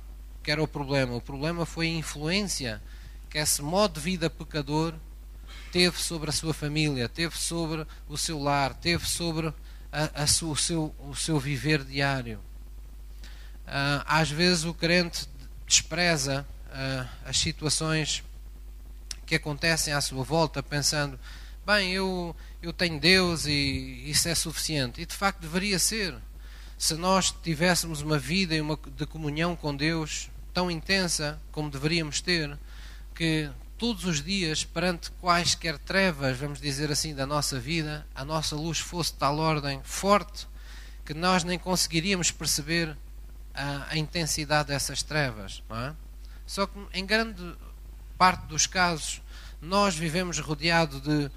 que 0.43 0.51
era 0.51 0.63
o 0.63 0.69
problema. 0.69 1.15
O 1.15 1.21
problema 1.21 1.67
foi 1.67 1.87
a 1.87 1.99
influência 1.99 2.83
que 3.29 3.39
esse 3.39 3.61
modo 3.61 3.95
de 3.95 4.01
vida 4.01 4.31
pecador 4.31 4.95
teve 5.71 6.01
sobre 6.01 6.31
a 6.31 6.33
sua 6.33 6.55
família, 6.55 7.09
teve 7.09 7.37
sobre 7.37 7.87
o 8.09 8.17
seu 8.17 8.39
lar, 8.39 8.75
teve 8.75 9.07
sobre 9.07 9.53
a, 9.93 10.23
a 10.23 10.45
o, 10.45 10.57
seu, 10.57 10.95
o 10.99 11.15
seu 11.15 11.39
viver 11.39 11.85
diário. 11.85 12.39
Uh, 13.67 14.03
às 14.07 14.31
vezes 14.31 14.65
o 14.65 14.73
crente 14.73 15.29
despreza 15.67 16.47
uh, 16.69 17.09
as 17.25 17.39
situações 17.39 18.25
que 19.27 19.35
acontecem 19.35 19.93
à 19.93 20.01
sua 20.01 20.25
volta, 20.25 20.63
pensando: 20.63 21.19
bem, 21.67 21.93
eu, 21.93 22.35
eu 22.63 22.73
tenho 22.73 22.99
Deus 22.99 23.45
e 23.47 24.11
isso 24.11 24.29
é 24.29 24.35
suficiente. 24.35 25.03
E 25.03 25.07
de 25.07 25.15
facto 25.15 25.41
deveria 25.41 25.79
ser. 25.79 26.15
Se 26.79 26.95
nós 26.95 27.31
tivéssemos 27.43 28.01
uma 28.01 28.19
vida 28.19 28.55
de 28.97 29.05
comunhão 29.05 29.57
com 29.57 29.75
Deus 29.75 30.31
tão 30.55 30.71
intensa 30.71 31.41
como 31.51 31.71
deveríamos 31.71 32.21
ter, 32.21 32.57
que 33.15 33.51
todos 33.79 34.05
os 34.05 34.23
dias, 34.23 34.65
perante 34.65 35.11
quaisquer 35.13 35.79
trevas, 35.79 36.37
vamos 36.37 36.61
dizer 36.61 36.91
assim, 36.91 37.15
da 37.15 37.25
nossa 37.25 37.61
vida, 37.61 38.05
a 38.13 38.25
nossa 38.25 38.57
luz 38.57 38.79
fosse 38.79 39.13
de 39.13 39.19
tal 39.19 39.39
ordem 39.39 39.81
forte 39.85 40.49
que 41.07 41.15
nós 41.15 41.45
nem 41.45 41.59
conseguiríamos 41.59 42.31
perceber 42.31 42.95
a, 43.55 43.87
a 43.91 43.97
intensidade 43.97 44.69
dessas 44.69 45.03
trevas. 45.03 45.63
É? 45.71 45.95
Só 46.45 46.67
que, 46.67 46.79
em 46.93 47.07
grande 47.07 47.57
parte 48.19 48.47
dos 48.47 48.67
casos, 48.67 49.23
nós 49.63 49.95
vivemos 49.95 50.39
rodeado 50.39 51.01
de, 51.01 51.31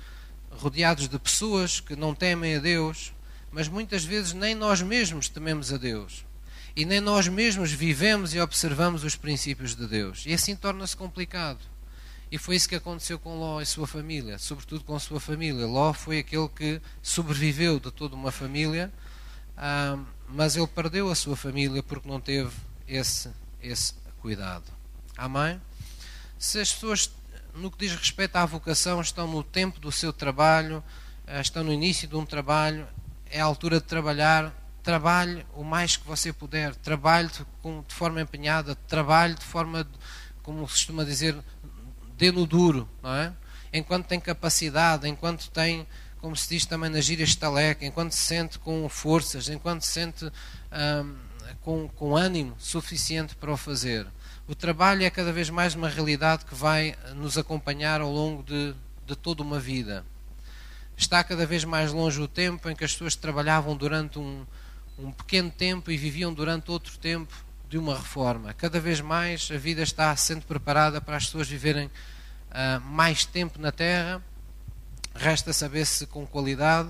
rodeados 0.50 1.08
de 1.08 1.18
pessoas 1.20 1.80
que 1.80 1.96
não 1.96 2.14
temem 2.14 2.56
a 2.56 2.60
Deus, 2.60 3.14
mas 3.52 3.68
muitas 3.68 4.04
vezes 4.04 4.34
nem 4.34 4.56
nós 4.56 4.82
mesmos 4.82 5.30
tememos 5.30 5.72
a 5.72 5.78
Deus. 5.78 6.26
E 6.76 6.86
nem 6.86 7.00
nós 7.00 7.28
mesmos 7.28 7.72
vivemos 7.72 8.34
e 8.34 8.40
observamos 8.40 9.04
os 9.04 9.16
princípios 9.16 9.76
de 9.76 9.86
Deus. 9.86 10.24
E 10.26 10.34
assim 10.34 10.56
torna-se 10.56 10.98
complicado. 10.98 11.71
E 12.32 12.38
foi 12.38 12.56
isso 12.56 12.70
que 12.70 12.76
aconteceu 12.76 13.20
com 13.20 13.38
Ló 13.38 13.60
e 13.60 13.66
sua 13.66 13.86
família, 13.86 14.40
sobretudo 14.40 14.86
com 14.86 14.98
sua 14.98 15.20
família. 15.20 15.68
Ló 15.68 15.92
foi 15.92 16.20
aquele 16.20 16.48
que 16.48 16.82
sobreviveu 17.02 17.78
de 17.78 17.92
toda 17.92 18.16
uma 18.16 18.32
família, 18.32 18.92
ah, 19.58 20.00
mas 20.30 20.56
ele 20.56 20.68
perdeu 20.68 21.12
a 21.12 21.16
sua 21.16 21.36
família 21.36 21.84
porque 21.84 22.08
não 22.08 22.22
teve 22.22 22.56
esse, 22.88 23.30
esse 23.62 23.96
cuidado. 24.22 24.64
Amém? 25.18 25.62
Se 26.40 26.60
as 26.60 26.72
pessoas, 26.72 27.12
no 27.54 27.70
que 27.70 27.80
diz 27.80 27.94
respeito 27.94 28.38
à 28.38 28.46
vocação, 28.46 29.02
estão 29.02 29.28
no 29.28 29.44
tempo 29.44 29.80
do 29.82 29.92
seu 29.92 30.14
trabalho, 30.14 30.82
ah, 31.28 31.42
estão 31.42 31.66
no 31.66 31.74
início 31.74 32.08
de 32.08 32.16
um 32.16 32.26
trabalho, 32.26 32.88
é 33.30 33.42
a 33.42 33.46
altura 33.46 33.82
de 33.82 33.86
trabalhar, 33.88 34.54
trabalhe 34.82 35.46
o 35.54 35.64
mais 35.64 35.98
que 35.98 36.08
você 36.08 36.32
puder, 36.32 36.76
trabalhe 36.76 37.30
de 37.30 37.94
forma 37.94 38.22
empenhada, 38.22 38.74
trabalhe 38.74 39.36
de 39.36 39.44
forma, 39.44 39.86
como 40.42 40.60
se 40.68 40.74
costuma 40.74 41.04
dizer, 41.04 41.36
dê 42.22 42.32
no 42.32 42.46
duro, 42.46 42.88
não 43.02 43.16
é? 43.16 43.34
Enquanto 43.74 44.06
tem 44.06 44.20
capacidade, 44.20 45.08
enquanto 45.08 45.50
tem, 45.50 45.88
como 46.20 46.36
se 46.36 46.50
diz 46.50 46.68
também 46.68 46.88
na 46.88 47.02
gíria 47.02 47.24
estaleca, 47.24 47.84
enquanto 47.84 48.12
se 48.12 48.22
sente 48.22 48.60
com 48.60 48.88
forças, 48.88 49.50
enquanto 49.50 49.82
se 49.82 49.94
sente 49.94 50.26
hum, 50.26 51.16
com, 51.62 51.88
com 51.88 52.16
ânimo 52.16 52.56
suficiente 52.60 53.36
para 53.36 53.52
o 53.52 53.58
fazer. 53.58 54.06
O 54.48 54.54
trabalho 54.54 55.04
é 55.04 55.10
cada 55.10 55.34
vez 55.34 55.50
mais 55.50 55.74
uma 55.74 55.90
realidade 55.90 56.46
que 56.46 56.54
vai 56.54 56.96
nos 57.16 57.40
acompanhar 57.40 58.02
ao 58.02 58.12
longo 58.12 58.44
de, 58.44 58.76
de 59.08 59.16
toda 59.16 59.42
uma 59.42 59.60
vida. 59.60 60.06
Está 60.96 61.24
cada 61.24 61.48
vez 61.48 61.64
mais 61.64 61.92
longe 61.92 62.22
o 62.22 62.28
tempo 62.28 62.70
em 62.70 62.76
que 62.76 62.84
as 62.84 62.92
pessoas 62.92 63.16
trabalhavam 63.16 63.76
durante 63.76 64.20
um, 64.20 64.46
um 65.00 65.12
pequeno 65.12 65.50
tempo 65.50 65.90
e 65.90 65.98
viviam 65.98 66.32
durante 66.32 66.70
outro 66.70 67.00
tempo 67.00 67.34
de 67.68 67.80
uma 67.80 67.96
reforma. 67.96 68.54
Cada 68.54 68.80
vez 68.80 69.00
mais 69.00 69.50
a 69.52 69.58
vida 69.58 69.82
está 69.82 70.16
sendo 70.16 70.46
preparada 70.46 71.02
para 71.02 71.16
as 71.16 71.26
pessoas 71.26 71.48
viverem 71.48 71.90
uh, 72.52 72.82
mais 72.82 73.26
tempo 73.26 73.60
na 73.60 73.72
Terra. 73.72 74.22
Resta 75.14 75.52
saber 75.52 75.86
se 75.86 76.06
com 76.06 76.26
qualidade 76.26 76.90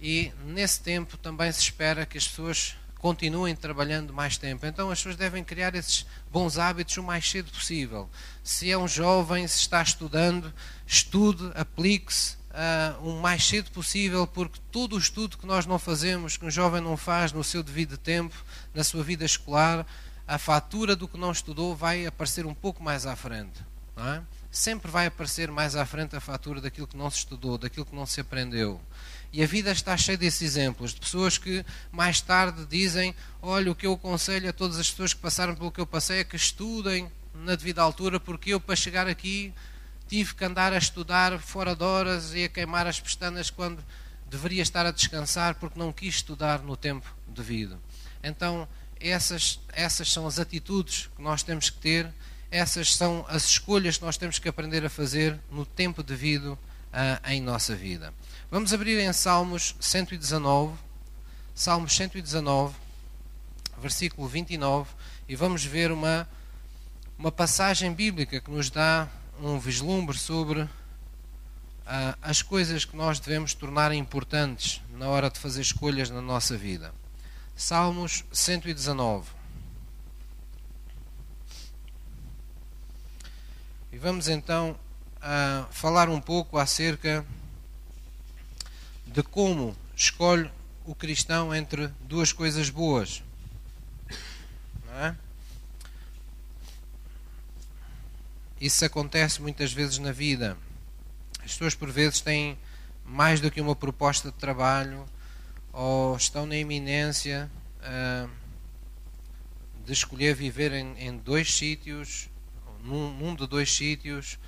e 0.00 0.32
nesse 0.44 0.80
tempo 0.80 1.16
também 1.16 1.52
se 1.52 1.60
espera 1.60 2.06
que 2.06 2.18
as 2.18 2.26
pessoas 2.26 2.76
continuem 2.98 3.56
trabalhando 3.56 4.12
mais 4.12 4.36
tempo. 4.36 4.66
Então 4.66 4.90
as 4.90 4.98
pessoas 4.98 5.16
devem 5.16 5.42
criar 5.42 5.74
esses 5.74 6.06
bons 6.30 6.58
hábitos 6.58 6.96
o 6.96 7.02
mais 7.02 7.28
cedo 7.28 7.50
possível. 7.50 8.08
Se 8.42 8.70
é 8.70 8.76
um 8.76 8.88
jovem, 8.88 9.46
se 9.46 9.58
está 9.58 9.82
estudando, 9.82 10.52
estude, 10.86 11.50
aplique-se 11.54 12.36
uh, 12.50 13.08
o 13.08 13.20
mais 13.20 13.46
cedo 13.46 13.70
possível, 13.70 14.26
porque 14.26 14.60
todo 14.70 14.96
o 14.96 14.98
estudo 14.98 15.38
que 15.38 15.46
nós 15.46 15.66
não 15.66 15.78
fazemos, 15.78 16.36
que 16.36 16.44
um 16.44 16.50
jovem 16.50 16.80
não 16.80 16.96
faz 16.96 17.32
no 17.32 17.42
seu 17.42 17.62
devido 17.62 17.96
tempo, 17.96 18.34
na 18.74 18.84
sua 18.84 19.02
vida 19.02 19.24
escolar, 19.24 19.86
a 20.26 20.38
fatura 20.38 20.94
do 20.94 21.08
que 21.08 21.18
não 21.18 21.32
estudou 21.32 21.74
vai 21.74 22.06
aparecer 22.06 22.46
um 22.46 22.54
pouco 22.54 22.82
mais 22.82 23.06
à 23.06 23.16
frente. 23.16 23.64
É? 23.96 24.20
Sempre 24.50 24.90
vai 24.90 25.06
aparecer 25.06 25.50
mais 25.50 25.76
à 25.76 25.86
frente 25.86 26.16
a 26.16 26.20
fatura 26.20 26.60
daquilo 26.60 26.86
que 26.86 26.96
não 26.96 27.10
se 27.10 27.18
estudou, 27.18 27.56
daquilo 27.56 27.86
que 27.86 27.94
não 27.94 28.04
se 28.04 28.20
aprendeu. 28.20 28.80
E 29.32 29.42
a 29.42 29.46
vida 29.46 29.70
está 29.70 29.96
cheia 29.96 30.18
desses 30.18 30.42
exemplos, 30.42 30.92
de 30.92 31.00
pessoas 31.00 31.38
que 31.38 31.64
mais 31.92 32.20
tarde 32.20 32.66
dizem: 32.66 33.14
Olha, 33.40 33.70
o 33.70 33.74
que 33.74 33.86
eu 33.86 33.92
aconselho 33.92 34.48
a 34.48 34.52
todas 34.52 34.78
as 34.78 34.90
pessoas 34.90 35.14
que 35.14 35.20
passaram 35.20 35.54
pelo 35.54 35.70
que 35.70 35.80
eu 35.80 35.86
passei 35.86 36.18
é 36.18 36.24
que 36.24 36.34
estudem 36.34 37.10
na 37.32 37.54
devida 37.54 37.80
altura, 37.80 38.18
porque 38.18 38.52
eu, 38.52 38.60
para 38.60 38.74
chegar 38.74 39.06
aqui, 39.06 39.54
tive 40.08 40.34
que 40.34 40.44
andar 40.44 40.72
a 40.72 40.78
estudar 40.78 41.38
fora 41.38 41.76
de 41.76 41.84
horas 41.84 42.34
e 42.34 42.44
a 42.44 42.48
queimar 42.48 42.86
as 42.88 42.98
pestanas 42.98 43.50
quando 43.50 43.84
deveria 44.28 44.62
estar 44.62 44.84
a 44.84 44.90
descansar, 44.90 45.54
porque 45.54 45.78
não 45.78 45.92
quis 45.92 46.16
estudar 46.16 46.60
no 46.60 46.76
tempo 46.76 47.14
devido. 47.28 47.80
Então, 48.22 48.68
essas, 48.98 49.60
essas 49.72 50.10
são 50.12 50.26
as 50.26 50.38
atitudes 50.38 51.08
que 51.16 51.22
nós 51.22 51.42
temos 51.44 51.70
que 51.70 51.78
ter, 51.78 52.12
essas 52.50 52.94
são 52.94 53.24
as 53.28 53.44
escolhas 53.44 53.96
que 53.96 54.04
nós 54.04 54.16
temos 54.16 54.38
que 54.38 54.48
aprender 54.48 54.84
a 54.84 54.90
fazer 54.90 55.38
no 55.50 55.64
tempo 55.64 56.02
devido 56.02 56.58
uh, 56.92 57.30
em 57.30 57.40
nossa 57.40 57.76
vida. 57.76 58.12
Vamos 58.50 58.72
abrir 58.72 58.98
em 58.98 59.12
Salmos 59.12 59.76
119, 59.78 60.76
Salmos 61.54 61.94
119, 61.94 62.74
versículo 63.80 64.26
29, 64.26 64.90
e 65.28 65.36
vamos 65.36 65.64
ver 65.64 65.92
uma, 65.92 66.28
uma 67.16 67.30
passagem 67.30 67.92
bíblica 67.92 68.40
que 68.40 68.50
nos 68.50 68.68
dá 68.68 69.08
um 69.40 69.58
vislumbre 69.58 70.18
sobre 70.18 70.62
uh, 70.62 70.68
as 72.20 72.42
coisas 72.42 72.84
que 72.84 72.96
nós 72.96 73.20
devemos 73.20 73.54
tornar 73.54 73.92
importantes 73.92 74.82
na 74.98 75.08
hora 75.08 75.30
de 75.30 75.38
fazer 75.38 75.60
escolhas 75.60 76.10
na 76.10 76.20
nossa 76.20 76.56
vida. 76.56 76.92
Salmos 77.54 78.24
119. 78.32 79.39
vamos 84.00 84.28
então 84.28 84.78
a 85.20 85.66
falar 85.70 86.08
um 86.08 86.20
pouco 86.20 86.56
acerca 86.56 87.24
de 89.06 89.22
como 89.22 89.76
escolhe 89.94 90.50
o 90.86 90.94
cristão 90.94 91.54
entre 91.54 91.88
duas 92.00 92.32
coisas 92.32 92.70
boas. 92.70 93.22
É? 94.92 95.14
Isso 98.58 98.84
acontece 98.86 99.42
muitas 99.42 99.70
vezes 99.72 99.98
na 99.98 100.12
vida. 100.12 100.56
As 101.44 101.52
pessoas, 101.52 101.74
por 101.74 101.90
vezes, 101.90 102.20
têm 102.20 102.58
mais 103.04 103.38
do 103.38 103.50
que 103.50 103.60
uma 103.60 103.76
proposta 103.76 104.30
de 104.30 104.36
trabalho 104.38 105.04
ou 105.72 106.16
estão 106.16 106.46
na 106.46 106.56
iminência 106.56 107.50
uh, 107.82 108.30
de 109.84 109.92
escolher 109.92 110.34
viver 110.34 110.72
em, 110.72 110.98
em 110.98 111.16
dois 111.18 111.54
sítios 111.54 112.30
num, 112.84 113.12
num, 113.18 113.34
de 113.34 113.46
dois 113.46 113.72
sítios, 113.72 114.38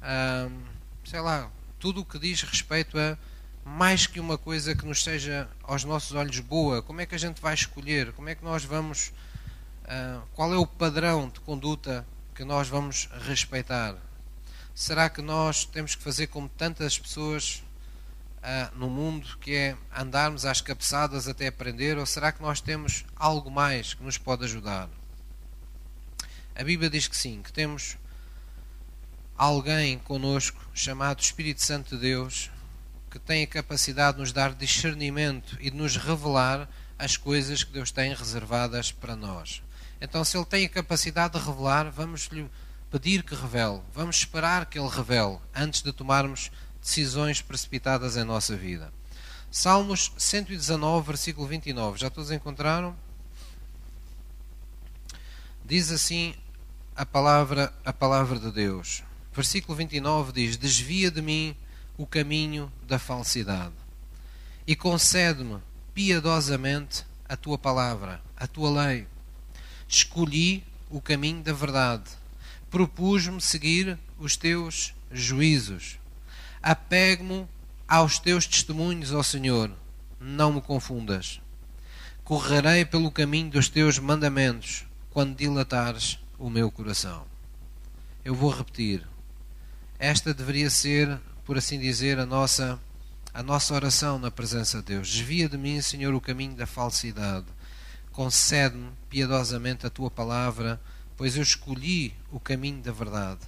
uh, 0.00 0.52
sei 1.04 1.20
lá, 1.20 1.50
tudo 1.78 2.00
o 2.00 2.04
que 2.04 2.18
diz 2.18 2.42
respeito 2.42 2.98
a 2.98 3.16
mais 3.64 4.06
que 4.06 4.20
uma 4.20 4.38
coisa 4.38 4.76
que 4.76 4.86
nos 4.86 5.02
seja 5.02 5.48
aos 5.64 5.82
nossos 5.82 6.12
olhos 6.12 6.38
boa, 6.38 6.82
como 6.82 7.00
é 7.00 7.06
que 7.06 7.16
a 7.16 7.18
gente 7.18 7.42
vai 7.42 7.52
escolher? 7.52 8.12
Como 8.12 8.28
é 8.28 8.34
que 8.34 8.44
nós 8.44 8.64
vamos. 8.64 9.12
Uh, 9.84 10.22
qual 10.34 10.52
é 10.52 10.56
o 10.56 10.66
padrão 10.66 11.28
de 11.28 11.40
conduta 11.40 12.06
que 12.34 12.44
nós 12.44 12.68
vamos 12.68 13.08
respeitar? 13.26 13.96
Será 14.74 15.08
que 15.08 15.20
nós 15.20 15.64
temos 15.64 15.94
que 15.94 16.02
fazer 16.02 16.28
como 16.28 16.48
tantas 16.48 16.98
pessoas 16.98 17.64
uh, 18.38 18.76
no 18.76 18.88
mundo, 18.88 19.36
que 19.40 19.54
é 19.54 19.76
andarmos 19.96 20.44
às 20.44 20.60
cabeçadas 20.60 21.26
até 21.26 21.48
aprender, 21.48 21.98
ou 21.98 22.06
será 22.06 22.30
que 22.30 22.42
nós 22.42 22.60
temos 22.60 23.04
algo 23.16 23.50
mais 23.50 23.94
que 23.94 24.04
nos 24.04 24.18
pode 24.18 24.44
ajudar? 24.44 24.88
A 26.58 26.64
Bíblia 26.64 26.88
diz 26.88 27.06
que 27.06 27.14
sim, 27.14 27.42
que 27.42 27.52
temos 27.52 27.98
alguém 29.36 29.98
conosco 29.98 30.58
chamado 30.72 31.20
Espírito 31.20 31.62
Santo 31.62 31.96
de 31.96 32.00
Deus 32.00 32.50
que 33.10 33.18
tem 33.18 33.44
a 33.44 33.46
capacidade 33.46 34.16
de 34.16 34.22
nos 34.22 34.32
dar 34.32 34.54
discernimento 34.54 35.58
e 35.60 35.70
de 35.70 35.76
nos 35.76 35.98
revelar 35.98 36.66
as 36.98 37.14
coisas 37.14 37.62
que 37.62 37.72
Deus 37.72 37.90
tem 37.90 38.14
reservadas 38.14 38.90
para 38.90 39.14
nós. 39.14 39.62
Então, 40.00 40.24
se 40.24 40.34
Ele 40.34 40.46
tem 40.46 40.64
a 40.64 40.68
capacidade 40.70 41.38
de 41.38 41.44
revelar, 41.44 41.90
vamos 41.90 42.28
lhe 42.28 42.50
pedir 42.90 43.22
que 43.22 43.34
revele, 43.34 43.82
vamos 43.94 44.16
esperar 44.16 44.64
que 44.64 44.78
Ele 44.78 44.88
revele 44.88 45.38
antes 45.54 45.82
de 45.82 45.92
tomarmos 45.92 46.50
decisões 46.80 47.42
precipitadas 47.42 48.16
em 48.16 48.24
nossa 48.24 48.56
vida. 48.56 48.90
Salmos 49.50 50.10
119, 50.16 51.06
versículo 51.06 51.46
29. 51.46 51.98
Já 51.98 52.08
todos 52.08 52.30
encontraram? 52.30 52.96
Diz 55.62 55.90
assim 55.90 56.34
a 56.96 57.04
palavra, 57.04 57.70
a 57.84 57.92
palavra 57.92 58.38
de 58.38 58.50
Deus. 58.50 59.02
Versículo 59.34 59.76
29 59.76 60.32
diz: 60.32 60.56
Desvia 60.56 61.10
de 61.10 61.20
mim 61.20 61.54
o 61.98 62.06
caminho 62.06 62.72
da 62.86 62.98
falsidade 62.98 63.74
e 64.66 64.74
concede-me 64.74 65.58
piedosamente 65.94 67.04
a 67.28 67.36
tua 67.36 67.58
palavra, 67.58 68.20
a 68.36 68.46
tua 68.46 68.86
lei. 68.86 69.06
Escolhi 69.86 70.64
o 70.90 71.00
caminho 71.00 71.42
da 71.42 71.52
verdade, 71.52 72.10
propus-me 72.70 73.40
seguir 73.40 73.98
os 74.18 74.36
teus 74.36 74.94
juízos. 75.12 75.98
Apego-me 76.62 77.46
aos 77.86 78.18
teus 78.18 78.46
testemunhos, 78.46 79.12
ó 79.12 79.22
Senhor, 79.22 79.70
não 80.18 80.54
me 80.54 80.60
confundas. 80.60 81.40
Correrei 82.24 82.84
pelo 82.84 83.10
caminho 83.10 83.50
dos 83.50 83.68
teus 83.68 83.98
mandamentos 83.98 84.84
quando 85.10 85.36
dilatares 85.36 86.18
o 86.38 86.50
meu 86.50 86.70
coração. 86.70 87.26
Eu 88.24 88.34
vou 88.34 88.50
repetir. 88.50 89.06
Esta 89.98 90.34
deveria 90.34 90.68
ser 90.70 91.18
por 91.46 91.56
assim 91.56 91.78
dizer, 91.78 92.18
a 92.18 92.26
nossa, 92.26 92.76
a 93.32 93.40
nossa 93.40 93.72
oração 93.72 94.18
na 94.18 94.32
presença 94.32 94.78
de 94.78 94.86
Deus. 94.86 95.08
Desvia 95.08 95.48
de 95.48 95.56
mim, 95.56 95.80
Senhor, 95.80 96.12
o 96.12 96.20
caminho 96.20 96.56
da 96.56 96.66
falsidade. 96.66 97.46
Concede-me 98.10 98.90
piedosamente 99.08 99.86
a 99.86 99.90
tua 99.90 100.10
palavra, 100.10 100.80
pois 101.16 101.36
eu 101.36 101.42
escolhi 101.44 102.12
o 102.32 102.40
caminho 102.40 102.82
da 102.82 102.90
verdade. 102.90 103.42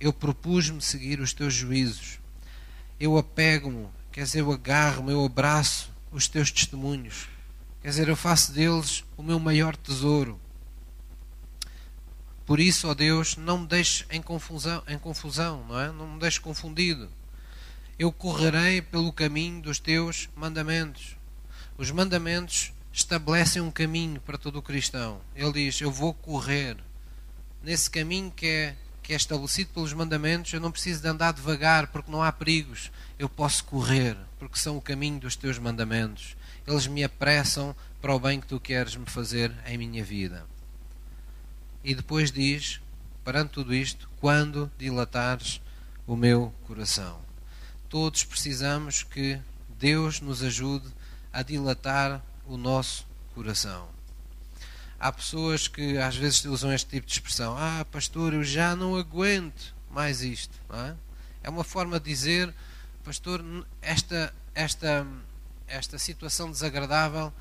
Eu 0.00 0.12
propus-me 0.12 0.82
seguir 0.82 1.20
os 1.20 1.32
teus 1.32 1.54
juízos. 1.54 2.18
Eu 2.98 3.16
apego-me, 3.16 3.86
quer 4.10 4.24
dizer, 4.24 4.40
eu 4.40 4.50
agarro-me, 4.50 5.12
eu 5.12 5.24
abraço 5.24 5.92
os 6.10 6.26
teus 6.26 6.50
testemunhos. 6.50 7.28
Quer 7.80 7.90
dizer, 7.90 8.08
eu 8.08 8.16
faço 8.16 8.52
deles 8.52 9.04
o 9.16 9.22
meu 9.22 9.38
maior 9.38 9.76
tesouro. 9.76 10.40
Por 12.46 12.60
isso, 12.60 12.88
ó 12.88 12.94
Deus, 12.94 13.36
não 13.36 13.58
me 13.58 13.66
deixes 13.66 14.06
em 14.10 14.22
confusão, 14.22 14.82
em 14.88 14.98
confusão, 14.98 15.64
não 15.68 15.80
é? 15.80 15.92
Não 15.92 16.14
me 16.14 16.20
deixes 16.20 16.38
confundido 16.38 17.10
eu 17.98 18.12
correrei 18.12 18.82
pelo 18.82 19.12
caminho 19.12 19.62
dos 19.62 19.78
teus 19.78 20.28
mandamentos. 20.36 21.16
Os 21.78 21.90
mandamentos 21.90 22.72
estabelecem 22.92 23.62
um 23.62 23.70
caminho 23.70 24.20
para 24.20 24.38
todo 24.38 24.60
cristão. 24.60 25.20
Ele 25.34 25.52
diz: 25.52 25.80
Eu 25.80 25.90
vou 25.90 26.12
correr. 26.12 26.76
Nesse 27.62 27.90
caminho 27.90 28.30
que 28.30 28.46
é, 28.46 28.76
que 29.02 29.12
é 29.12 29.16
estabelecido 29.16 29.70
pelos 29.72 29.92
mandamentos, 29.92 30.52
eu 30.52 30.60
não 30.60 30.70
preciso 30.70 31.00
de 31.00 31.08
andar 31.08 31.32
devagar 31.32 31.86
porque 31.88 32.10
não 32.10 32.22
há 32.22 32.30
perigos. 32.30 32.90
Eu 33.18 33.28
posso 33.28 33.64
correr 33.64 34.16
porque 34.38 34.58
são 34.58 34.76
o 34.76 34.82
caminho 34.82 35.18
dos 35.18 35.34
teus 35.34 35.58
mandamentos. 35.58 36.36
Eles 36.66 36.86
me 36.86 37.02
apressam 37.02 37.74
para 38.00 38.14
o 38.14 38.20
bem 38.20 38.40
que 38.40 38.46
tu 38.46 38.60
queres 38.60 38.94
me 38.94 39.06
fazer 39.06 39.52
em 39.66 39.78
minha 39.78 40.04
vida. 40.04 40.44
E 41.86 41.94
depois 41.94 42.30
diz, 42.30 42.82
perante 43.24 43.52
tudo 43.52 43.74
isto, 43.74 44.10
quando 44.20 44.70
dilatares 44.76 45.62
o 46.06 46.14
meu 46.14 46.52
coração 46.66 47.24
todos 47.88 48.24
precisamos 48.24 49.02
que 49.02 49.40
Deus 49.78 50.20
nos 50.20 50.42
ajude 50.42 50.86
a 51.32 51.42
dilatar 51.42 52.22
o 52.46 52.56
nosso 52.56 53.06
coração. 53.34 53.88
Há 54.98 55.12
pessoas 55.12 55.68
que 55.68 55.98
às 55.98 56.16
vezes 56.16 56.44
usam 56.44 56.72
este 56.72 56.90
tipo 56.90 57.06
de 57.06 57.12
expressão: 57.12 57.56
Ah, 57.56 57.86
pastor, 57.90 58.32
eu 58.32 58.44
já 58.44 58.74
não 58.74 58.96
aguento 58.96 59.74
mais 59.90 60.22
isto. 60.22 60.58
É? 60.70 60.94
é? 61.44 61.50
uma 61.50 61.64
forma 61.64 62.00
de 62.00 62.06
dizer, 62.06 62.52
pastor, 63.04 63.44
esta, 63.80 64.34
esta, 64.54 65.06
esta 65.66 65.98
situação 65.98 66.50
desagradável 66.50 67.32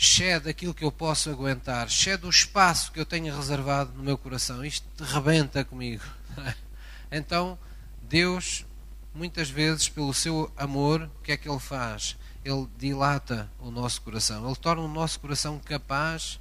excede 0.00 0.48
aquilo 0.48 0.72
que 0.72 0.82
eu 0.82 0.90
posso 0.90 1.28
aguentar, 1.28 1.86
excede 1.86 2.24
o 2.24 2.30
espaço 2.30 2.90
que 2.90 2.98
eu 2.98 3.04
tenho 3.04 3.36
reservado 3.36 3.92
no 3.92 4.02
meu 4.02 4.16
coração. 4.16 4.64
Isto 4.64 5.04
rebenta 5.04 5.64
comigo. 5.64 6.02
Então, 7.12 7.58
Deus 8.02 8.64
muitas 9.12 9.50
vezes, 9.50 9.88
pelo 9.88 10.14
seu 10.14 10.48
amor, 10.56 11.10
o 11.18 11.22
que 11.24 11.32
é 11.32 11.36
que 11.36 11.48
ele 11.48 11.58
faz? 11.58 12.16
Ele 12.44 12.68
dilata 12.78 13.50
o 13.58 13.68
nosso 13.68 14.00
coração. 14.02 14.46
Ele 14.46 14.54
torna 14.54 14.82
o 14.82 14.86
nosso 14.86 15.18
coração 15.18 15.58
capaz 15.58 16.38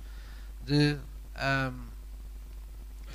de, 0.64 0.96
um, 1.36 1.86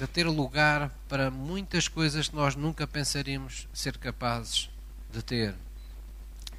de 0.01 0.07
ter 0.09 0.27
lugar 0.27 0.91
para 1.09 1.31
muitas 1.31 1.87
coisas 1.87 2.29
que 2.29 2.35
nós 2.35 2.57
nunca 2.57 2.89
pensaríamos 2.89 3.69
ser 3.73 3.97
capazes 3.99 4.69
de 5.13 5.23
ter. 5.23 5.55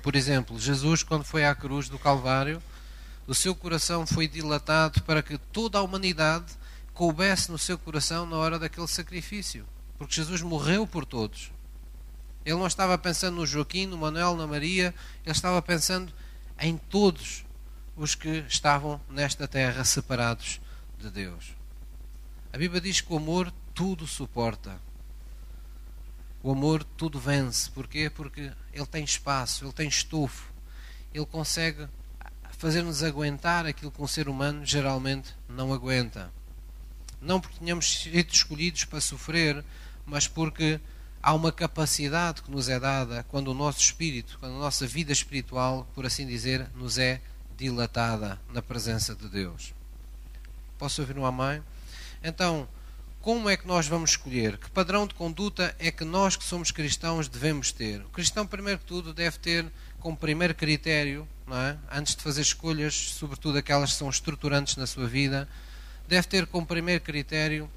Por 0.01 0.15
exemplo, 0.15 0.57
Jesus, 0.57 1.03
quando 1.03 1.25
foi 1.25 1.43
à 1.43 1.53
cruz 1.53 1.89
do 1.89 1.99
Calvário, 1.99 2.63
o 3.27 3.33
seu 3.33 3.55
coração 3.55 4.05
foi 4.05 4.27
dilatado 4.27 5.01
para 5.03 5.23
que 5.23 5.37
toda 5.37 5.79
a 5.79 5.81
humanidade 5.81 6.53
coubesse 6.93 7.51
no 7.51 7.57
seu 7.57 7.77
coração 7.77 8.25
na 8.25 8.37
hora 8.37 8.59
daquele 8.59 8.87
sacrifício. 8.87 9.65
Porque 9.97 10.15
Jesus 10.15 10.41
morreu 10.41 10.85
por 10.85 11.05
todos. 11.05 11.51
Ele 12.45 12.55
não 12.55 12.67
estava 12.67 12.97
pensando 12.97 13.37
no 13.37 13.45
Joaquim, 13.45 13.87
no 13.87 13.97
Manuel, 13.97 14.35
na 14.35 14.45
Maria, 14.45 14.93
ele 15.25 15.31
estava 15.31 15.61
pensando 15.61 16.13
em 16.59 16.77
todos 16.77 17.43
os 17.97 18.13
que 18.13 18.45
estavam 18.47 19.01
nesta 19.09 19.47
terra 19.47 19.83
separados 19.83 20.61
de 20.99 21.09
Deus. 21.09 21.55
A 22.53 22.57
Bíblia 22.57 22.79
diz 22.79 23.01
que 23.01 23.11
o 23.11 23.17
amor 23.17 23.51
tudo 23.73 24.05
suporta. 24.05 24.79
O 26.43 26.51
amor 26.51 26.83
tudo 26.83 27.19
vence. 27.19 27.71
Porquê? 27.71 28.09
Porque 28.09 28.51
ele 28.71 28.85
tem 28.85 29.03
espaço, 29.03 29.65
ele 29.65 29.73
tem 29.73 29.87
estofo. 29.87 30.53
Ele 31.13 31.25
consegue 31.25 31.87
fazer-nos 32.57 33.03
aguentar 33.03 33.65
aquilo 33.65 33.91
que 33.91 34.01
um 34.01 34.07
ser 34.07 34.27
humano 34.27 34.65
geralmente 34.65 35.35
não 35.47 35.73
aguenta. 35.73 36.31
Não 37.21 37.39
porque 37.39 37.59
tenhamos 37.59 38.01
sido 38.01 38.33
escolhidos 38.33 38.85
para 38.85 39.01
sofrer, 39.01 39.63
mas 40.05 40.27
porque 40.27 40.79
há 41.21 41.33
uma 41.33 41.51
capacidade 41.51 42.41
que 42.41 42.51
nos 42.51 42.69
é 42.69 42.79
dada 42.79 43.25
quando 43.29 43.49
o 43.49 43.53
nosso 43.53 43.79
espírito, 43.79 44.37
quando 44.39 44.55
a 44.55 44.59
nossa 44.59 44.85
vida 44.85 45.11
espiritual, 45.11 45.87
por 45.95 46.05
assim 46.05 46.25
dizer, 46.25 46.69
nos 46.75 46.97
é 46.97 47.21
dilatada 47.57 48.39
na 48.51 48.61
presença 48.61 49.15
de 49.15 49.27
Deus. 49.27 49.73
Posso 50.77 51.01
ouvir 51.01 51.17
um 51.17 51.25
amém? 51.25 51.63
Então, 52.23 52.67
como 53.21 53.49
é 53.49 53.57
que 53.57 53.67
nós 53.67 53.87
vamos 53.87 54.11
escolher? 54.11 54.57
Que 54.57 54.69
padrão 54.69 55.07
de 55.07 55.15
conduta 55.15 55.75
é 55.79 55.89
que 55.89 56.05
nós 56.05 56.35
que 56.35 56.43
somos 56.43 56.69
cristãos 56.69 57.27
devemos 57.27 57.71
ter? 57.71 58.01
O 58.01 58.09
cristão, 58.09 58.45
primeiro 58.45 58.79
que 58.79 58.85
tudo, 58.85 59.13
deve 59.13 59.39
ter 59.39 59.65
como 60.05 60.15
primeiro 60.15 60.53
critério, 60.53 61.27
é? 61.49 61.75
antes 61.91 62.15
de 62.15 62.21
fazer 62.21 62.43
escolhas, 62.43 62.93
sobretudo 62.93 63.57
aquelas 63.57 63.93
que 63.93 63.97
são 63.97 64.07
estruturantes 64.07 64.75
na 64.75 64.85
sua 64.85 65.07
vida, 65.07 65.49
deve 66.07 66.27
ter 66.27 66.45
como 66.45 66.63
primeiro 66.63 67.03
critério 67.03 67.67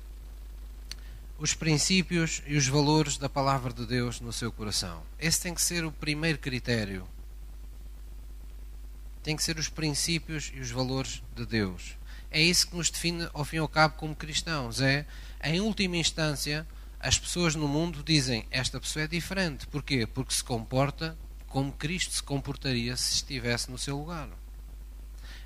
os 1.38 1.54
princípios 1.54 2.42
e 2.46 2.54
os 2.54 2.68
valores 2.68 3.16
da 3.16 3.30
palavra 3.30 3.72
de 3.72 3.86
Deus 3.86 4.20
no 4.20 4.30
seu 4.30 4.52
coração. 4.52 5.02
Esse 5.18 5.40
tem 5.40 5.54
que 5.54 5.62
ser 5.62 5.86
o 5.86 5.90
primeiro 5.90 6.38
critério. 6.38 7.08
Tem 9.22 9.34
que 9.34 9.42
ser 9.42 9.58
os 9.58 9.70
princípios 9.70 10.52
e 10.54 10.60
os 10.60 10.70
valores 10.70 11.22
de 11.34 11.46
Deus. 11.46 11.96
É 12.30 12.42
isso 12.42 12.68
que 12.68 12.76
nos 12.76 12.90
define, 12.90 13.26
ao 13.32 13.42
fim 13.42 13.56
e 13.56 13.60
ao 13.60 13.68
cabo, 13.68 13.94
como 13.96 14.14
cristãos. 14.14 14.82
É, 14.82 15.06
em 15.42 15.62
última 15.62 15.96
instância, 15.96 16.66
as 17.00 17.18
pessoas 17.18 17.54
no 17.54 17.66
mundo 17.66 18.02
dizem 18.04 18.44
esta 18.50 18.78
pessoa 18.78 19.04
é 19.04 19.08
diferente. 19.08 19.66
Porquê? 19.66 20.06
Porque 20.06 20.34
se 20.34 20.44
comporta 20.44 21.16
como 21.58 21.72
Cristo 21.72 22.14
se 22.14 22.22
comportaria 22.22 22.96
se 22.96 23.14
estivesse 23.14 23.68
no 23.68 23.76
seu 23.76 23.98
lugar. 23.98 24.28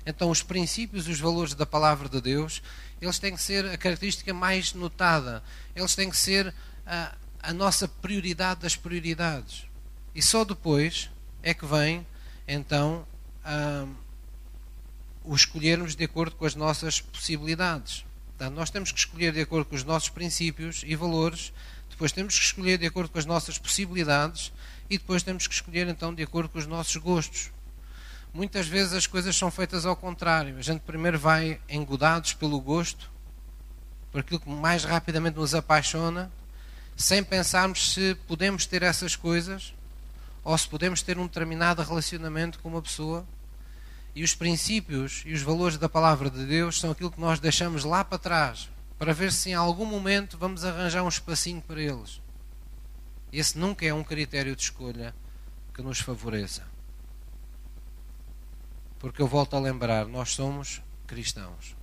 Então, 0.05 0.29
os 0.29 0.43
princípios 0.43 1.07
e 1.07 1.11
os 1.11 1.19
valores 1.19 1.55
da 1.55 1.65
palavra 1.65 2.07
de 2.07 2.21
Deus, 2.21 2.61
eles 3.01 3.17
têm 3.17 3.35
que 3.35 3.41
ser 3.41 3.65
a 3.65 3.75
característica 3.75 4.31
mais 4.31 4.75
notada. 4.75 5.43
Eles 5.75 5.95
têm 5.95 6.11
que 6.11 6.17
ser 6.17 6.53
a, 6.85 7.15
a 7.41 7.51
nossa 7.51 7.87
prioridade 7.87 8.59
das 8.59 8.75
prioridades. 8.75 9.65
E 10.13 10.21
só 10.21 10.45
depois 10.45 11.09
é 11.41 11.51
que 11.51 11.65
vem, 11.65 12.05
então, 12.47 13.07
a, 13.43 13.87
o 15.23 15.33
escolhermos 15.33 15.95
de 15.95 16.03
acordo 16.03 16.35
com 16.35 16.45
as 16.45 16.53
nossas 16.53 17.01
possibilidades. 17.01 18.05
Portanto, 18.37 18.53
nós 18.55 18.69
temos 18.69 18.91
que 18.91 18.99
escolher 18.99 19.33
de 19.33 19.41
acordo 19.41 19.65
com 19.65 19.75
os 19.75 19.83
nossos 19.83 20.09
princípios 20.09 20.83
e 20.85 20.95
valores, 20.95 21.51
depois 21.89 22.11
temos 22.11 22.37
que 22.37 22.45
escolher 22.45 22.77
de 22.77 22.85
acordo 22.85 23.09
com 23.09 23.17
as 23.17 23.25
nossas 23.25 23.57
possibilidades 23.57 24.51
e 24.89 24.97
depois 24.97 25.23
temos 25.23 25.47
que 25.47 25.53
escolher 25.53 25.87
então 25.87 26.13
de 26.13 26.23
acordo 26.23 26.49
com 26.49 26.59
os 26.59 26.67
nossos 26.67 26.95
gostos. 26.97 27.51
Muitas 28.33 28.67
vezes 28.67 28.93
as 28.93 29.05
coisas 29.05 29.35
são 29.35 29.51
feitas 29.51 29.85
ao 29.85 29.95
contrário. 29.95 30.57
A 30.57 30.61
gente 30.61 30.81
primeiro 30.81 31.19
vai 31.19 31.59
engodados 31.69 32.33
pelo 32.33 32.59
gosto, 32.59 33.11
por 34.11 34.21
aquilo 34.21 34.39
que 34.39 34.49
mais 34.49 34.83
rapidamente 34.83 35.37
nos 35.37 35.53
apaixona, 35.53 36.31
sem 36.95 37.23
pensarmos 37.23 37.93
se 37.93 38.15
podemos 38.27 38.65
ter 38.65 38.81
essas 38.81 39.15
coisas 39.15 39.73
ou 40.43 40.57
se 40.57 40.67
podemos 40.67 41.01
ter 41.01 41.17
um 41.17 41.27
determinado 41.27 41.81
relacionamento 41.81 42.59
com 42.59 42.69
uma 42.69 42.81
pessoa. 42.81 43.25
E 44.15 44.23
os 44.23 44.35
princípios 44.35 45.23
e 45.25 45.33
os 45.33 45.41
valores 45.41 45.77
da 45.77 45.89
palavra 45.89 46.29
de 46.29 46.45
Deus 46.45 46.79
são 46.79 46.91
aquilo 46.91 47.11
que 47.11 47.21
nós 47.21 47.39
deixamos 47.39 47.83
lá 47.83 48.03
para 48.03 48.17
trás, 48.17 48.69
para 48.97 49.13
ver 49.13 49.31
se 49.31 49.49
em 49.51 49.55
algum 49.55 49.85
momento 49.85 50.37
vamos 50.37 50.63
arranjar 50.63 51.03
um 51.03 51.07
espacinho 51.07 51.61
para 51.61 51.81
eles. 51.81 52.22
Esse 53.33 53.57
nunca 53.57 53.83
é 53.83 53.91
um 53.91 54.03
critério 54.03 54.55
de 54.55 54.61
escolha 54.61 55.15
que 55.73 55.81
nos 55.81 55.99
favoreça. 55.99 56.63
Porque 58.99 59.19
eu 59.23 59.27
volto 59.27 59.55
a 59.55 59.59
lembrar, 59.59 60.05
nós 60.05 60.29
somos 60.29 60.83
cristãos. 61.07 61.75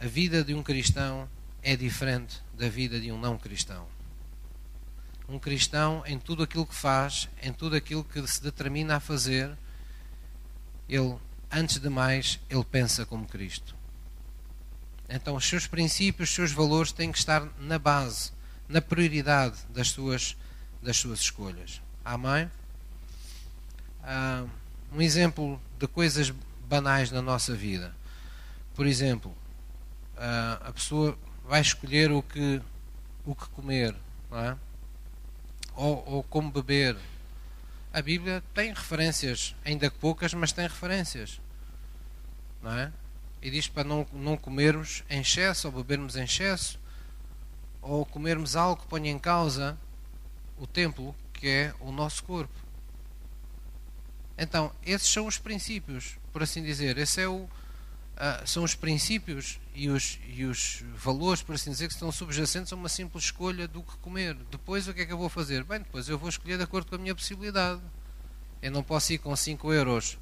A 0.00 0.06
vida 0.06 0.44
de 0.44 0.54
um 0.54 0.62
cristão 0.62 1.28
é 1.60 1.74
diferente 1.74 2.40
da 2.56 2.68
vida 2.68 3.00
de 3.00 3.10
um 3.10 3.18
não 3.18 3.36
cristão. 3.36 3.88
Um 5.28 5.38
cristão, 5.38 6.04
em 6.06 6.18
tudo 6.18 6.44
aquilo 6.44 6.66
que 6.66 6.74
faz, 6.74 7.28
em 7.42 7.52
tudo 7.52 7.74
aquilo 7.74 8.04
que 8.04 8.24
se 8.28 8.40
determina 8.40 8.96
a 8.96 9.00
fazer, 9.00 9.58
ele, 10.88 11.18
antes 11.50 11.78
de 11.78 11.88
mais, 11.88 12.38
ele 12.48 12.64
pensa 12.64 13.04
como 13.04 13.26
Cristo. 13.26 13.79
Então, 15.12 15.34
os 15.34 15.44
seus 15.44 15.66
princípios, 15.66 16.28
os 16.28 16.34
seus 16.34 16.52
valores 16.52 16.92
têm 16.92 17.10
que 17.10 17.18
estar 17.18 17.44
na 17.58 17.80
base, 17.80 18.30
na 18.68 18.80
prioridade 18.80 19.56
das 19.70 19.88
suas, 19.88 20.36
das 20.80 20.96
suas 20.96 21.18
escolhas. 21.18 21.82
Amém? 22.04 22.48
Ah, 24.04 24.44
um 24.92 25.02
exemplo 25.02 25.60
de 25.80 25.88
coisas 25.88 26.30
banais 26.68 27.10
na 27.10 27.20
nossa 27.20 27.56
vida. 27.56 27.92
Por 28.72 28.86
exemplo, 28.86 29.36
ah, 30.16 30.60
a 30.66 30.72
pessoa 30.72 31.18
vai 31.44 31.60
escolher 31.60 32.12
o 32.12 32.22
que, 32.22 32.62
o 33.26 33.34
que 33.34 33.48
comer, 33.48 33.96
é? 34.30 34.56
ou, 35.74 36.04
ou 36.06 36.22
como 36.22 36.52
beber. 36.52 36.96
A 37.92 38.00
Bíblia 38.00 38.44
tem 38.54 38.72
referências, 38.72 39.56
ainda 39.64 39.90
poucas, 39.90 40.32
mas 40.34 40.52
tem 40.52 40.68
referências. 40.68 41.40
Não 42.62 42.70
é? 42.78 42.92
E 43.42 43.50
diz 43.50 43.68
para 43.68 43.84
não, 43.84 44.06
não 44.12 44.36
comermos 44.36 45.02
em 45.08 45.20
excesso 45.20 45.68
ou 45.68 45.74
bebermos 45.74 46.16
em 46.16 46.24
excesso 46.24 46.78
ou 47.82 48.04
comermos 48.04 48.56
algo 48.56 48.82
que 48.82 48.88
ponha 48.88 49.10
em 49.10 49.18
causa 49.18 49.78
o 50.58 50.66
templo 50.66 51.14
que 51.32 51.48
é 51.48 51.74
o 51.80 51.90
nosso 51.90 52.22
corpo. 52.24 52.52
Então, 54.36 54.72
esses 54.84 55.08
são 55.08 55.26
os 55.26 55.38
princípios, 55.38 56.18
por 56.32 56.42
assim 56.42 56.62
dizer. 56.62 56.96
Esse 56.98 57.22
é 57.22 57.28
o, 57.28 57.42
uh, 57.44 57.48
são 58.46 58.62
os 58.62 58.74
princípios 58.74 59.58
e 59.74 59.88
os, 59.88 60.18
e 60.26 60.44
os 60.44 60.82
valores, 60.94 61.42
por 61.42 61.54
assim 61.54 61.70
dizer, 61.70 61.88
que 61.88 61.94
estão 61.94 62.12
subjacentes 62.12 62.72
a 62.72 62.76
uma 62.76 62.88
simples 62.88 63.24
escolha 63.24 63.66
do 63.66 63.82
que 63.82 63.96
comer. 63.98 64.34
Depois, 64.50 64.86
o 64.86 64.94
que 64.94 65.02
é 65.02 65.06
que 65.06 65.12
eu 65.12 65.18
vou 65.18 65.28
fazer? 65.28 65.64
Bem, 65.64 65.80
depois 65.80 66.08
eu 66.08 66.18
vou 66.18 66.28
escolher 66.28 66.58
de 66.58 66.64
acordo 66.64 66.88
com 66.88 66.94
a 66.94 66.98
minha 66.98 67.14
possibilidade. 67.14 67.80
Eu 68.62 68.70
não 68.70 68.82
posso 68.82 69.12
ir 69.12 69.18
com 69.18 69.34
5 69.34 69.72
euros 69.72 70.18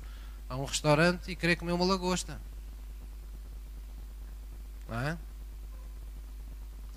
a 0.49 0.57
um 0.57 0.65
restaurante 0.65 1.31
e 1.31 1.37
querer 1.37 1.57
comer 1.57 1.73
uma 1.73 1.85
lagosta. 1.85 2.41
É? 4.91 5.17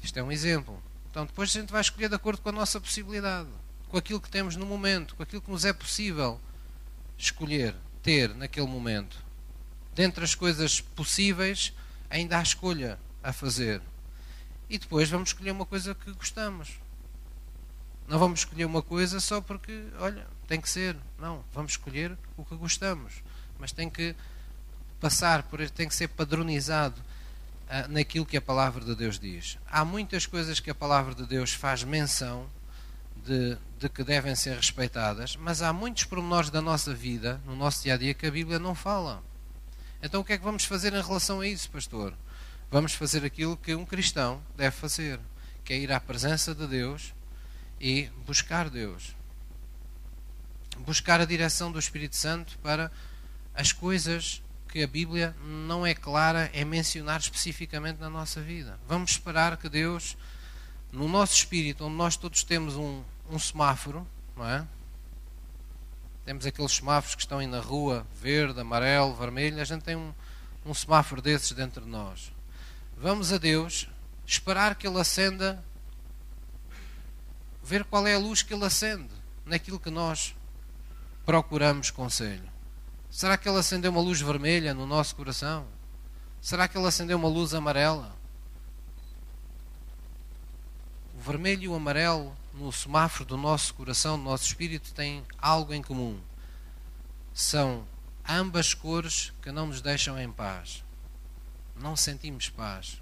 Isto 0.01 0.17
é 0.17 0.23
um 0.23 0.31
exemplo. 0.31 0.81
Então, 1.09 1.25
depois 1.25 1.49
a 1.49 1.59
gente 1.59 1.71
vai 1.71 1.81
escolher 1.81 2.07
de 2.07 2.15
acordo 2.15 2.41
com 2.41 2.49
a 2.49 2.53
nossa 2.53 2.79
possibilidade, 2.79 3.49
com 3.89 3.97
aquilo 3.97 4.21
que 4.21 4.29
temos 4.29 4.55
no 4.55 4.65
momento, 4.65 5.15
com 5.15 5.23
aquilo 5.23 5.41
que 5.41 5.51
nos 5.51 5.65
é 5.65 5.73
possível 5.73 6.39
escolher, 7.17 7.75
ter 8.01 8.33
naquele 8.33 8.67
momento. 8.67 9.17
Dentre 9.93 10.23
as 10.23 10.33
coisas 10.33 10.79
possíveis, 10.79 11.73
ainda 12.09 12.37
há 12.37 12.41
escolha 12.41 12.97
a 13.21 13.33
fazer. 13.33 13.81
E 14.69 14.77
depois 14.77 15.09
vamos 15.09 15.29
escolher 15.29 15.51
uma 15.51 15.65
coisa 15.65 15.93
que 15.93 16.11
gostamos. 16.13 16.79
Não 18.07 18.17
vamos 18.17 18.39
escolher 18.39 18.65
uma 18.65 18.81
coisa 18.81 19.19
só 19.19 19.41
porque, 19.41 19.85
olha, 19.99 20.25
tem 20.47 20.59
que 20.59 20.69
ser. 20.69 20.95
Não, 21.19 21.43
vamos 21.53 21.73
escolher 21.73 22.17
o 22.37 22.45
que 22.45 22.55
gostamos. 22.55 23.21
Mas 23.59 23.71
tem 23.71 23.89
que 23.89 24.15
passar 24.99 25.43
por 25.43 25.69
tem 25.69 25.87
que 25.87 25.95
ser 25.95 26.07
padronizado 26.07 27.01
naquilo 27.89 28.25
que 28.25 28.35
a 28.37 28.41
palavra 28.41 28.83
de 28.83 28.95
Deus 28.95 29.17
diz. 29.17 29.57
Há 29.69 29.85
muitas 29.85 30.25
coisas 30.25 30.59
que 30.59 30.69
a 30.69 30.75
palavra 30.75 31.15
de 31.15 31.25
Deus 31.25 31.53
faz 31.53 31.83
menção 31.83 32.49
de, 33.25 33.57
de 33.79 33.87
que 33.87 34.03
devem 34.03 34.35
ser 34.35 34.55
respeitadas, 34.55 35.35
mas 35.35 35.61
há 35.61 35.71
muitos 35.71 36.03
pormenores 36.03 36.49
da 36.49 36.61
nossa 36.61 36.93
vida, 36.93 37.39
no 37.45 37.55
nosso 37.55 37.83
dia 37.83 37.93
a 37.93 37.97
dia, 37.97 38.13
que 38.13 38.25
a 38.25 38.31
Bíblia 38.31 38.59
não 38.59 38.75
fala. 38.75 39.23
Então 40.03 40.21
o 40.21 40.23
que 40.23 40.33
é 40.33 40.37
que 40.37 40.43
vamos 40.43 40.65
fazer 40.65 40.93
em 40.93 41.01
relação 41.01 41.39
a 41.39 41.47
isso, 41.47 41.69
pastor? 41.69 42.13
Vamos 42.69 42.93
fazer 42.93 43.23
aquilo 43.23 43.55
que 43.55 43.75
um 43.75 43.85
cristão 43.85 44.41
deve 44.57 44.75
fazer, 44.75 45.19
que 45.63 45.73
é 45.73 45.77
ir 45.77 45.91
à 45.91 45.99
presença 45.99 46.55
de 46.55 46.65
Deus 46.67 47.13
e 47.79 48.09
buscar 48.25 48.69
Deus. 48.69 49.15
Buscar 50.79 51.21
a 51.21 51.25
direção 51.25 51.71
do 51.71 51.79
Espírito 51.79 52.15
Santo 52.15 52.57
para 52.59 52.91
as 53.53 53.71
coisas 53.71 54.41
que 54.71 54.81
a 54.81 54.87
Bíblia 54.87 55.35
não 55.43 55.85
é 55.85 55.93
clara 55.93 56.49
em 56.53 56.63
mencionar 56.63 57.19
especificamente 57.19 57.99
na 57.99 58.09
nossa 58.09 58.41
vida. 58.41 58.79
Vamos 58.87 59.11
esperar 59.11 59.57
que 59.57 59.67
Deus 59.67 60.15
no 60.93 61.09
nosso 61.09 61.35
espírito, 61.35 61.85
onde 61.85 61.95
nós 61.95 62.15
todos 62.15 62.43
temos 62.43 62.77
um, 62.77 63.03
um 63.29 63.37
semáforo, 63.37 64.07
não 64.35 64.47
é? 64.47 64.65
Temos 66.25 66.45
aqueles 66.45 66.71
semáforos 66.71 67.15
que 67.15 67.21
estão 67.21 67.39
aí 67.39 67.47
na 67.47 67.59
rua, 67.59 68.07
verde, 68.21 68.61
amarelo, 68.61 69.13
vermelho, 69.13 69.59
a 69.59 69.65
gente 69.65 69.83
tem 69.83 69.97
um, 69.97 70.13
um 70.65 70.73
semáforo 70.73 71.21
desses 71.21 71.51
dentro 71.51 71.83
de 71.83 71.89
nós. 71.89 72.31
Vamos 72.97 73.33
a 73.33 73.37
Deus, 73.37 73.89
esperar 74.25 74.75
que 74.75 74.87
Ele 74.87 74.99
acenda, 74.99 75.61
ver 77.61 77.83
qual 77.83 78.07
é 78.07 78.15
a 78.15 78.19
luz 78.19 78.41
que 78.41 78.53
Ele 78.53 78.63
acende 78.63 79.09
naquilo 79.45 79.79
que 79.79 79.89
nós 79.89 80.33
procuramos 81.25 81.91
conselho. 81.91 82.50
Será 83.11 83.37
que 83.37 83.47
Ele 83.47 83.59
acendeu 83.59 83.91
uma 83.91 84.01
luz 84.01 84.19
vermelha 84.19 84.73
no 84.73 84.87
nosso 84.87 85.15
coração? 85.15 85.67
Será 86.41 86.67
que 86.67 86.75
Ele 86.75 86.87
acendeu 86.87 87.17
uma 87.17 87.29
luz 87.29 87.53
amarela? 87.53 88.19
o 91.21 91.23
vermelho 91.23 91.63
e 91.63 91.67
o 91.67 91.75
amarelo 91.75 92.35
no 92.51 92.71
semáforo 92.71 93.23
do 93.23 93.37
nosso 93.37 93.75
coração, 93.75 94.17
do 94.17 94.23
nosso 94.23 94.45
espírito, 94.45 94.91
têm 94.91 95.23
algo 95.37 95.71
em 95.71 95.81
comum. 95.81 96.19
São 97.31 97.85
ambas 98.27 98.73
cores 98.73 99.31
que 99.39 99.51
não 99.51 99.67
nos 99.67 99.81
deixam 99.81 100.19
em 100.19 100.31
paz. 100.31 100.83
Não 101.75 101.95
sentimos 101.95 102.49
paz. 102.49 102.99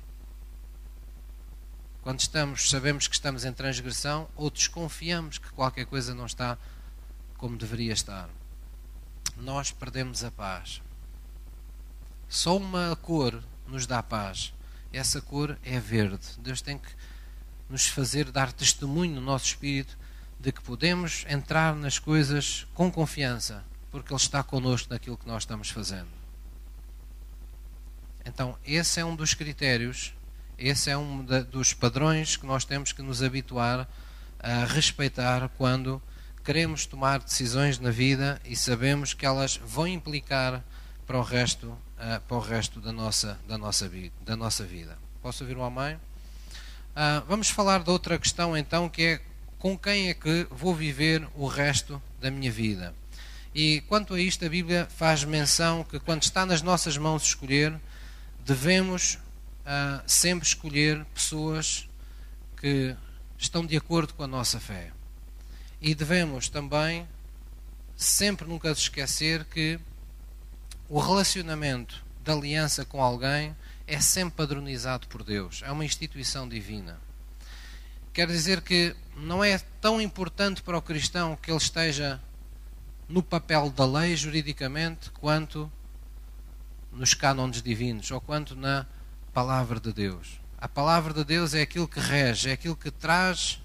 Quando 2.01 2.19
estamos, 2.19 2.69
sabemos 2.69 3.07
que 3.07 3.15
estamos 3.15 3.45
em 3.45 3.53
transgressão 3.53 4.27
ou 4.35 4.49
desconfiamos 4.49 5.37
que 5.37 5.49
qualquer 5.51 5.85
coisa 5.85 6.13
não 6.13 6.25
está 6.25 6.57
como 7.37 7.55
deveria 7.55 7.93
estar. 7.93 8.29
Nós 9.39 9.71
perdemos 9.71 10.23
a 10.23 10.31
paz. 10.31 10.81
Só 12.27 12.57
uma 12.57 12.95
cor 12.95 13.41
nos 13.67 13.87
dá 13.87 14.03
paz. 14.03 14.53
Essa 14.91 15.21
cor 15.21 15.57
é 15.63 15.79
verde. 15.79 16.27
Deus 16.39 16.61
tem 16.61 16.77
que 16.77 16.89
nos 17.69 17.87
fazer 17.87 18.31
dar 18.31 18.51
testemunho 18.51 19.15
no 19.15 19.21
nosso 19.21 19.45
espírito 19.45 19.97
de 20.39 20.51
que 20.51 20.61
podemos 20.61 21.25
entrar 21.27 21.75
nas 21.75 21.99
coisas 21.99 22.65
com 22.73 22.91
confiança, 22.91 23.63
porque 23.91 24.13
Ele 24.13 24.21
está 24.21 24.41
connosco 24.43 24.91
naquilo 24.91 25.17
que 25.17 25.27
nós 25.27 25.43
estamos 25.43 25.69
fazendo. 25.69 26.07
Então, 28.25 28.57
esse 28.65 28.99
é 28.99 29.05
um 29.05 29.15
dos 29.15 29.33
critérios, 29.33 30.13
esse 30.57 30.89
é 30.89 30.97
um 30.97 31.23
dos 31.23 31.73
padrões 31.73 32.37
que 32.37 32.45
nós 32.45 32.65
temos 32.65 32.91
que 32.91 33.01
nos 33.01 33.23
habituar 33.23 33.87
a 34.39 34.65
respeitar 34.65 35.49
quando 35.57 36.01
queremos 36.49 36.87
tomar 36.87 37.19
decisões 37.19 37.77
na 37.77 37.91
vida 37.91 38.41
e 38.43 38.55
sabemos 38.55 39.13
que 39.13 39.23
elas 39.23 39.57
vão 39.63 39.87
implicar 39.87 40.63
para 41.05 41.15
o 41.15 41.21
resto, 41.21 41.77
para 42.27 42.37
o 42.37 42.39
resto 42.39 42.81
da, 42.81 42.91
nossa, 42.91 43.39
da, 43.47 43.55
nossa, 43.55 43.91
da 44.25 44.35
nossa 44.35 44.65
vida. 44.65 44.97
Posso 45.21 45.43
ouvir 45.43 45.55
uma 45.55 45.69
mãe? 45.69 45.93
Uh, 45.93 47.23
vamos 47.27 47.51
falar 47.51 47.83
de 47.83 47.91
outra 47.91 48.17
questão 48.17 48.57
então, 48.57 48.89
que 48.89 49.03
é 49.03 49.21
com 49.59 49.77
quem 49.77 50.09
é 50.09 50.15
que 50.15 50.47
vou 50.49 50.73
viver 50.73 51.23
o 51.35 51.45
resto 51.45 52.01
da 52.19 52.31
minha 52.31 52.51
vida. 52.51 52.95
E 53.53 53.81
quanto 53.81 54.15
a 54.15 54.19
isto, 54.19 54.43
a 54.43 54.49
Bíblia 54.49 54.87
faz 54.89 55.23
menção 55.23 55.83
que 55.83 55.99
quando 55.99 56.23
está 56.23 56.47
nas 56.47 56.63
nossas 56.63 56.97
mãos 56.97 57.25
escolher, 57.25 57.79
devemos 58.43 59.19
uh, 59.67 60.01
sempre 60.07 60.47
escolher 60.47 61.05
pessoas 61.13 61.87
que 62.57 62.95
estão 63.37 63.63
de 63.63 63.77
acordo 63.77 64.15
com 64.15 64.23
a 64.23 64.27
nossa 64.27 64.59
fé. 64.59 64.89
E 65.81 65.95
devemos 65.95 66.49
também 66.49 67.07
sempre 67.95 68.47
nunca 68.47 68.69
esquecer 68.71 69.45
que 69.45 69.79
o 70.89 70.99
relacionamento 70.99 72.03
de 72.23 72.31
aliança 72.31 72.83
com 72.83 73.01
alguém 73.01 73.55
é 73.87 73.99
sempre 73.99 74.35
padronizado 74.35 75.07
por 75.07 75.23
Deus, 75.23 75.61
é 75.63 75.71
uma 75.71 75.85
instituição 75.85 76.47
divina. 76.47 76.99
Quer 78.13 78.27
dizer 78.27 78.61
que 78.61 78.95
não 79.15 79.43
é 79.43 79.57
tão 79.79 80.01
importante 80.01 80.61
para 80.61 80.77
o 80.77 80.81
cristão 80.81 81.35
que 81.35 81.49
ele 81.51 81.57
esteja 81.57 82.19
no 83.07 83.23
papel 83.23 83.69
da 83.69 83.85
lei 83.85 84.15
juridicamente 84.15 85.09
quanto 85.11 85.71
nos 86.91 87.13
cânones 87.13 87.61
divinos 87.61 88.11
ou 88.11 88.19
quanto 88.19 88.55
na 88.55 88.85
palavra 89.33 89.79
de 89.79 89.93
Deus. 89.93 90.39
A 90.57 90.67
palavra 90.67 91.13
de 91.13 91.23
Deus 91.23 91.53
é 91.53 91.61
aquilo 91.61 91.87
que 91.87 91.99
rege, 91.99 92.49
é 92.49 92.53
aquilo 92.53 92.75
que 92.75 92.91
traz 92.91 93.61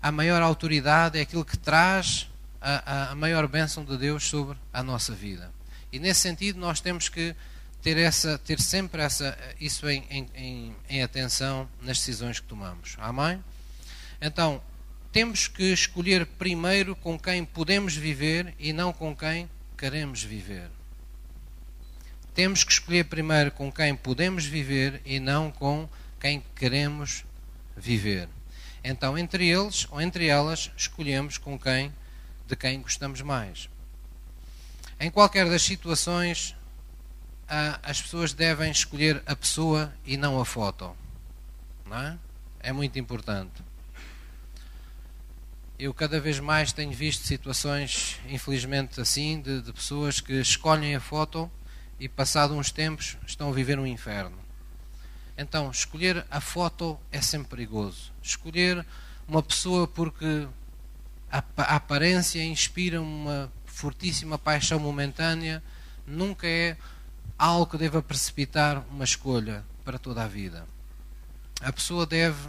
a 0.00 0.12
maior 0.12 0.42
autoridade, 0.42 1.18
é 1.18 1.22
aquilo 1.22 1.44
que 1.44 1.56
traz 1.56 2.28
a, 2.60 3.10
a, 3.10 3.14
maior 3.14 3.46
bênção 3.46 3.84
de 3.84 3.96
Deus 3.96 4.24
sobre 4.24 4.56
a 4.72 4.82
nossa 4.82 5.14
vida. 5.14 5.52
E 5.92 5.98
nesse 5.98 6.20
sentido 6.20 6.58
nós 6.58 6.80
temos 6.80 7.08
que 7.08 7.34
ter, 7.82 7.96
essa, 7.96 8.38
ter 8.38 8.60
sempre 8.60 9.02
essa, 9.02 9.38
isso 9.60 9.88
em, 9.88 10.04
em, 10.34 10.76
em 10.88 11.02
atenção 11.02 11.68
nas 11.80 11.98
decisões 11.98 12.40
que 12.40 12.46
tomamos. 12.46 12.96
Amém? 12.98 13.42
Então, 14.20 14.60
temos 15.12 15.48
que 15.48 15.72
escolher 15.72 16.26
primeiro 16.26 16.96
com 16.96 17.18
quem 17.18 17.44
podemos 17.44 17.94
viver 17.94 18.54
e 18.58 18.72
não 18.72 18.92
com 18.92 19.14
quem 19.14 19.48
queremos 19.76 20.22
viver. 20.22 20.68
Temos 22.34 22.64
que 22.64 22.72
escolher 22.72 23.04
primeiro 23.04 23.50
com 23.50 23.72
quem 23.72 23.94
podemos 23.94 24.44
viver 24.44 25.00
e 25.06 25.18
não 25.18 25.50
com 25.50 25.88
quem 26.20 26.42
queremos 26.54 27.24
viver. 27.76 28.28
Então, 28.88 29.18
entre 29.18 29.48
eles 29.48 29.84
ou 29.90 30.00
entre 30.00 30.28
elas, 30.28 30.70
escolhemos 30.76 31.38
com 31.38 31.58
quem 31.58 31.92
de 32.46 32.54
quem 32.54 32.80
gostamos 32.80 33.20
mais. 33.20 33.68
Em 35.00 35.10
qualquer 35.10 35.50
das 35.50 35.62
situações, 35.62 36.54
as 37.82 38.00
pessoas 38.00 38.32
devem 38.32 38.70
escolher 38.70 39.20
a 39.26 39.34
pessoa 39.34 39.92
e 40.04 40.16
não 40.16 40.40
a 40.40 40.44
foto. 40.44 40.96
Não 41.84 41.98
é? 41.98 42.16
é 42.60 42.72
muito 42.72 42.96
importante. 42.96 43.60
Eu 45.76 45.92
cada 45.92 46.20
vez 46.20 46.38
mais 46.38 46.72
tenho 46.72 46.92
visto 46.92 47.26
situações, 47.26 48.20
infelizmente 48.28 49.00
assim, 49.00 49.40
de, 49.40 49.62
de 49.62 49.72
pessoas 49.72 50.20
que 50.20 50.34
escolhem 50.34 50.94
a 50.94 51.00
foto 51.00 51.50
e, 51.98 52.08
passado 52.08 52.54
uns 52.54 52.70
tempos, 52.70 53.16
estão 53.26 53.48
a 53.48 53.52
viver 53.52 53.80
um 53.80 53.86
inferno. 53.86 54.38
Então, 55.36 55.72
escolher 55.72 56.24
a 56.30 56.40
foto 56.40 56.96
é 57.10 57.20
sempre 57.20 57.48
perigoso. 57.48 58.14
Escolher 58.26 58.84
uma 59.28 59.42
pessoa 59.42 59.86
porque 59.86 60.46
a, 61.30 61.42
a 61.58 61.76
aparência 61.76 62.44
inspira 62.44 63.00
uma 63.00 63.50
fortíssima 63.66 64.38
paixão 64.38 64.78
momentânea 64.78 65.62
nunca 66.06 66.46
é 66.46 66.76
algo 67.38 67.66
que 67.66 67.78
deva 67.78 68.02
precipitar 68.02 68.84
uma 68.90 69.04
escolha 69.04 69.64
para 69.84 69.98
toda 69.98 70.24
a 70.24 70.26
vida. 70.26 70.66
A 71.60 71.72
pessoa 71.72 72.06
deve, 72.06 72.48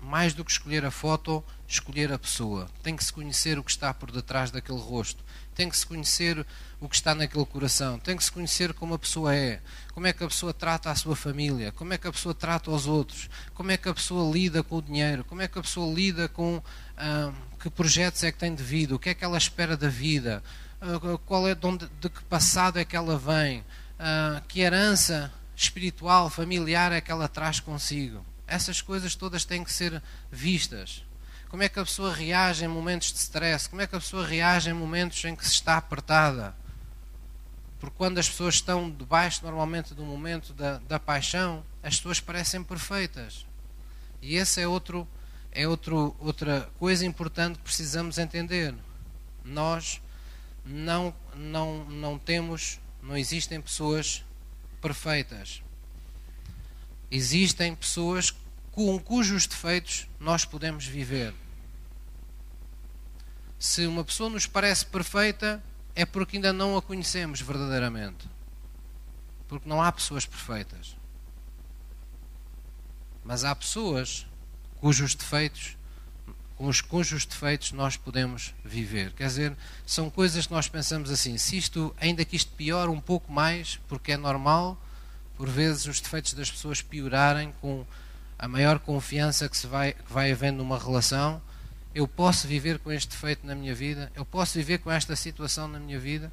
mais 0.00 0.34
do 0.34 0.44
que 0.44 0.50
escolher 0.50 0.84
a 0.84 0.90
foto, 0.90 1.44
escolher 1.66 2.12
a 2.12 2.18
pessoa. 2.18 2.68
Tem 2.82 2.96
que 2.96 3.04
se 3.04 3.12
conhecer 3.12 3.58
o 3.58 3.64
que 3.64 3.70
está 3.70 3.92
por 3.92 4.10
detrás 4.10 4.50
daquele 4.50 4.80
rosto. 4.80 5.22
Tem 5.54 5.68
que 5.68 5.76
se 5.76 5.86
conhecer 5.86 6.46
o 6.82 6.88
que 6.88 6.96
está 6.96 7.14
naquele 7.14 7.46
coração. 7.46 7.96
Tem 7.96 8.16
que 8.16 8.24
se 8.24 8.32
conhecer 8.32 8.74
como 8.74 8.94
a 8.94 8.98
pessoa 8.98 9.32
é. 9.32 9.60
Como 9.94 10.04
é 10.04 10.12
que 10.12 10.24
a 10.24 10.26
pessoa 10.26 10.52
trata 10.52 10.90
a 10.90 10.96
sua 10.96 11.14
família. 11.14 11.70
Como 11.70 11.92
é 11.92 11.98
que 11.98 12.08
a 12.08 12.12
pessoa 12.12 12.34
trata 12.34 12.72
os 12.72 12.88
outros. 12.88 13.30
Como 13.54 13.70
é 13.70 13.76
que 13.76 13.88
a 13.88 13.94
pessoa 13.94 14.32
lida 14.32 14.64
com 14.64 14.78
o 14.78 14.82
dinheiro. 14.82 15.24
Como 15.24 15.40
é 15.40 15.46
que 15.46 15.56
a 15.56 15.62
pessoa 15.62 15.94
lida 15.94 16.28
com 16.28 16.60
ah, 16.96 17.32
que 17.60 17.70
projetos 17.70 18.24
é 18.24 18.32
que 18.32 18.38
tem 18.38 18.52
de 18.52 18.64
vida. 18.64 18.96
O 18.96 18.98
que 18.98 19.10
é 19.10 19.14
que 19.14 19.24
ela 19.24 19.38
espera 19.38 19.76
da 19.76 19.88
vida. 19.88 20.42
Ah, 20.80 21.18
qual 21.24 21.46
é, 21.46 21.54
de, 21.54 21.64
onde, 21.64 21.88
de 22.00 22.08
que 22.08 22.24
passado 22.24 22.80
é 22.80 22.84
que 22.84 22.96
ela 22.96 23.16
vem. 23.16 23.64
Ah, 23.96 24.42
que 24.48 24.60
herança 24.60 25.32
espiritual, 25.54 26.28
familiar 26.28 26.90
é 26.90 27.00
que 27.00 27.12
ela 27.12 27.28
traz 27.28 27.60
consigo. 27.60 28.26
Essas 28.44 28.82
coisas 28.82 29.14
todas 29.14 29.44
têm 29.44 29.62
que 29.62 29.72
ser 29.72 30.02
vistas 30.32 31.04
como 31.52 31.62
é 31.62 31.68
que 31.68 31.78
a 31.78 31.84
pessoa 31.84 32.14
reage 32.14 32.64
em 32.64 32.68
momentos 32.68 33.12
de 33.12 33.18
stress? 33.18 33.68
Como 33.68 33.82
é 33.82 33.86
que 33.86 33.94
a 33.94 34.00
pessoa 34.00 34.26
reage 34.26 34.70
em 34.70 34.72
momentos 34.72 35.22
em 35.26 35.36
que 35.36 35.44
se 35.46 35.52
está 35.52 35.76
apertada? 35.76 36.56
Porque 37.82 37.96
quando 37.96 38.18
as 38.18 38.28
pessoas 38.28 38.54
estão 38.54 38.88
debaixo, 38.88 39.42
normalmente, 39.42 39.92
do 39.92 40.04
momento 40.04 40.52
da, 40.52 40.78
da 40.78 41.00
paixão, 41.00 41.64
as 41.82 41.96
pessoas 41.96 42.20
parecem 42.20 42.62
perfeitas. 42.62 43.44
E 44.22 44.36
esse 44.36 44.60
é 44.60 44.68
outro 44.68 45.04
é 45.50 45.66
outro, 45.66 46.14
outra 46.20 46.70
coisa 46.78 47.04
importante 47.04 47.58
que 47.58 47.64
precisamos 47.64 48.18
entender. 48.18 48.72
Nós 49.44 50.00
não, 50.64 51.12
não, 51.34 51.84
não 51.86 52.18
temos, 52.20 52.78
não 53.02 53.16
existem 53.16 53.60
pessoas 53.60 54.24
perfeitas. 54.80 55.60
Existem 57.10 57.74
pessoas 57.74 58.32
com 58.70 58.96
cujos 58.96 59.44
defeitos 59.44 60.06
nós 60.20 60.44
podemos 60.44 60.86
viver. 60.86 61.34
Se 63.58 63.86
uma 63.86 64.04
pessoa 64.04 64.30
nos 64.30 64.46
parece 64.46 64.86
perfeita, 64.86 65.60
é 65.94 66.04
porque 66.04 66.36
ainda 66.36 66.52
não 66.52 66.76
a 66.76 66.82
conhecemos 66.82 67.40
verdadeiramente. 67.40 68.28
Porque 69.48 69.68
não 69.68 69.82
há 69.82 69.92
pessoas 69.92 70.24
perfeitas. 70.24 70.96
Mas 73.24 73.44
há 73.44 73.54
pessoas 73.54 74.26
cujos 74.80 75.14
defeitos, 75.14 75.76
com 76.56 76.66
os 76.66 76.80
cujos 76.80 77.24
defeitos 77.24 77.72
nós 77.72 77.96
podemos 77.96 78.54
viver. 78.64 79.12
Quer 79.12 79.26
dizer, 79.26 79.56
são 79.86 80.10
coisas 80.10 80.46
que 80.46 80.52
nós 80.52 80.68
pensamos 80.68 81.10
assim, 81.10 81.38
se 81.38 81.56
isto, 81.56 81.94
ainda 82.00 82.24
que 82.24 82.34
isto 82.34 82.50
piore 82.56 82.90
um 82.90 83.00
pouco 83.00 83.32
mais, 83.32 83.78
porque 83.88 84.12
é 84.12 84.16
normal, 84.16 84.76
por 85.36 85.48
vezes 85.48 85.86
os 85.86 86.00
defeitos 86.00 86.34
das 86.34 86.50
pessoas 86.50 86.82
piorarem 86.82 87.52
com 87.60 87.86
a 88.38 88.48
maior 88.48 88.80
confiança 88.80 89.48
que 89.48 89.56
se 89.56 89.68
vai, 89.68 89.92
que 89.92 90.12
vai 90.12 90.32
havendo 90.32 90.58
numa 90.58 90.78
relação, 90.78 91.40
eu 91.94 92.08
posso 92.08 92.48
viver 92.48 92.78
com 92.78 92.90
este 92.90 93.10
defeito 93.10 93.46
na 93.46 93.54
minha 93.54 93.74
vida, 93.74 94.10
eu 94.14 94.24
posso 94.24 94.54
viver 94.54 94.78
com 94.78 94.90
esta 94.90 95.14
situação 95.14 95.68
na 95.68 95.78
minha 95.78 95.98
vida. 95.98 96.32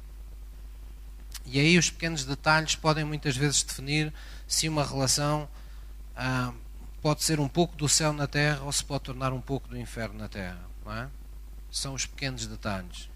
E 1.44 1.58
aí 1.58 1.78
os 1.78 1.90
pequenos 1.90 2.24
detalhes 2.24 2.74
podem 2.74 3.04
muitas 3.04 3.36
vezes 3.36 3.62
definir 3.62 4.12
se 4.46 4.68
uma 4.68 4.84
relação 4.84 5.48
ah, 6.16 6.52
pode 7.02 7.22
ser 7.22 7.40
um 7.40 7.48
pouco 7.48 7.76
do 7.76 7.88
céu 7.88 8.12
na 8.12 8.26
terra 8.26 8.62
ou 8.62 8.72
se 8.72 8.84
pode 8.84 9.04
tornar 9.04 9.32
um 9.32 9.40
pouco 9.40 9.68
do 9.68 9.78
inferno 9.78 10.18
na 10.18 10.28
terra. 10.28 10.60
É? 10.86 11.06
São 11.70 11.94
os 11.94 12.06
pequenos 12.06 12.46
detalhes. 12.46 13.08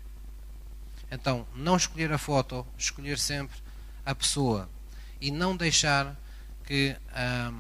Então, 1.11 1.47
não 1.55 1.77
escolher 1.77 2.13
a 2.13 2.19
foto, 2.19 2.67
escolher 2.79 3.19
sempre 3.19 3.57
a 4.05 4.15
pessoa 4.15 4.69
e 5.21 5.31
não 5.31 5.57
deixar 5.57 6.17
que. 6.65 6.97
Ah, 7.13 7.53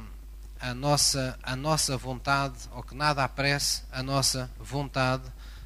a 0.64 0.72
nossa, 0.72 1.38
a 1.42 1.54
nossa 1.54 1.94
vontade, 1.94 2.56
ou 2.72 2.82
que 2.82 2.94
nada 2.94 3.22
apresse 3.22 3.82
a 3.92 4.02
nossa 4.02 4.50
vontade, 4.58 5.24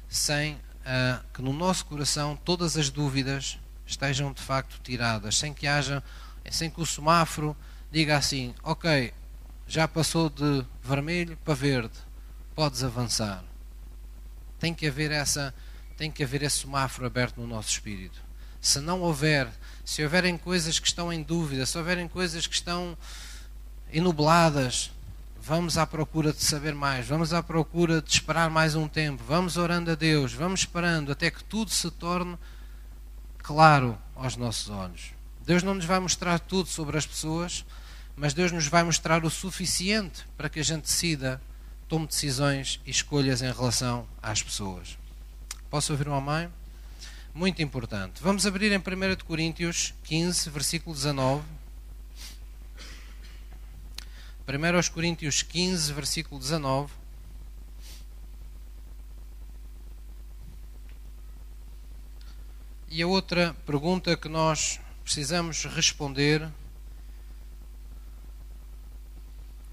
sem 0.09 0.55
uh, 0.55 1.23
que 1.33 1.41
no 1.41 1.53
nosso 1.53 1.85
coração 1.85 2.35
todas 2.35 2.75
as 2.75 2.89
dúvidas 2.89 3.57
estejam 3.87 4.33
de 4.33 4.41
facto 4.41 4.77
tiradas, 4.83 5.37
sem 5.37 5.53
que 5.53 5.65
haja, 5.67 6.03
sem 6.51 6.69
que 6.69 6.81
o 6.81 6.85
semáforo 6.85 7.55
diga 7.89 8.17
assim, 8.17 8.53
ok, 8.61 9.13
já 9.65 9.87
passou 9.87 10.29
de 10.29 10.65
vermelho 10.83 11.37
para 11.45 11.53
verde, 11.53 11.93
podes 12.53 12.83
avançar. 12.83 13.41
Tem 14.59 14.73
que 14.73 14.85
haver 14.85 15.11
essa, 15.11 15.55
tem 15.95 16.11
que 16.11 16.25
haver 16.25 16.43
esse 16.43 16.57
semáforo 16.57 17.07
aberto 17.07 17.39
no 17.39 17.47
nosso 17.47 17.69
espírito. 17.69 18.21
Se 18.59 18.81
não 18.81 18.99
houver, 18.99 19.47
se 19.85 20.03
houverem 20.03 20.37
coisas 20.37 20.77
que 20.77 20.87
estão 20.87 21.13
em 21.13 21.23
dúvida, 21.23 21.65
se 21.65 21.77
houverem 21.77 22.05
coisas 22.09 22.45
que 22.45 22.53
estão 22.53 22.97
enubladas, 23.91 24.91
vamos 25.41 25.77
à 25.77 25.85
procura 25.85 26.31
de 26.31 26.43
saber 26.43 26.75
mais, 26.75 27.07
vamos 27.07 27.33
à 27.33 27.41
procura 27.41 28.01
de 28.01 28.11
esperar 28.11 28.49
mais 28.49 28.75
um 28.75 28.87
tempo, 28.87 29.23
vamos 29.27 29.57
orando 29.57 29.91
a 29.91 29.95
Deus, 29.95 30.33
vamos 30.33 30.61
esperando 30.61 31.11
até 31.11 31.31
que 31.31 31.43
tudo 31.43 31.71
se 31.71 31.89
torne 31.91 32.37
claro 33.39 33.97
aos 34.15 34.35
nossos 34.35 34.69
olhos. 34.69 35.11
Deus 35.45 35.63
não 35.63 35.73
nos 35.73 35.85
vai 35.85 35.99
mostrar 35.99 36.39
tudo 36.39 36.69
sobre 36.69 36.97
as 36.97 37.05
pessoas, 37.07 37.65
mas 38.15 38.33
Deus 38.33 38.51
nos 38.51 38.67
vai 38.67 38.83
mostrar 38.83 39.25
o 39.25 39.29
suficiente 39.29 40.25
para 40.37 40.49
que 40.49 40.59
a 40.59 40.63
gente 40.63 40.83
decida, 40.83 41.41
tome 41.87 42.05
decisões 42.05 42.79
e 42.85 42.91
escolhas 42.91 43.41
em 43.41 43.51
relação 43.51 44.05
às 44.21 44.43
pessoas. 44.43 44.97
Posso 45.69 45.91
ouvir 45.93 46.07
uma 46.07 46.21
mãe? 46.21 46.49
Muito 47.33 47.61
importante. 47.61 48.21
Vamos 48.21 48.45
abrir 48.45 48.71
em 48.71 48.77
1 48.77 48.81
Coríntios 49.25 49.93
15, 50.03 50.49
versículo 50.49 50.95
19. 50.95 51.43
1 54.49 54.89
Coríntios 54.91 55.43
15, 55.43 55.93
versículo 55.93 56.41
19. 56.41 56.91
E 62.89 63.03
a 63.03 63.05
outra 63.05 63.55
pergunta 63.63 64.17
que 64.17 64.27
nós 64.27 64.79
precisamos 65.03 65.65
responder 65.65 66.49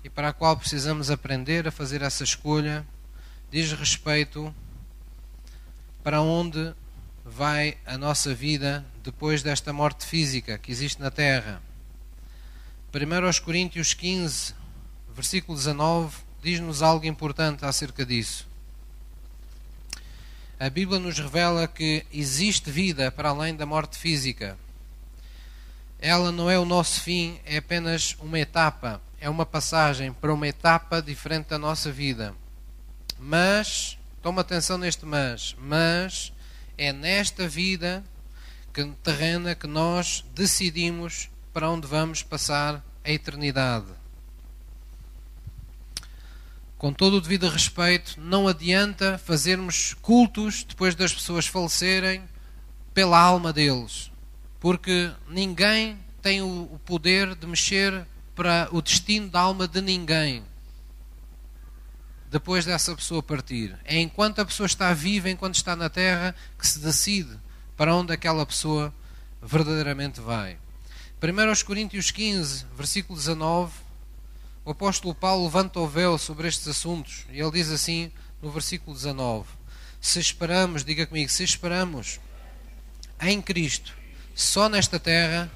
e 0.05 0.11
para 0.11 0.29
a 0.29 0.33
qual 0.35 0.59
precisamos 0.59 1.11
aprender 1.11 1.66
a 1.66 1.72
fazer 1.72 2.03
essa 2.03 2.22
escolha 2.22 2.87
diz 3.51 3.72
respeito 3.72 4.55
para 6.05 6.20
onde 6.20 6.74
vai 7.24 7.79
a 7.87 7.97
nossa 7.97 8.35
vida 8.35 8.85
depois 9.03 9.43
desta 9.43 9.72
morte 9.72 10.05
física 10.05 10.59
que 10.59 10.70
existe 10.70 11.01
na 11.01 11.11
terra. 11.11 11.62
1 12.93 13.43
Coríntios 13.43 13.95
15, 13.95 14.65
versículo 15.16 15.56
19, 15.56 16.14
diz-nos 16.42 16.82
algo 16.82 17.06
importante 17.06 17.64
acerca 17.64 18.04
disso. 18.04 18.46
A 20.60 20.68
Bíblia 20.68 20.98
nos 21.00 21.18
revela 21.18 21.66
que 21.66 22.04
existe 22.12 22.70
vida 22.70 23.10
para 23.10 23.30
além 23.30 23.56
da 23.56 23.64
morte 23.64 23.96
física. 23.96 24.58
Ela 25.98 26.30
não 26.30 26.50
é 26.50 26.58
o 26.58 26.66
nosso 26.66 27.00
fim, 27.00 27.40
é 27.46 27.56
apenas 27.56 28.14
uma 28.20 28.38
etapa, 28.38 29.00
é 29.18 29.28
uma 29.30 29.46
passagem 29.46 30.12
para 30.12 30.34
uma 30.34 30.46
etapa 30.46 31.00
diferente 31.00 31.46
da 31.46 31.58
nossa 31.58 31.90
vida. 31.90 32.34
Mas, 33.18 33.96
toma 34.22 34.42
atenção 34.42 34.76
neste 34.76 35.06
mas, 35.06 35.56
mas 35.58 36.30
é 36.76 36.92
nesta 36.92 37.48
vida 37.48 38.04
que, 38.72 38.84
terrena 39.02 39.54
que 39.54 39.66
nós 39.66 40.22
decidimos 40.34 41.30
para 41.54 41.70
onde 41.70 41.86
vamos 41.86 42.22
passar 42.22 42.84
a 43.02 43.10
eternidade 43.10 44.05
com 46.79 46.93
todo 46.93 47.16
o 47.16 47.20
devido 47.20 47.49
respeito, 47.49 48.20
não 48.20 48.47
adianta 48.47 49.18
fazermos 49.18 49.95
cultos 50.03 50.64
depois 50.64 50.95
das 50.95 51.12
pessoas 51.12 51.47
falecerem 51.47 52.22
pela 52.93 53.18
alma 53.18 53.53
deles, 53.53 54.11
porque 54.61 55.11
ninguém 55.29 55.99
tem 56.20 56.43
o 56.43 56.81
poder 56.85 57.35
de 57.35 57.47
mexer 57.47 58.07
para 58.35 58.68
o 58.72 58.83
destino 58.83 59.29
da 59.29 59.41
alma 59.41 59.66
de 59.66 59.81
ninguém 59.81 60.43
depois 62.31 62.64
dessa 62.64 62.95
pessoa 62.95 63.22
partir. 63.22 63.77
É 63.85 63.99
enquanto 63.99 64.41
a 64.41 64.45
pessoa 64.45 64.66
está 64.66 64.93
viva, 64.93 65.31
enquanto 65.31 65.55
está 65.55 65.74
na 65.74 65.89
terra, 65.89 66.35
que 66.59 66.66
se 66.66 66.79
decide 66.81 67.39
para 67.77 67.95
onde 67.95 68.12
aquela 68.12 68.45
pessoa 68.45 68.93
verdadeiramente 69.43 70.20
vai. 70.20 70.59
1 71.22 71.64
Coríntios 71.64 72.11
15, 72.11 72.66
versículo 72.77 73.18
19 73.18 73.86
o 74.66 74.72
apóstolo 74.72 75.14
Paulo 75.14 75.44
levanta 75.44 75.78
o 75.78 75.86
véu 75.86 76.18
sobre 76.18 76.48
estes 76.48 76.66
assuntos 76.66 77.24
e 77.30 77.40
ele 77.40 77.52
diz 77.52 77.70
assim 77.70 78.10
no 78.42 78.50
versículo 78.50 78.96
19: 78.96 79.46
Se 80.00 80.18
esperamos, 80.18 80.84
diga 80.84 81.06
comigo, 81.06 81.30
se 81.30 81.44
esperamos 81.44 82.18
em 83.20 83.40
Cristo 83.40 83.94
só 84.34 84.68
nesta 84.68 84.98
terra, 84.98 85.50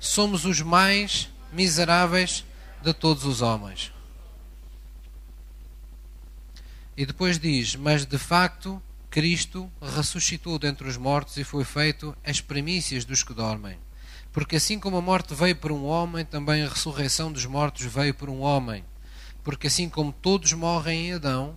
somos 0.00 0.46
os 0.46 0.62
mais 0.62 1.28
miseráveis 1.52 2.42
de 2.82 2.94
todos 2.94 3.24
os 3.24 3.42
homens. 3.42 3.92
E 6.96 7.04
depois 7.04 7.38
diz: 7.38 7.76
Mas 7.76 8.06
de 8.06 8.16
facto 8.16 8.82
Cristo 9.10 9.70
ressuscitou 9.80 10.58
dentre 10.58 10.88
os 10.88 10.96
mortos 10.96 11.36
e 11.36 11.44
foi 11.44 11.64
feito 11.64 12.16
as 12.24 12.40
primícias 12.40 13.04
dos 13.04 13.22
que 13.22 13.34
dormem. 13.34 13.83
Porque 14.34 14.56
assim 14.56 14.80
como 14.80 14.96
a 14.96 15.00
morte 15.00 15.32
veio 15.32 15.54
por 15.54 15.70
um 15.70 15.84
homem, 15.84 16.24
também 16.24 16.64
a 16.64 16.68
ressurreição 16.68 17.30
dos 17.30 17.46
mortos 17.46 17.84
veio 17.84 18.12
por 18.12 18.28
um 18.28 18.40
homem. 18.40 18.84
Porque 19.44 19.68
assim 19.68 19.88
como 19.88 20.12
todos 20.12 20.52
morrem 20.54 21.06
em 21.06 21.12
Adão, 21.12 21.56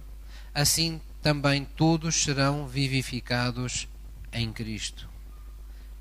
assim 0.54 1.02
também 1.20 1.66
todos 1.66 2.22
serão 2.22 2.68
vivificados 2.68 3.88
em 4.32 4.54
Cristo. 4.54 5.10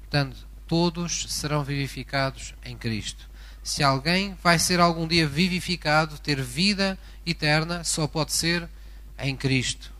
Portanto, 0.00 0.46
todos 0.66 1.24
serão 1.30 1.64
vivificados 1.64 2.54
em 2.62 2.76
Cristo. 2.76 3.26
Se 3.62 3.82
alguém 3.82 4.36
vai 4.42 4.58
ser 4.58 4.78
algum 4.78 5.08
dia 5.08 5.26
vivificado, 5.26 6.18
ter 6.18 6.42
vida 6.42 6.98
eterna, 7.24 7.84
só 7.84 8.06
pode 8.06 8.34
ser 8.34 8.68
em 9.18 9.34
Cristo. 9.34 9.90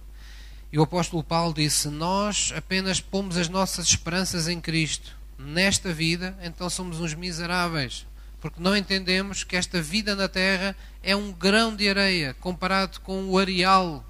E 0.71 0.79
o 0.79 0.83
apóstolo 0.83 1.25
Paulo 1.25 1.55
disse: 1.55 1.89
Nós 1.89 2.53
apenas 2.55 3.01
pomos 3.01 3.39
as 3.39 3.49
nossas 3.49 3.89
esperanças 3.89 4.47
em 4.47 4.61
Cristo 4.61 5.16
nesta 5.39 5.93
vida, 5.93 6.37
então 6.43 6.69
somos 6.71 7.01
uns 7.01 7.15
miseráveis, 7.15 8.07
porque 8.41 8.61
não 8.61 8.77
entendemos 8.77 9.45
que 9.45 9.57
esta 9.57 9.81
vida 9.81 10.15
na 10.15 10.29
terra 10.29 10.77
é 11.03 11.15
um 11.15 11.33
grão 11.33 11.75
de 11.75 11.89
areia 11.89 12.35
comparado 12.35 13.01
com 13.01 13.25
o 13.29 13.39
areal 13.39 14.05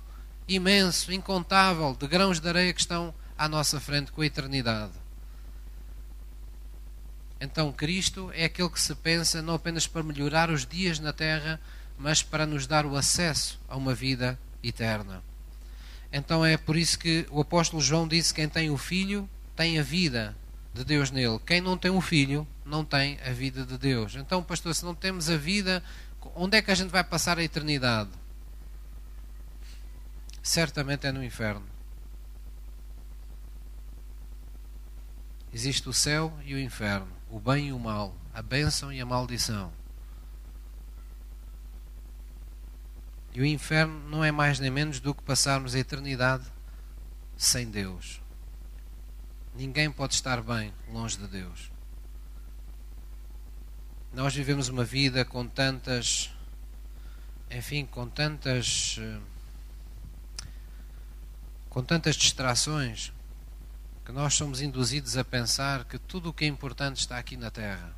imenso, 0.49 1.13
incontável 1.13 1.97
de 1.99 2.07
grãos 2.07 2.39
de 2.39 2.49
areia 2.49 2.73
que 2.73 2.81
estão 2.81 3.15
à 3.37 3.49
nossa 3.49 3.81
frente 3.81 4.13
com 4.13 4.23
a 4.23 4.27
eternidade. 4.27 4.93
Então, 7.41 7.73
Cristo 7.73 8.31
é 8.35 8.45
aquele 8.45 8.71
que 8.71 8.81
se 8.81 8.95
pensa 8.95 9.43
não 9.43 9.55
apenas 9.55 9.87
para 9.87 10.03
melhorar 10.03 10.51
os 10.51 10.65
dias 10.65 10.99
na 10.99 11.13
terra, 11.13 11.61
mas 11.99 12.23
para 12.23 12.47
nos 12.47 12.67
dar 12.67 12.87
o 12.87 12.97
acesso 12.97 13.61
a 13.69 13.77
uma 13.77 13.95
vida 13.95 14.39
eterna. 14.63 15.23
Então 16.13 16.45
é 16.45 16.57
por 16.57 16.77
isso 16.77 16.99
que 16.99 17.27
o 17.31 17.41
apóstolo 17.41 17.83
João 17.83 18.07
disse: 18.07 18.33
quem 18.33 18.49
tem 18.49 18.71
o 18.71 18.77
Filho 18.77 19.29
tem 19.55 19.79
a 19.79 19.83
vida 19.83 20.37
de 20.77 20.85
Deus 20.85 21.11
nele. 21.11 21.39
Quem 21.47 21.61
não 21.61 21.77
tem 21.77 21.91
um 21.91 22.01
filho 22.01 22.47
não 22.65 22.85
tem 22.85 23.19
a 23.23 23.31
vida 23.31 23.65
de 23.65 23.79
Deus. 23.79 24.15
Então, 24.15 24.43
pastor, 24.43 24.75
se 24.75 24.85
não 24.85 24.95
temos 24.95 25.31
a 25.31 25.37
vida, 25.37 25.83
onde 26.35 26.59
é 26.59 26.63
que 26.63 26.71
a 26.71 26.75
gente 26.75 26.91
vai 26.91 27.03
passar 27.03 27.39
a 27.39 27.43
eternidade? 27.43 28.11
Certamente 30.43 31.07
é 31.07 31.13
no 31.13 31.25
inferno. 31.25 31.67
Existe 35.53 35.89
o 35.89 35.93
céu 35.93 36.39
e 36.45 36.55
o 36.55 36.61
inferno, 36.61 37.09
o 37.31 37.41
bem 37.41 37.69
e 37.69 37.73
o 37.73 37.79
mal, 37.79 38.15
a 38.35 38.43
bênção 38.43 38.93
e 38.93 39.01
a 39.01 39.07
maldição. 39.07 39.73
E 43.33 43.41
o 43.41 43.47
inferno 43.47 43.99
não 44.09 44.23
é 44.23 44.31
mais 44.31 44.61
nem 44.61 44.71
menos 44.71 45.01
do 45.01 45.15
que 45.15 45.23
passarmos 45.23 45.75
a 45.75 45.79
eternidade 45.79 46.45
sem 47.37 47.71
Deus. 47.71 48.21
Ninguém 49.57 49.91
pode 49.91 50.13
estar 50.13 50.43
bem 50.43 50.71
longe 50.93 51.17
de 51.17 51.27
Deus. 51.27 51.71
Nós 54.13 54.35
vivemos 54.35 54.69
uma 54.69 54.85
vida 54.85 55.25
com 55.25 55.47
tantas, 55.47 56.31
enfim, 57.51 57.87
com 57.87 58.07
tantas, 58.07 58.99
eh, 59.01 59.19
com 61.71 61.83
tantas 61.83 62.17
distrações, 62.17 63.13
que 64.05 64.13
nós 64.13 64.35
somos 64.35 64.61
induzidos 64.61 65.17
a 65.17 65.25
pensar 65.25 65.87
que 65.87 65.99
tudo 65.99 66.29
o 66.29 66.35
que 66.35 66.45
é 66.45 66.49
importante 66.49 66.99
está 66.99 67.17
aqui 67.17 67.35
na 67.35 67.51
terra. 67.51 67.95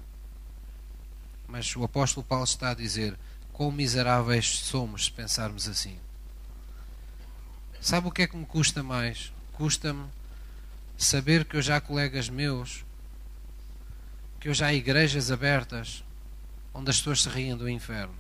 Mas 1.49 1.75
o 1.75 1.83
apóstolo 1.83 2.25
Paulo 2.25 2.45
está 2.45 2.71
a 2.71 2.75
dizer: 2.75 3.19
quão 3.53 3.73
miseráveis 3.73 4.61
somos 4.61 5.07
se 5.07 5.11
pensarmos 5.11 5.67
assim. 5.67 5.99
Sabe 7.81 8.07
o 8.07 8.13
que 8.13 8.23
é 8.23 8.29
que 8.29 8.37
me 8.37 8.47
custa 8.47 8.81
mais? 8.81 9.33
Custa-me 9.53 10.18
saber 10.99 11.45
que 11.45 11.57
eu 11.57 11.63
já 11.63 11.77
há 11.77 11.81
colegas 11.81 12.29
meus, 12.29 12.85
que 14.41 14.49
eu 14.49 14.55
já 14.55 14.67
há 14.67 14.75
igrejas 14.75 15.31
abertas 15.31 16.05
onde 16.75 16.91
as 16.91 16.99
pessoas 16.99 17.23
se 17.23 17.29
riem 17.29 17.57
do 17.57 17.69
inferno. 17.69 18.15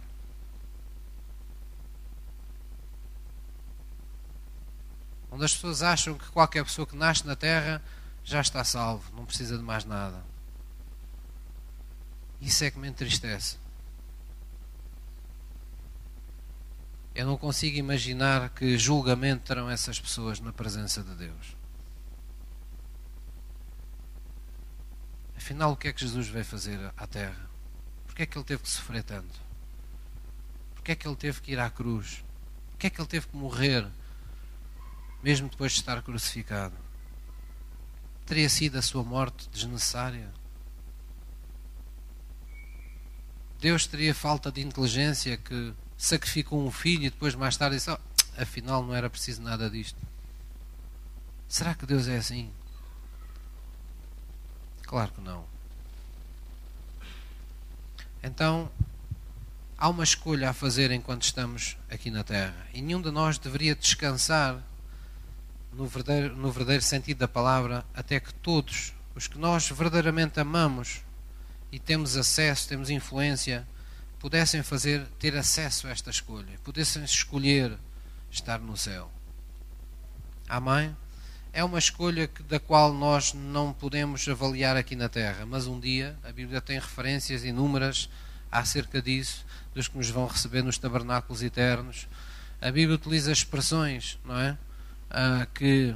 Onde 5.30 5.44
as 5.44 5.52
pessoas 5.52 5.82
acham 5.82 6.16
que 6.16 6.30
qualquer 6.30 6.64
pessoa 6.64 6.86
que 6.86 6.96
nasce 6.96 7.26
na 7.26 7.36
terra 7.36 7.82
já 8.24 8.40
está 8.40 8.64
salvo, 8.64 9.14
não 9.14 9.26
precisa 9.26 9.58
de 9.58 9.62
mais 9.62 9.84
nada. 9.84 10.24
Isso 12.40 12.64
é 12.64 12.70
que 12.70 12.78
me 12.78 12.88
entristece. 12.88 13.58
Eu 17.14 17.26
não 17.26 17.36
consigo 17.36 17.76
imaginar 17.76 18.50
que 18.50 18.78
julgamento 18.78 19.44
terão 19.44 19.68
essas 19.68 19.98
pessoas 19.98 20.38
na 20.38 20.52
presença 20.52 21.02
de 21.02 21.14
Deus. 21.16 21.57
Afinal, 25.49 25.72
o 25.72 25.76
que 25.78 25.88
é 25.88 25.92
que 25.94 26.03
Jesus 26.03 26.28
veio 26.28 26.44
fazer 26.44 26.78
à 26.94 27.07
Terra? 27.07 27.49
Porquê 28.07 28.24
é 28.24 28.26
que 28.26 28.36
ele 28.36 28.44
teve 28.44 28.62
que 28.62 28.68
sofrer 28.68 29.03
tanto? 29.03 29.40
Porquê 30.74 30.92
é 30.92 30.94
que 30.94 31.09
ele 31.09 31.16
teve 31.16 31.40
que 31.40 31.53
ir 31.53 31.59
à 31.59 31.70
cruz? 31.70 32.22
Porquê 32.72 32.88
é 32.88 32.90
que 32.90 33.01
ele 33.01 33.09
teve 33.09 33.28
que 33.28 33.34
morrer, 33.34 33.88
mesmo 35.22 35.49
depois 35.49 35.72
de 35.72 35.78
estar 35.78 36.03
crucificado? 36.03 36.76
Teria 38.26 38.46
sido 38.51 38.76
a 38.76 38.82
sua 38.82 39.03
morte 39.03 39.49
desnecessária? 39.49 40.30
Deus 43.59 43.86
teria 43.86 44.14
falta 44.14 44.53
de 44.53 44.61
inteligência 44.61 45.38
que 45.38 45.72
sacrificou 45.96 46.62
um 46.62 46.70
filho 46.70 47.05
e 47.05 47.11
depois 47.11 47.34
mais 47.34 47.57
tarde 47.57 47.76
disse: 47.76 47.90
oh, 47.90 47.99
afinal 48.36 48.84
não 48.84 48.94
era 48.94 49.09
preciso 49.09 49.40
nada 49.40 49.70
disto. 49.70 49.99
Será 51.49 51.74
que 51.74 51.86
Deus 51.86 52.07
é 52.07 52.18
assim? 52.18 52.53
Claro 54.89 55.12
que 55.12 55.20
não. 55.20 55.45
Então, 58.22 58.70
há 59.76 59.86
uma 59.86 60.03
escolha 60.03 60.49
a 60.49 60.55
fazer 60.55 60.91
enquanto 60.91 61.24
estamos 61.24 61.76
aqui 61.91 62.11
na 62.11 62.24
Terra. 62.24 62.57
E 62.72 62.80
nenhum 62.80 63.03
de 63.03 63.11
nós 63.11 63.36
deveria 63.36 63.76
descansar 63.76 64.59
no 65.74 65.86
verdadeiro, 65.86 66.34
no 66.34 66.51
verdadeiro 66.51 66.82
sentido 66.82 67.18
da 67.18 67.28
palavra 67.28 67.84
até 67.95 68.18
que 68.18 68.32
todos 68.32 68.95
os 69.14 69.28
que 69.28 69.36
nós 69.39 69.68
verdadeiramente 69.68 70.41
amamos 70.41 71.03
e 71.70 71.78
temos 71.78 72.16
acesso, 72.16 72.66
temos 72.66 72.89
influência, 72.89 73.68
pudessem 74.18 74.62
fazer, 74.62 75.07
ter 75.18 75.36
acesso 75.36 75.86
a 75.86 75.91
esta 75.91 76.09
escolha, 76.09 76.59
pudessem 76.64 77.05
escolher 77.05 77.78
estar 78.30 78.59
no 78.59 78.74
céu. 78.74 79.11
Amém? 80.49 80.97
É 81.53 81.64
uma 81.64 81.78
escolha 81.78 82.30
da 82.49 82.61
qual 82.61 82.92
nós 82.92 83.32
não 83.32 83.72
podemos 83.72 84.28
avaliar 84.28 84.76
aqui 84.76 84.94
na 84.94 85.09
Terra, 85.09 85.46
mas 85.46 85.66
um 85.66 85.80
dia 85.80 86.16
a 86.22 86.30
Bíblia 86.30 86.61
tem 86.61 86.78
referências 86.78 87.44
inúmeras 87.44 88.09
acerca 88.51 89.01
disso, 89.01 89.44
dos 89.74 89.88
que 89.88 89.96
nos 89.96 90.11
vão 90.11 90.26
receber 90.26 90.62
nos 90.62 90.78
tabernáculos 90.78 91.42
eternos. 91.42 92.07
A 92.61 92.70
Bíblia 92.70 92.96
utiliza 92.96 93.32
expressões, 93.32 94.18
não 94.24 94.38
é? 94.38 94.59
Ah, 95.11 95.46
que 95.55 95.94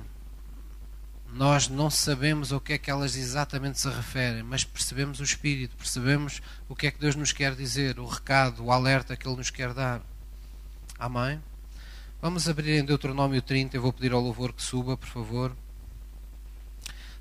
nós 1.32 1.68
não 1.68 1.90
sabemos 1.90 2.53
o 2.53 2.61
que 2.61 2.74
é 2.74 2.78
que 2.78 2.90
elas 2.90 3.16
exatamente 3.16 3.80
se 3.80 3.88
referem, 3.88 4.42
mas 4.42 4.64
percebemos 4.64 5.18
o 5.18 5.24
Espírito, 5.24 5.76
percebemos 5.76 6.42
o 6.68 6.76
que 6.76 6.86
é 6.86 6.90
que 6.90 6.98
Deus 6.98 7.16
nos 7.16 7.32
quer 7.32 7.55
dizer, 7.55 7.98
o 7.98 8.07
recado, 8.07 8.64
o 8.64 8.70
alerta 8.70 9.16
que 9.16 9.26
Ele 9.26 9.36
nos 9.36 9.50
quer 9.50 9.72
dar. 9.72 10.03
Amém? 10.98 11.40
Vamos 12.22 12.48
abrir 12.48 12.78
em 12.78 12.84
Deuteronômio 12.84 13.42
30, 13.42 13.76
eu 13.76 13.82
vou 13.82 13.92
pedir 13.92 14.12
ao 14.12 14.20
louvor 14.20 14.52
que 14.52 14.62
suba, 14.62 14.96
por 14.96 15.08
favor. 15.08 15.56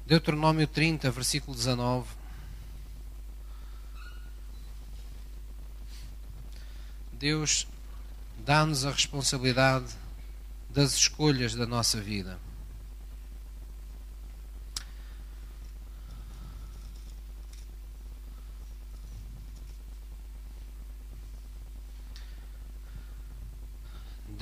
Deuteronômio 0.06 0.68
30, 0.68 1.10
versículo 1.10 1.58
19. 1.58 2.08
Deus 7.14 7.68
dá-nos 8.45 8.86
a 8.86 8.91
responsabilidade 8.91 9.91
das 10.70 10.93
escolhas 10.93 11.56
da 11.56 11.66
nossa 11.66 11.99
vida. 11.99 12.38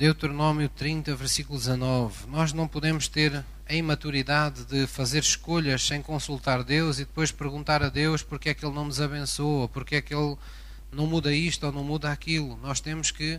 Deuteronômio 0.00 0.66
30, 0.66 1.14
versículo 1.14 1.58
19. 1.58 2.26
Nós 2.28 2.54
não 2.54 2.66
podemos 2.66 3.06
ter 3.06 3.44
a 3.68 3.74
imaturidade 3.74 4.64
de 4.64 4.86
fazer 4.86 5.18
escolhas 5.18 5.86
sem 5.86 6.00
consultar 6.00 6.64
Deus 6.64 6.98
e 6.98 7.04
depois 7.04 7.30
perguntar 7.30 7.82
a 7.82 7.90
Deus 7.90 8.22
porque 8.22 8.48
é 8.48 8.54
que 8.54 8.64
Ele 8.64 8.74
não 8.74 8.86
nos 8.86 8.98
abençoa, 8.98 9.68
porque 9.68 9.96
é 9.96 10.00
que 10.00 10.14
Ele 10.14 10.38
não 10.90 11.06
muda 11.06 11.34
isto 11.34 11.66
ou 11.66 11.72
não 11.72 11.84
muda 11.84 12.10
aquilo. 12.10 12.58
Nós 12.62 12.80
temos 12.80 13.10
que 13.10 13.38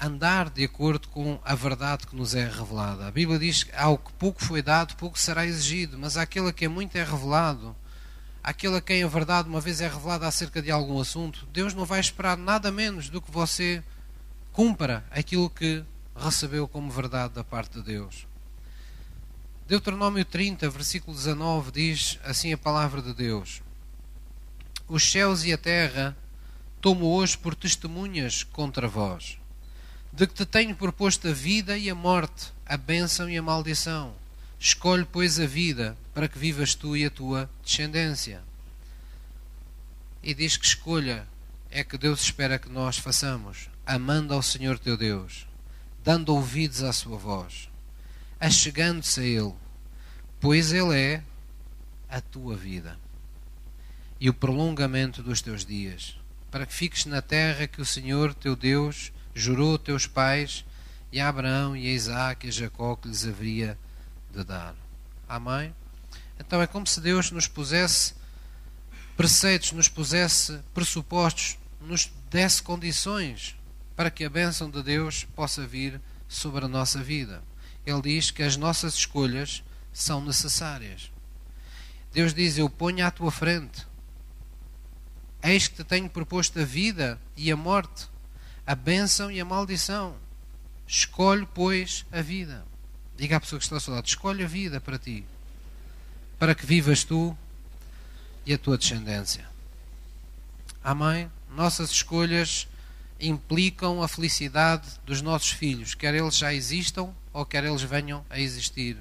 andar 0.00 0.48
de 0.48 0.62
acordo 0.62 1.08
com 1.08 1.40
a 1.44 1.56
verdade 1.56 2.06
que 2.06 2.14
nos 2.14 2.32
é 2.32 2.48
revelada. 2.48 3.08
A 3.08 3.10
Bíblia 3.10 3.40
diz 3.40 3.64
que 3.64 3.74
ao 3.74 3.98
que 3.98 4.12
pouco 4.12 4.44
foi 4.44 4.62
dado, 4.62 4.94
pouco 4.94 5.18
será 5.18 5.44
exigido, 5.44 5.98
mas 5.98 6.16
aquele 6.16 6.50
a 6.50 6.52
quem 6.52 6.68
muito 6.68 6.94
é 6.94 7.02
revelado, 7.02 7.74
aquele 8.44 8.76
a 8.76 8.80
quem 8.80 9.02
a 9.02 9.08
verdade 9.08 9.48
uma 9.48 9.60
vez 9.60 9.80
é 9.80 9.88
revelada 9.88 10.24
acerca 10.24 10.62
de 10.62 10.70
algum 10.70 11.00
assunto, 11.00 11.48
Deus 11.52 11.74
não 11.74 11.84
vai 11.84 11.98
esperar 11.98 12.36
nada 12.36 12.70
menos 12.70 13.08
do 13.08 13.20
que 13.20 13.32
você 13.32 13.82
cumpra 14.56 15.04
aquilo 15.10 15.50
que 15.50 15.84
recebeu 16.16 16.66
como 16.66 16.90
verdade 16.90 17.34
da 17.34 17.44
parte 17.44 17.74
de 17.74 17.82
Deus. 17.82 18.26
Deuteronômio 19.68 20.24
30, 20.24 20.70
versículo 20.70 21.14
19 21.14 21.70
diz 21.70 22.18
assim 22.24 22.54
a 22.54 22.56
palavra 22.56 23.02
de 23.02 23.12
Deus: 23.12 23.60
Os 24.88 25.04
céus 25.12 25.44
e 25.44 25.52
a 25.52 25.58
terra 25.58 26.16
tomo 26.80 27.04
hoje 27.04 27.36
por 27.36 27.54
testemunhas 27.54 28.44
contra 28.44 28.88
vós, 28.88 29.36
de 30.10 30.26
que 30.26 30.32
te 30.32 30.46
tenho 30.46 30.74
proposto 30.74 31.28
a 31.28 31.32
vida 31.34 31.76
e 31.76 31.90
a 31.90 31.94
morte, 31.94 32.50
a 32.64 32.78
bênção 32.78 33.28
e 33.28 33.36
a 33.36 33.42
maldição. 33.42 34.14
Escolhe, 34.58 35.04
pois, 35.04 35.38
a 35.38 35.44
vida, 35.44 35.94
para 36.14 36.28
que 36.28 36.38
vivas 36.38 36.74
tu 36.74 36.96
e 36.96 37.04
a 37.04 37.10
tua 37.10 37.50
descendência. 37.62 38.42
E 40.22 40.32
diz 40.32 40.56
que 40.56 40.64
escolha 40.64 41.28
é 41.70 41.84
que 41.84 41.98
Deus 41.98 42.22
espera 42.22 42.58
que 42.58 42.70
nós 42.70 42.96
façamos 42.96 43.75
amando 43.86 44.34
ao 44.34 44.42
Senhor 44.42 44.80
teu 44.80 44.96
Deus, 44.96 45.46
dando 46.02 46.34
ouvidos 46.34 46.82
à 46.82 46.92
sua 46.92 47.16
voz, 47.16 47.70
achegando-se 48.40 49.20
a 49.20 49.24
Ele, 49.24 49.54
pois 50.40 50.72
Ele 50.72 50.98
é 50.98 51.22
a 52.08 52.20
tua 52.20 52.56
vida 52.56 52.98
e 54.20 54.28
o 54.28 54.34
prolongamento 54.34 55.22
dos 55.22 55.40
teus 55.40 55.64
dias, 55.64 56.18
para 56.50 56.66
que 56.66 56.74
fiques 56.74 57.06
na 57.06 57.22
terra 57.22 57.68
que 57.68 57.80
o 57.80 57.86
Senhor 57.86 58.34
teu 58.34 58.56
Deus 58.56 59.12
jurou 59.32 59.78
teus 59.78 60.06
pais 60.06 60.64
e 61.12 61.20
a 61.20 61.28
Abraão 61.28 61.76
e 61.76 61.86
a 61.86 61.92
Isaac 61.92 62.44
e 62.44 62.48
a 62.48 62.52
Jacó 62.52 62.96
que 62.96 63.06
lhes 63.06 63.24
haveria 63.24 63.78
de 64.34 64.42
dar. 64.42 64.74
Amém? 65.28 65.72
Então 66.40 66.60
é 66.60 66.66
como 66.66 66.86
se 66.86 67.00
Deus 67.00 67.30
nos 67.30 67.46
pusesse 67.46 68.14
preceitos, 69.16 69.72
nos 69.72 69.88
pusesse 69.88 70.58
pressupostos, 70.74 71.56
nos 71.80 72.10
desse 72.30 72.62
condições 72.62 73.54
para 73.96 74.10
que 74.10 74.24
a 74.24 74.30
bênção 74.30 74.70
de 74.70 74.82
Deus 74.82 75.24
possa 75.34 75.66
vir 75.66 76.00
sobre 76.28 76.66
a 76.66 76.68
nossa 76.68 77.02
vida. 77.02 77.42
Ele 77.84 78.02
diz 78.02 78.30
que 78.30 78.42
as 78.42 78.56
nossas 78.56 78.94
escolhas 78.94 79.64
são 79.92 80.22
necessárias. 80.22 81.10
Deus 82.12 82.34
diz: 82.34 82.58
Eu 82.58 82.68
ponho 82.68 83.06
à 83.06 83.10
tua 83.10 83.30
frente. 83.30 83.86
Eis 85.42 85.68
que 85.68 85.76
te 85.76 85.84
tenho 85.84 86.10
proposto 86.10 86.58
a 86.60 86.64
vida 86.64 87.20
e 87.36 87.50
a 87.50 87.56
morte, 87.56 88.08
a 88.66 88.74
bênção 88.74 89.30
e 89.30 89.40
a 89.40 89.44
maldição. 89.44 90.16
Escolhe, 90.86 91.46
pois, 91.54 92.04
a 92.12 92.20
vida. 92.20 92.64
Diga 93.16 93.36
à 93.36 93.40
pessoa 93.40 93.58
que 93.58 93.64
está 93.64 93.76
ao 93.76 93.80
seu 93.80 93.94
lado: 93.94 94.06
escolhe 94.06 94.44
a 94.44 94.46
vida 94.46 94.80
para 94.80 94.98
ti, 94.98 95.24
para 96.38 96.54
que 96.54 96.66
vivas 96.66 97.04
tu 97.04 97.36
e 98.44 98.52
a 98.52 98.58
tua 98.58 98.76
descendência. 98.76 99.48
Amém? 100.82 101.30
Nossas 101.50 101.90
escolhas 101.90 102.68
implicam 103.20 104.02
a 104.02 104.08
felicidade 104.08 104.86
dos 105.04 105.22
nossos 105.22 105.50
filhos, 105.50 105.94
quer 105.94 106.14
eles 106.14 106.36
já 106.36 106.52
existam 106.52 107.14
ou 107.32 107.46
quer 107.46 107.64
eles 107.64 107.82
venham 107.82 108.24
a 108.28 108.38
existir. 108.38 108.96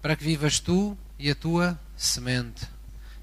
Para 0.00 0.14
que 0.14 0.24
vivas 0.24 0.60
tu 0.60 0.96
e 1.18 1.30
a 1.30 1.34
tua 1.34 1.78
semente. 1.96 2.66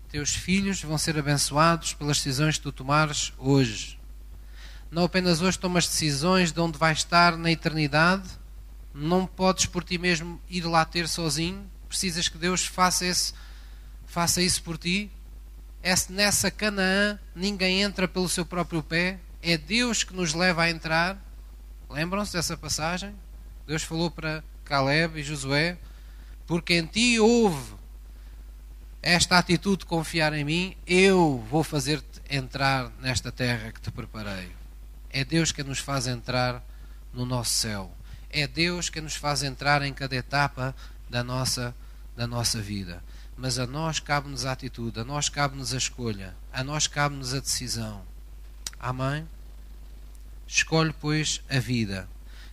Teus 0.09 0.36
filhos 0.36 0.81
vão 0.81 0.97
ser 0.97 1.17
abençoados 1.17 1.93
pelas 1.93 2.17
decisões 2.17 2.57
que 2.57 2.63
tu 2.63 2.71
tomares 2.71 3.34
hoje. 3.38 3.99
Não 4.91 5.05
apenas 5.05 5.41
hoje 5.41 5.57
tomas 5.57 5.88
decisões 5.88 6.51
de 6.51 6.59
onde 6.59 6.77
vais 6.77 6.99
estar 6.99 7.36
na 7.36 7.51
eternidade, 7.51 8.29
não 8.93 9.25
podes 9.25 9.65
por 9.65 9.84
ti 9.84 9.97
mesmo 9.97 10.39
ir 10.47 10.65
lá 10.65 10.86
ter 10.86 11.07
sozinho, 11.07 11.67
precisas 11.89 12.27
que 12.27 12.38
Deus 12.38 12.65
faça, 12.65 13.05
esse, 13.05 13.34
faça 14.05 14.41
isso 14.41 14.61
por 14.61 14.77
ti, 14.77 15.09
nessa 16.09 16.49
Canaã 16.49 17.19
ninguém 17.36 17.81
entra 17.81 18.07
pelo 18.07 18.29
seu 18.29 18.45
próprio 18.45 18.81
pé, 18.81 19.19
é 19.41 19.57
Deus 19.57 20.03
que 20.03 20.15
nos 20.15 20.34
leva 20.34 20.63
a 20.63 20.69
entrar. 20.69 21.17
Lembram-se 21.89 22.31
dessa 22.31 22.55
passagem? 22.55 23.13
Deus 23.67 23.84
falou 23.84 24.09
para 24.09 24.41
Caleb 24.63 25.19
e 25.19 25.23
Josué: 25.23 25.77
Porque 26.47 26.75
em 26.75 26.86
ti 26.86 27.19
houve 27.19 27.73
esta 29.01 29.38
atitude 29.38 29.79
de 29.79 29.86
confiar 29.86 30.31
em 30.34 30.45
mim, 30.45 30.77
eu 30.88 31.45
vou 31.49 31.61
fazer-te 31.61 32.21
entrar 32.29 32.89
nesta 33.01 33.29
terra 33.29 33.73
que 33.73 33.81
te 33.81 33.91
preparei. 33.91 34.49
É 35.09 35.25
Deus 35.25 35.51
que 35.51 35.61
nos 35.63 35.79
faz 35.79 36.07
entrar 36.07 36.63
no 37.13 37.25
nosso 37.25 37.51
céu. 37.51 37.91
É 38.29 38.47
Deus 38.47 38.89
que 38.89 39.01
nos 39.01 39.17
faz 39.17 39.43
entrar 39.43 39.81
em 39.81 39.93
cada 39.93 40.15
etapa 40.15 40.73
da 41.09 41.21
nossa, 41.21 41.75
da 42.15 42.25
nossa 42.25 42.61
vida 42.61 43.03
mas 43.38 43.59
a 43.59 43.65
nós 43.65 43.99
cabe-nos 43.99 44.45
a 44.45 44.51
atitude, 44.51 44.99
a 44.99 45.03
nós 45.03 45.29
cabe-nos 45.29 45.73
a 45.73 45.77
escolha, 45.77 46.36
a 46.51 46.63
nós 46.63 46.88
cabe-nos 46.88 47.34
a 47.34 47.39
decisão. 47.39 48.03
Amém? 48.79 49.27
Escolhe, 50.47 50.93
pois, 50.99 51.41
a 51.49 51.59
vida, 51.59 52.07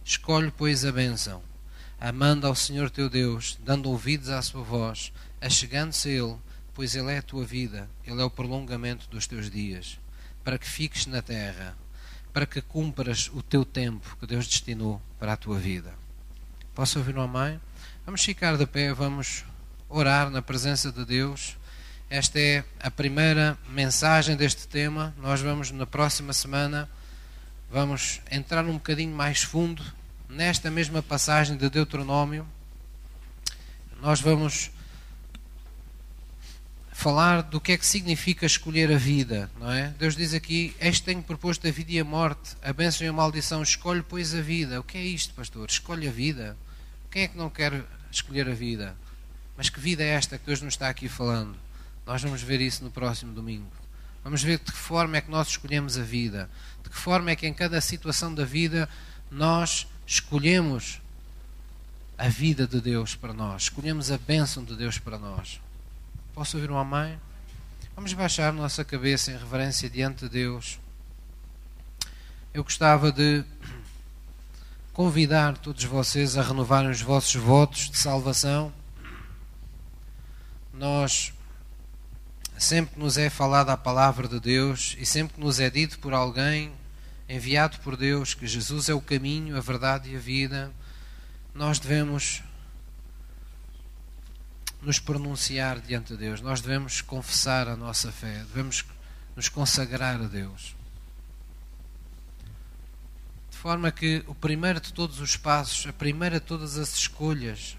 escolhe, 0.05 0.51
pois, 0.51 0.85
a 0.85 0.93
bênção, 0.93 1.43
amando 2.01 2.47
ao 2.47 2.55
Senhor 2.55 2.89
teu 2.89 3.11
Deus, 3.11 3.59
dando 3.63 3.91
ouvidos 3.91 4.31
à 4.31 4.41
sua 4.41 4.63
voz, 4.63 5.13
achegando-se 5.41 6.09
a 6.09 6.13
Ele, 6.13 6.37
pois 6.75 6.95
Ele 6.95 7.13
é 7.13 7.19
a 7.19 7.23
tua 7.23 7.45
vida, 7.45 7.89
Ele 8.07 8.21
é 8.21 8.25
o 8.25 8.31
prolongamento 8.31 9.09
dos 9.11 9.27
teus 9.27 9.51
dias, 9.51 9.99
para 10.43 10.59
que 10.59 10.67
fiques 10.67 11.07
na 11.07 11.21
terra, 11.21 11.77
para 12.33 12.47
que 12.47 12.63
cumpras 12.63 13.31
o 13.35 13.43
teu 13.43 13.65
tempo 13.65 14.17
que 14.19 14.27
Deus 14.27 14.47
destinou 14.47 15.03
para 15.19 15.35
a 15.35 15.37
tua 15.37 15.59
vida. 15.59 15.93
Posso 16.75 16.99
ouvir 16.99 17.15
uma 17.15 17.27
mãe? 17.27 17.61
Vamos 18.07 18.25
ficar 18.25 18.57
de 18.57 18.67
pé, 18.67 18.95
vamos 18.95 19.45
orar 19.91 20.31
na 20.31 20.41
presença 20.41 20.91
de 20.91 21.05
Deus. 21.05 21.59
Esta 22.09 22.41
é 22.41 22.65
a 22.81 22.91
primeira 22.91 23.59
mensagem 23.69 24.37
deste 24.37 24.67
tema. 24.67 25.15
Nós 25.19 25.43
vamos 25.43 25.71
na 25.71 25.85
próxima 25.85 26.33
semana 26.33 26.89
vamos 27.71 28.21
entrar 28.31 28.65
um 28.67 28.75
bocadinho 28.75 29.15
mais 29.15 29.43
fundo 29.43 29.83
nesta 30.29 30.71
mesma 30.71 31.03
passagem 31.03 31.57
de 31.57 31.71
Deuteronômio. 31.71 32.47
Nós 34.03 34.21
vamos 34.21 34.71
falar 36.93 37.43
do 37.43 37.61
que 37.61 37.73
é 37.73 37.79
que 37.79 37.87
significa 37.87 38.45
escolher 38.45 38.93
a 38.93 38.99
vida, 38.99 39.51
não 39.59 39.71
é? 39.71 39.95
Deus 39.99 40.17
diz 40.17 40.35
aqui: 40.35 40.75
Este 40.81 41.05
tenho 41.05 41.23
proposto 41.23 41.67
a 41.67 41.71
vida 41.71 41.93
e 41.93 42.01
a 42.01 42.05
morte, 42.05 42.57
a 42.63 42.73
bênção 42.73 43.07
e 43.07 43.11
a 43.11 43.13
maldição, 43.13 43.63
escolhe, 43.63 44.03
pois, 44.03 44.35
a 44.35 44.41
vida. 44.41 44.81
O 44.81 44.83
que 44.83 44.99
é 44.99 45.03
isto, 45.03 45.33
pastor? 45.35 45.69
Escolhe 45.69 46.09
a 46.09 46.11
vida. 46.11 46.57
Quem 47.11 47.23
é 47.23 47.29
que 47.29 47.39
não 47.39 47.51
quer 47.51 47.85
escolher 48.11 48.49
a 48.49 48.55
vida? 48.55 48.97
Mas 49.61 49.69
que 49.69 49.79
vida 49.79 50.03
é 50.03 50.07
esta 50.07 50.39
que 50.39 50.47
Deus 50.47 50.63
nos 50.63 50.73
está 50.73 50.89
aqui 50.89 51.07
falando? 51.07 51.55
Nós 52.07 52.23
vamos 52.23 52.41
ver 52.41 52.63
isso 52.63 52.83
no 52.83 52.91
próximo 52.91 53.35
domingo. 53.35 53.71
Vamos 54.25 54.43
ver 54.43 54.59
de 54.59 54.65
que 54.65 54.73
forma 54.73 55.19
é 55.19 55.21
que 55.21 55.31
nós 55.31 55.49
escolhemos 55.49 55.99
a 55.99 56.03
vida, 56.03 56.49
de 56.83 56.89
que 56.89 56.97
forma 56.97 57.31
é 57.31 57.37
que 57.37 57.47
em 57.47 57.53
cada 57.53 57.79
situação 57.83 58.35
da 58.35 58.43
vida 58.43 58.89
nós 59.31 59.87
escolhemos 60.07 61.03
a 62.17 62.27
vida 62.27 62.67
de 62.67 62.81
Deus 62.81 63.15
para 63.15 63.35
nós, 63.35 63.65
escolhemos 63.65 64.11
a 64.11 64.17
bênção 64.17 64.65
de 64.65 64.75
Deus 64.75 64.99
para 64.99 65.19
nós. 65.19 65.61
Posso 66.33 66.57
ouvir 66.57 66.71
uma 66.71 66.83
mãe? 66.83 67.21
Vamos 67.95 68.15
baixar 68.15 68.55
nossa 68.55 68.83
cabeça 68.83 69.31
em 69.31 69.37
reverência 69.37 69.91
diante 69.91 70.21
de 70.21 70.31
Deus. 70.31 70.79
Eu 72.55 72.65
gostava 72.65 73.13
de 73.13 73.45
convidar 74.95 75.59
todos 75.59 75.85
vocês 75.85 76.39
a 76.39 76.43
renovarem 76.43 76.91
os 76.91 77.03
vossos 77.03 77.35
votos 77.35 77.91
de 77.91 77.99
salvação. 77.99 78.80
Nós 80.81 81.35
sempre 82.57 82.95
que 82.95 83.01
nos 83.01 83.19
é 83.19 83.29
falada 83.29 83.71
a 83.71 83.77
palavra 83.77 84.27
de 84.27 84.41
Deus 84.41 84.97
e 84.99 85.05
sempre 85.05 85.35
que 85.35 85.41
nos 85.41 85.61
é 85.61 85.69
dito 85.69 85.99
por 85.99 86.15
alguém 86.15 86.73
enviado 87.29 87.79
por 87.81 87.99
Deus 87.99 88.33
que 88.33 88.47
Jesus 88.47 88.89
é 88.89 88.95
o 88.95 89.01
caminho, 89.01 89.59
a 89.59 89.61
verdade 89.61 90.11
e 90.11 90.17
a 90.17 90.19
vida, 90.19 90.73
nós 91.55 91.79
devemos 91.79 92.43
nos 94.81 94.99
pronunciar 94.99 95.81
diante 95.81 96.15
de 96.15 96.17
Deus, 96.17 96.41
nós 96.41 96.63
devemos 96.63 97.03
confessar 97.03 97.69
a 97.69 97.77
nossa 97.77 98.11
fé, 98.11 98.43
devemos 98.49 98.83
nos 99.37 99.51
consagrar 99.51 100.19
a 100.19 100.29
Deus. 100.29 100.75
De 103.51 103.59
forma 103.59 103.93
que 103.93 104.25
o 104.27 104.35
primeiro 104.35 104.81
de 104.81 104.95
todos 104.95 105.21
os 105.21 105.37
passos, 105.37 105.87
a 105.87 105.93
primeira 105.93 106.41
de 106.41 106.47
todas 106.47 106.79
as 106.79 106.95
escolhas 106.95 107.77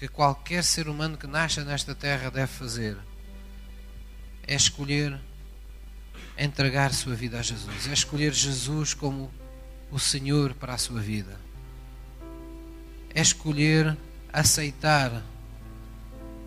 que 0.00 0.08
qualquer 0.08 0.64
ser 0.64 0.88
humano 0.88 1.18
que 1.18 1.26
nasça 1.26 1.62
nesta 1.62 1.94
terra 1.94 2.30
deve 2.30 2.50
fazer 2.50 2.96
é 4.46 4.54
escolher 4.54 5.20
entregar 6.38 6.94
sua 6.94 7.14
vida 7.14 7.38
a 7.38 7.42
Jesus, 7.42 7.86
é 7.86 7.92
escolher 7.92 8.32
Jesus 8.32 8.94
como 8.94 9.30
o 9.90 9.98
Senhor 9.98 10.54
para 10.54 10.72
a 10.72 10.78
sua 10.78 11.02
vida, 11.02 11.38
é 13.14 13.20
escolher 13.20 13.94
aceitar 14.32 15.22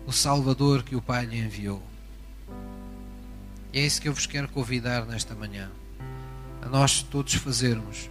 o 0.04 0.10
Salvador 0.10 0.82
que 0.82 0.96
o 0.96 1.00
Pai 1.00 1.24
lhe 1.24 1.38
enviou. 1.38 1.80
E 3.72 3.78
é 3.78 3.86
isso 3.86 4.02
que 4.02 4.08
eu 4.08 4.14
vos 4.14 4.26
quero 4.26 4.48
convidar 4.48 5.06
nesta 5.06 5.32
manhã, 5.32 5.70
a 6.60 6.68
nós 6.68 7.04
todos 7.04 7.34
fazermos. 7.34 8.10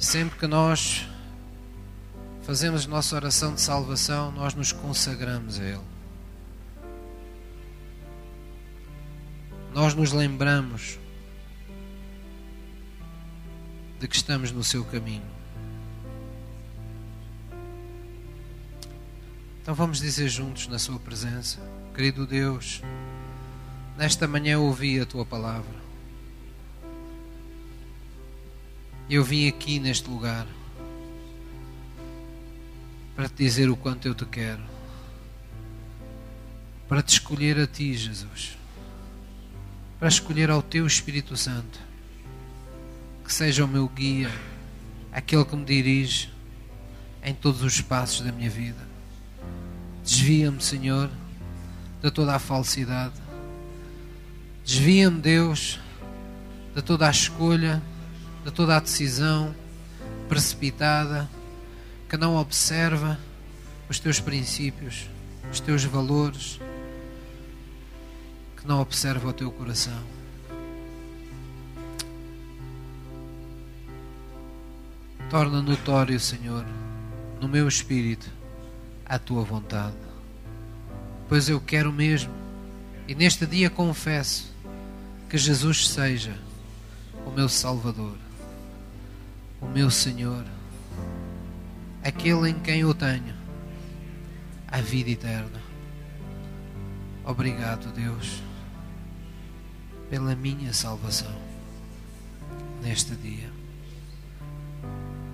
Sempre 0.00 0.36
que 0.36 0.48
nós 0.48 1.06
fazemos 2.42 2.86
nossa 2.86 3.14
oração 3.16 3.54
de 3.54 3.60
salvação, 3.60 4.30
nós 4.32 4.54
nos 4.54 4.72
consagramos 4.72 5.58
a 5.58 5.64
Ele. 5.64 5.92
nós 9.74 9.94
nos 9.94 10.12
lembramos 10.12 10.98
de 13.98 14.06
que 14.06 14.16
estamos 14.16 14.52
no 14.52 14.62
seu 14.62 14.84
caminho. 14.84 15.22
Então 19.62 19.74
vamos 19.74 20.00
dizer 20.00 20.28
juntos 20.28 20.66
na 20.66 20.78
sua 20.78 20.98
presença, 20.98 21.60
querido 21.94 22.26
Deus, 22.26 22.82
nesta 23.96 24.26
manhã 24.26 24.58
ouvi 24.58 25.00
a 25.00 25.06
tua 25.06 25.24
palavra. 25.24 25.80
Eu 29.08 29.24
vim 29.24 29.48
aqui 29.48 29.78
neste 29.78 30.08
lugar 30.08 30.46
para 33.22 33.28
te 33.28 33.44
dizer 33.44 33.70
o 33.70 33.76
quanto 33.76 34.08
eu 34.08 34.16
te 34.16 34.24
quero, 34.24 34.62
para 36.88 37.00
te 37.00 37.10
escolher 37.10 37.56
a 37.56 37.68
ti, 37.68 37.94
Jesus 37.94 38.56
para 39.96 40.08
escolher 40.08 40.50
ao 40.50 40.60
Teu 40.60 40.84
Espírito 40.84 41.36
Santo, 41.36 41.78
que 43.24 43.32
seja 43.32 43.64
o 43.64 43.68
meu 43.68 43.86
guia, 43.86 44.28
aquele 45.12 45.44
que 45.44 45.54
me 45.54 45.64
dirige 45.64 46.32
em 47.22 47.32
todos 47.32 47.62
os 47.62 47.80
passos 47.80 48.22
da 48.22 48.32
minha 48.32 48.50
vida. 48.50 48.84
Desvia-me, 50.02 50.60
Senhor, 50.60 51.08
de 52.02 52.10
toda 52.10 52.34
a 52.34 52.40
falsidade. 52.40 53.14
Desvia-me, 54.64 55.20
Deus, 55.20 55.78
de 56.74 56.82
toda 56.82 57.06
a 57.06 57.10
escolha, 57.12 57.80
de 58.44 58.50
toda 58.50 58.76
a 58.76 58.80
decisão 58.80 59.54
precipitada, 60.28 61.30
que 62.12 62.18
não 62.18 62.36
observa 62.36 63.18
os 63.88 63.98
teus 63.98 64.20
princípios, 64.20 65.08
os 65.50 65.60
teus 65.60 65.82
valores 65.82 66.60
que 68.54 68.68
não 68.68 68.82
observa 68.82 69.30
o 69.30 69.32
teu 69.32 69.50
coração. 69.50 69.98
Torna 75.30 75.62
notório, 75.62 76.20
Senhor, 76.20 76.66
no 77.40 77.48
meu 77.48 77.66
espírito, 77.66 78.30
a 79.06 79.18
tua 79.18 79.42
vontade. 79.42 79.96
Pois 81.30 81.48
eu 81.48 81.58
quero 81.62 81.90
mesmo, 81.90 82.34
e 83.08 83.14
neste 83.14 83.46
dia 83.46 83.70
confesso, 83.70 84.52
que 85.30 85.38
Jesus 85.38 85.88
seja 85.88 86.38
o 87.24 87.30
meu 87.30 87.48
Salvador, 87.48 88.18
o 89.62 89.66
meu 89.66 89.90
Senhor, 89.90 90.44
aquele 92.02 92.50
em 92.50 92.58
quem 92.60 92.80
eu 92.80 92.94
tenho 92.94 93.34
a 94.68 94.80
vida 94.80 95.10
eterna. 95.10 95.60
Obrigado, 97.24 97.92
Deus 97.92 98.42
pela 100.12 100.36
minha 100.36 100.74
salvação 100.74 101.34
neste 102.82 103.14
dia. 103.14 103.48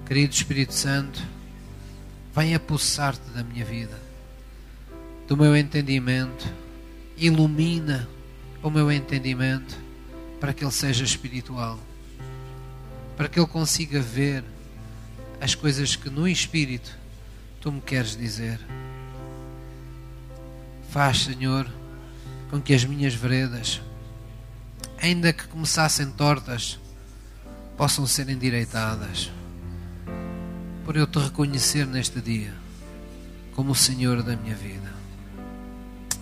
Querido 0.07 0.33
Espírito 0.33 0.73
Santo, 0.73 1.21
venha 2.33 2.61
pulsar-te 2.61 3.29
da 3.31 3.43
minha 3.43 3.65
vida, 3.65 4.01
do 5.27 5.37
meu 5.37 5.57
entendimento, 5.57 6.47
ilumina 7.17 8.09
o 8.63 8.71
meu 8.71 8.93
entendimento 8.93 9.77
para 10.39 10.53
que 10.53 10.63
ele 10.63 10.71
seja 10.71 11.03
espiritual, 11.03 11.77
para 13.17 13.29
que 13.29 13.41
ele 13.41 13.49
consiga 13.49 14.01
ver 14.01 14.45
as 15.41 15.55
coisas 15.55 15.97
que 15.97 16.11
no 16.11 16.27
Espírito 16.27 16.97
tu 17.61 17.73
me 17.73 17.81
queres 17.81 18.17
dizer. 18.17 18.59
Faz, 20.91 21.25
Senhor, 21.25 21.71
com 22.51 22.61
que 22.61 22.73
as 22.73 22.85
minhas 22.85 23.15
veredas 23.15 23.81
ainda 25.01 25.33
que 25.33 25.47
começassem 25.47 26.11
tortas, 26.11 26.79
possam 27.77 28.07
ser 28.07 28.29
endireitadas. 28.29 29.31
Por 30.85 30.97
eu 30.97 31.07
te 31.07 31.19
reconhecer 31.19 31.87
neste 31.87 32.21
dia 32.21 32.53
como 33.55 33.73
o 33.73 33.77
Senhor 33.77 34.23
da 34.23 34.37
minha 34.37 34.55
vida. 34.55 34.93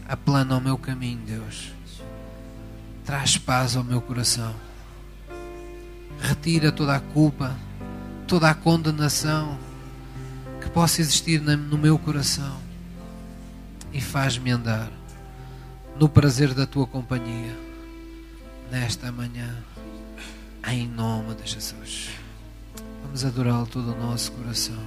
Aplana 0.08 0.56
o 0.56 0.60
meu 0.60 0.76
caminho, 0.76 1.20
Deus. 1.26 1.72
Traz 3.04 3.38
paz 3.38 3.76
ao 3.76 3.84
meu 3.84 4.00
coração. 4.00 4.54
Retira 6.20 6.72
toda 6.72 6.96
a 6.96 7.00
culpa, 7.00 7.56
toda 8.26 8.50
a 8.50 8.54
condenação 8.54 9.58
que 10.60 10.68
possa 10.68 11.00
existir 11.00 11.40
no 11.40 11.78
meu 11.78 11.98
coração 11.98 12.60
e 13.92 14.00
faz-me 14.00 14.50
andar 14.50 14.90
no 15.98 16.08
prazer 16.08 16.52
da 16.52 16.66
tua 16.66 16.86
companhia 16.86 17.56
nesta 18.70 19.12
manhã, 19.12 19.56
em 20.68 20.88
nome 20.88 21.34
de 21.36 21.50
Jesus. 21.50 22.10
Vamos 23.04 23.24
adorá-lo 23.24 23.66
todo 23.66 23.92
o 23.92 23.96
nosso 23.96 24.32
coração. 24.32 24.82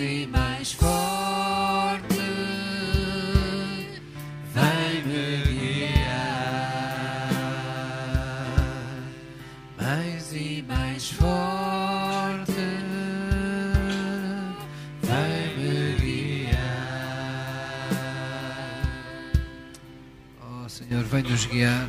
e 0.00 0.26
mais 0.26 0.72
forte 0.72 2.16
vem 4.52 5.02
me 5.06 5.42
guiar, 5.54 7.30
mais 9.80 10.32
e 10.32 10.64
mais 10.68 11.10
forte 11.12 12.52
vem 15.02 15.56
me 15.56 15.94
guiar. 15.96 16.58
Oh 20.42 20.68
Senhor, 20.68 21.04
vem 21.04 21.22
nos 21.22 21.46
guiar, 21.46 21.88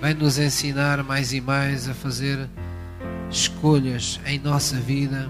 vem 0.00 0.14
nos 0.14 0.38
ensinar 0.38 1.02
mais 1.02 1.32
e 1.34 1.40
mais 1.42 1.88
a 1.88 1.94
fazer 1.94 2.48
escolhas 3.30 4.18
em 4.24 4.38
nossa 4.38 4.76
vida 4.76 5.28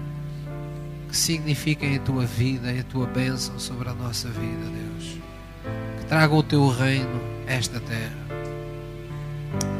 signifiquem 1.15 1.95
a 1.95 1.99
tua 1.99 2.25
vida 2.25 2.71
e 2.71 2.79
a 2.79 2.83
tua 2.83 3.07
bênção 3.07 3.57
sobre 3.57 3.89
a 3.89 3.93
nossa 3.93 4.29
vida, 4.29 4.65
Deus. 4.65 5.17
Que 5.99 6.05
tragam 6.05 6.37
o 6.37 6.43
teu 6.43 6.67
reino 6.67 7.21
a 7.47 7.51
esta 7.53 7.79
terra. 7.79 8.25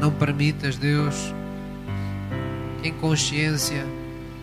Não 0.00 0.10
permitas, 0.10 0.76
Deus, 0.76 1.34
que 2.80 2.88
em 2.88 2.92
consciência 2.94 3.84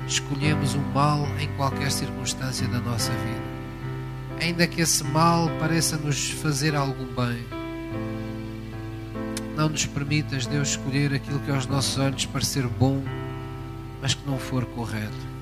escolhemos 0.08 0.76
o 0.76 0.80
mal 0.80 1.28
em 1.40 1.48
qualquer 1.56 1.92
circunstância 1.92 2.68
da 2.68 2.80
nossa 2.80 3.12
vida. 3.12 3.54
Ainda 4.42 4.68
que 4.68 4.82
esse 4.82 5.04
mal 5.04 5.50
pareça 5.60 5.98
nos 5.98 6.30
fazer 6.30 6.76
algum 6.76 7.06
bem. 7.06 7.44
Não 9.56 9.70
nos 9.70 9.86
permitas, 9.86 10.46
Deus, 10.46 10.70
escolher 10.70 11.14
aquilo 11.14 11.40
que 11.40 11.52
aos 11.52 11.66
nossos 11.66 11.98
olhos 11.98 12.26
parecer 12.26 12.68
bom, 12.68 13.02
mas 14.02 14.14
que 14.14 14.28
não 14.28 14.38
for 14.38 14.66
correto. 14.66 15.33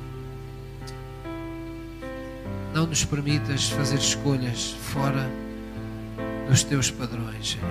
Não 2.73 2.85
nos 2.87 3.03
permitas 3.03 3.69
fazer 3.69 3.97
escolhas 3.97 4.71
fora 4.71 5.29
dos 6.47 6.63
teus 6.63 6.89
padrões, 6.89 7.51
Senhor. 7.51 7.69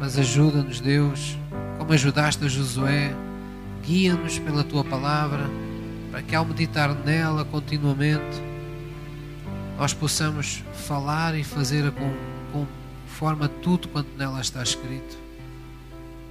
Mas 0.00 0.18
ajuda-nos, 0.18 0.80
Deus, 0.80 1.38
como 1.78 1.92
ajudaste 1.92 2.44
a 2.44 2.48
Josué, 2.48 3.14
guia-nos 3.84 4.40
pela 4.40 4.64
tua 4.64 4.82
palavra, 4.82 5.44
para 6.10 6.22
que 6.22 6.34
ao 6.34 6.44
meditar 6.44 6.92
nela 6.92 7.44
continuamente, 7.44 8.42
nós 9.78 9.94
possamos 9.94 10.64
falar 10.86 11.36
e 11.36 11.44
fazer 11.44 11.92
com, 11.92 12.14
conforme 12.52 13.46
tudo 13.62 13.86
quanto 13.88 14.10
nela 14.18 14.40
está 14.40 14.60
escrito, 14.60 15.16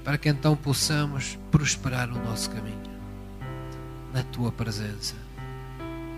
para 0.03 0.17
que 0.17 0.27
então 0.27 0.53
possamos 0.53 1.39
prosperar 1.49 2.09
o 2.09 2.23
nosso 2.25 2.49
caminho 2.49 2.86
na 4.18 4.23
tua 4.23 4.52
presença, 4.52 5.14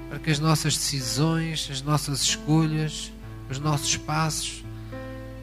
para 0.07 0.19
que 0.19 0.31
as 0.31 0.39
nossas 0.39 0.77
decisões, 0.77 1.67
as 1.69 1.81
nossas 1.81 2.21
escolhas, 2.21 3.11
os 3.49 3.59
nossos 3.59 3.97
passos 3.97 4.63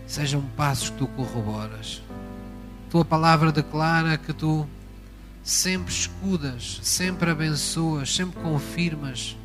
sejam 0.07 0.41
passos 0.57 0.89
que 0.89 0.97
tu 0.97 1.07
corroboras. 1.09 2.03
Tua 2.89 3.05
palavra 3.05 3.53
declara 3.53 4.17
que 4.17 4.33
tu 4.33 4.67
sempre 5.45 5.93
escudas, 5.93 6.81
sempre 6.83 7.31
abençoas, 7.31 8.15
sempre 8.15 8.41
confirmas 8.41 9.37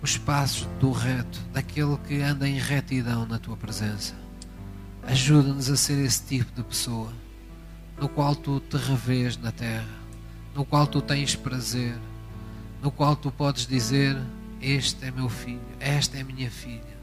os 0.00 0.16
passos 0.16 0.68
do 0.78 0.92
reto, 0.92 1.40
daquele 1.52 1.96
que 2.06 2.22
anda 2.22 2.48
em 2.48 2.60
retidão 2.60 3.26
na 3.26 3.40
tua 3.40 3.56
presença. 3.56 4.14
Ajuda-nos 5.02 5.68
a 5.68 5.76
ser 5.76 5.98
esse 6.04 6.22
tipo 6.22 6.54
de 6.54 6.62
pessoa 6.62 7.12
no 8.00 8.08
qual 8.08 8.36
tu 8.36 8.60
te 8.60 8.76
revês 8.76 9.36
na 9.36 9.50
terra, 9.50 9.98
no 10.58 10.64
qual 10.64 10.88
tu 10.88 11.00
tens 11.00 11.36
prazer, 11.36 11.96
no 12.82 12.90
qual 12.90 13.14
tu 13.14 13.30
podes 13.30 13.64
dizer: 13.64 14.20
Este 14.60 15.06
é 15.06 15.10
meu 15.12 15.28
filho, 15.28 15.60
esta 15.78 16.18
é 16.18 16.24
minha 16.24 16.50
filha. 16.50 16.98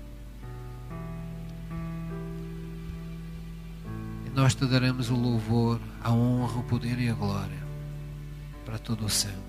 nós 4.34 4.54
te 4.54 4.66
daremos 4.66 5.10
o 5.10 5.16
louvor, 5.16 5.80
a 6.04 6.12
honra, 6.12 6.60
o 6.60 6.64
poder 6.64 7.00
e 7.00 7.08
a 7.08 7.14
glória 7.14 7.64
para 8.66 8.78
todo 8.78 9.06
o 9.06 9.10
sempre. 9.10 9.40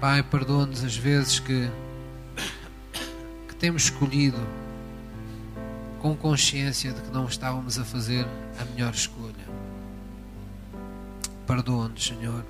Pai, 0.00 0.20
perdoa-nos 0.24 0.82
as 0.82 0.96
vezes 0.96 1.38
que, 1.38 1.70
que 3.46 3.54
temos 3.54 3.84
escolhido 3.84 4.44
com 6.02 6.16
consciência 6.16 6.90
de 6.90 7.00
que 7.00 7.10
não 7.12 7.26
estávamos 7.26 7.78
a 7.78 7.84
fazer 7.84 8.26
a 8.58 8.64
melhor 8.64 8.92
escolha. 8.92 9.55
Perdoa-nos, 11.46 12.04
Senhor. 12.04 12.44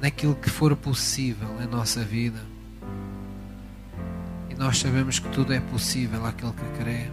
Naquilo 0.00 0.34
que 0.34 0.50
for 0.50 0.76
possível 0.76 1.48
em 1.60 1.66
nossa 1.66 2.04
vida 2.04 2.40
nós 4.58 4.78
sabemos 4.78 5.20
que 5.20 5.28
tudo 5.28 5.54
é 5.54 5.60
possível 5.60 6.26
àquele 6.26 6.52
que 6.52 6.82
crê. 6.82 7.08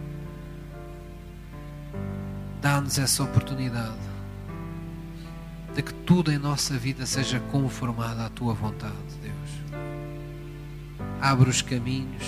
Dá-nos 2.60 2.98
essa 2.98 3.22
oportunidade 3.22 3.94
de 5.72 5.80
que 5.80 5.94
tudo 5.94 6.32
em 6.32 6.38
nossa 6.38 6.76
vida 6.76 7.06
seja 7.06 7.38
conformado 7.38 8.20
à 8.20 8.28
tua 8.28 8.52
vontade, 8.52 8.94
Deus. 9.22 9.80
Abre 11.20 11.48
os 11.48 11.62
caminhos, 11.62 12.24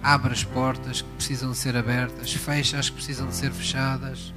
abre 0.00 0.32
as 0.32 0.44
portas 0.44 1.02
que 1.02 1.08
precisam 1.16 1.52
ser 1.52 1.76
abertas, 1.76 2.32
fecha 2.32 2.78
as 2.78 2.88
que 2.88 2.94
precisam 2.94 3.32
ser 3.32 3.50
fechadas, 3.50 4.32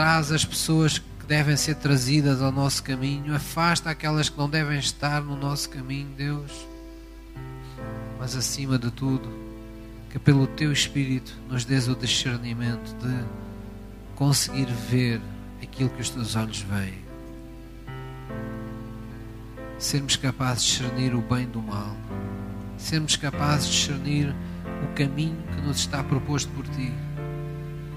traz 0.00 0.32
as 0.32 0.46
pessoas 0.46 0.98
que 0.98 1.26
devem 1.26 1.54
ser 1.58 1.74
trazidas 1.74 2.40
ao 2.40 2.50
nosso 2.50 2.82
caminho, 2.82 3.34
afasta 3.34 3.90
aquelas 3.90 4.30
que 4.30 4.38
não 4.38 4.48
devem 4.48 4.78
estar 4.78 5.20
no 5.20 5.36
nosso 5.36 5.68
caminho, 5.68 6.08
Deus. 6.16 6.66
Mas 8.18 8.34
acima 8.34 8.78
de 8.78 8.90
tudo, 8.90 9.30
que 10.08 10.18
pelo 10.18 10.46
Teu 10.46 10.72
Espírito 10.72 11.36
nos 11.50 11.66
dês 11.66 11.86
o 11.86 11.94
discernimento 11.94 12.96
de 12.96 13.14
conseguir 14.14 14.68
ver 14.88 15.20
aquilo 15.62 15.90
que 15.90 16.00
os 16.00 16.08
Teus 16.08 16.34
olhos 16.34 16.62
veem. 16.62 17.04
Sermos 19.78 20.16
capazes 20.16 20.62
de 20.62 20.70
discernir 20.70 21.14
o 21.14 21.20
bem 21.20 21.46
do 21.46 21.60
mal, 21.60 21.94
sermos 22.78 23.16
capazes 23.16 23.66
de 23.66 23.76
discernir 23.76 24.34
o 24.82 24.94
caminho 24.94 25.36
que 25.54 25.60
nos 25.60 25.80
está 25.80 26.02
proposto 26.02 26.50
por 26.52 26.66
Ti. 26.68 26.90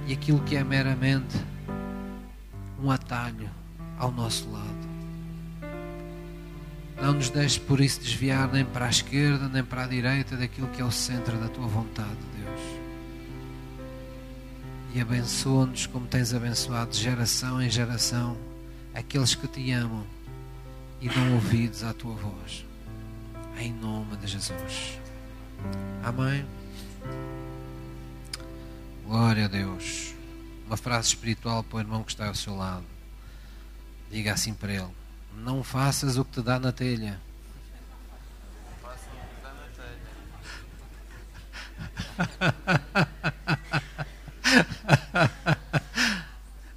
E 0.06 0.12
aquilo 0.12 0.42
que 0.42 0.58
é 0.58 0.66
meramente 0.66 1.53
um 2.84 2.92
atalho 2.92 3.50
ao 3.98 4.12
nosso 4.12 4.50
lado. 4.52 4.94
Não 7.02 7.14
nos 7.14 7.30
deixes 7.30 7.58
por 7.58 7.80
isso 7.80 8.02
desviar 8.02 8.52
nem 8.52 8.66
para 8.66 8.86
a 8.86 8.90
esquerda 8.90 9.48
nem 9.48 9.64
para 9.64 9.84
a 9.84 9.88
direita 9.88 10.36
daquilo 10.36 10.68
que 10.68 10.82
é 10.82 10.86
o 10.86 10.92
centro 10.92 11.38
da 11.38 11.48
tua 11.48 11.68
vontade, 11.68 12.18
Deus. 12.38 12.62
E 14.94 15.02
abençoa-nos 15.02 15.88
como 15.88 16.06
tens 16.06 16.34
abençoado 16.34 16.92
de 16.92 17.00
geração 17.00 17.62
em 17.62 17.70
geração 17.70 18.38
aqueles 18.94 19.34
que 19.34 19.48
te 19.48 19.72
amam 19.72 20.06
e 21.02 21.10
dão 21.10 21.34
ouvidos 21.34 21.84
à 21.84 21.94
tua 21.94 22.14
voz. 22.14 22.66
Em 23.58 23.74
nome 23.74 24.18
de 24.18 24.28
Jesus. 24.28 25.00
Amém. 26.04 26.46
Glória 29.06 29.46
a 29.46 29.48
Deus. 29.48 30.13
Uma 30.66 30.78
frase 30.78 31.10
espiritual 31.10 31.64
para 31.64 31.78
o 31.78 31.80
irmão 31.80 32.04
que 32.04 32.12
está 32.12 32.28
ao 32.28 32.36
seu 32.36 32.56
lado. 32.56 32.86
Diga 34.12 34.34
assim 34.34 34.54
para 34.54 34.74
ele 34.74 35.04
não 35.38 35.64
faças 35.64 36.18
o 36.18 36.26
que 36.26 36.34
te 36.34 36.42
dá 36.42 36.60
na 36.60 36.72
telha. 36.72 37.20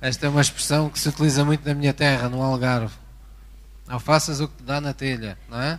Esta 0.00 0.26
é 0.26 0.28
uma 0.28 0.40
expressão 0.40 0.88
que 0.88 0.98
se 0.98 1.08
utiliza 1.08 1.44
muito 1.44 1.66
na 1.66 1.74
minha 1.74 1.92
terra, 1.92 2.28
no 2.28 2.42
Algarve. 2.42 2.94
Não 3.86 4.00
faças 4.00 4.40
o 4.40 4.48
que 4.48 4.56
te 4.56 4.62
dá 4.62 4.80
na 4.80 4.94
telha, 4.94 5.38
não 5.48 5.60
é? 5.60 5.78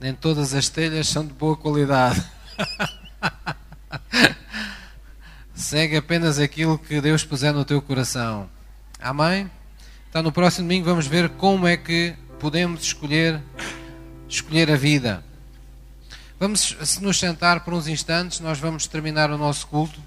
Nem 0.00 0.14
todas 0.14 0.52
as 0.54 0.68
telhas 0.68 1.08
são 1.08 1.26
de 1.26 1.32
boa 1.32 1.56
qualidade. 1.56 2.22
Segue 5.54 5.96
apenas 5.96 6.38
aquilo 6.38 6.78
que 6.78 7.00
Deus 7.00 7.24
puser 7.24 7.52
no 7.52 7.64
teu 7.64 7.80
coração. 7.80 8.48
Amém? 9.00 9.48
Então, 10.10 10.22
no 10.22 10.32
próximo 10.32 10.66
domingo 10.66 10.84
vamos 10.84 11.06
ver 11.06 11.28
como 11.30 11.66
é 11.66 11.76
que 11.76 12.14
podemos 12.40 12.82
escolher, 12.82 13.40
escolher 14.28 14.70
a 14.70 14.76
vida. 14.76 15.24
Vamos 16.40 16.76
se 16.82 17.02
nos 17.02 17.18
sentar 17.18 17.64
por 17.64 17.72
uns 17.72 17.86
instantes, 17.86 18.40
nós 18.40 18.58
vamos 18.58 18.86
terminar 18.88 19.30
o 19.30 19.38
nosso 19.38 19.66
culto. 19.68 20.00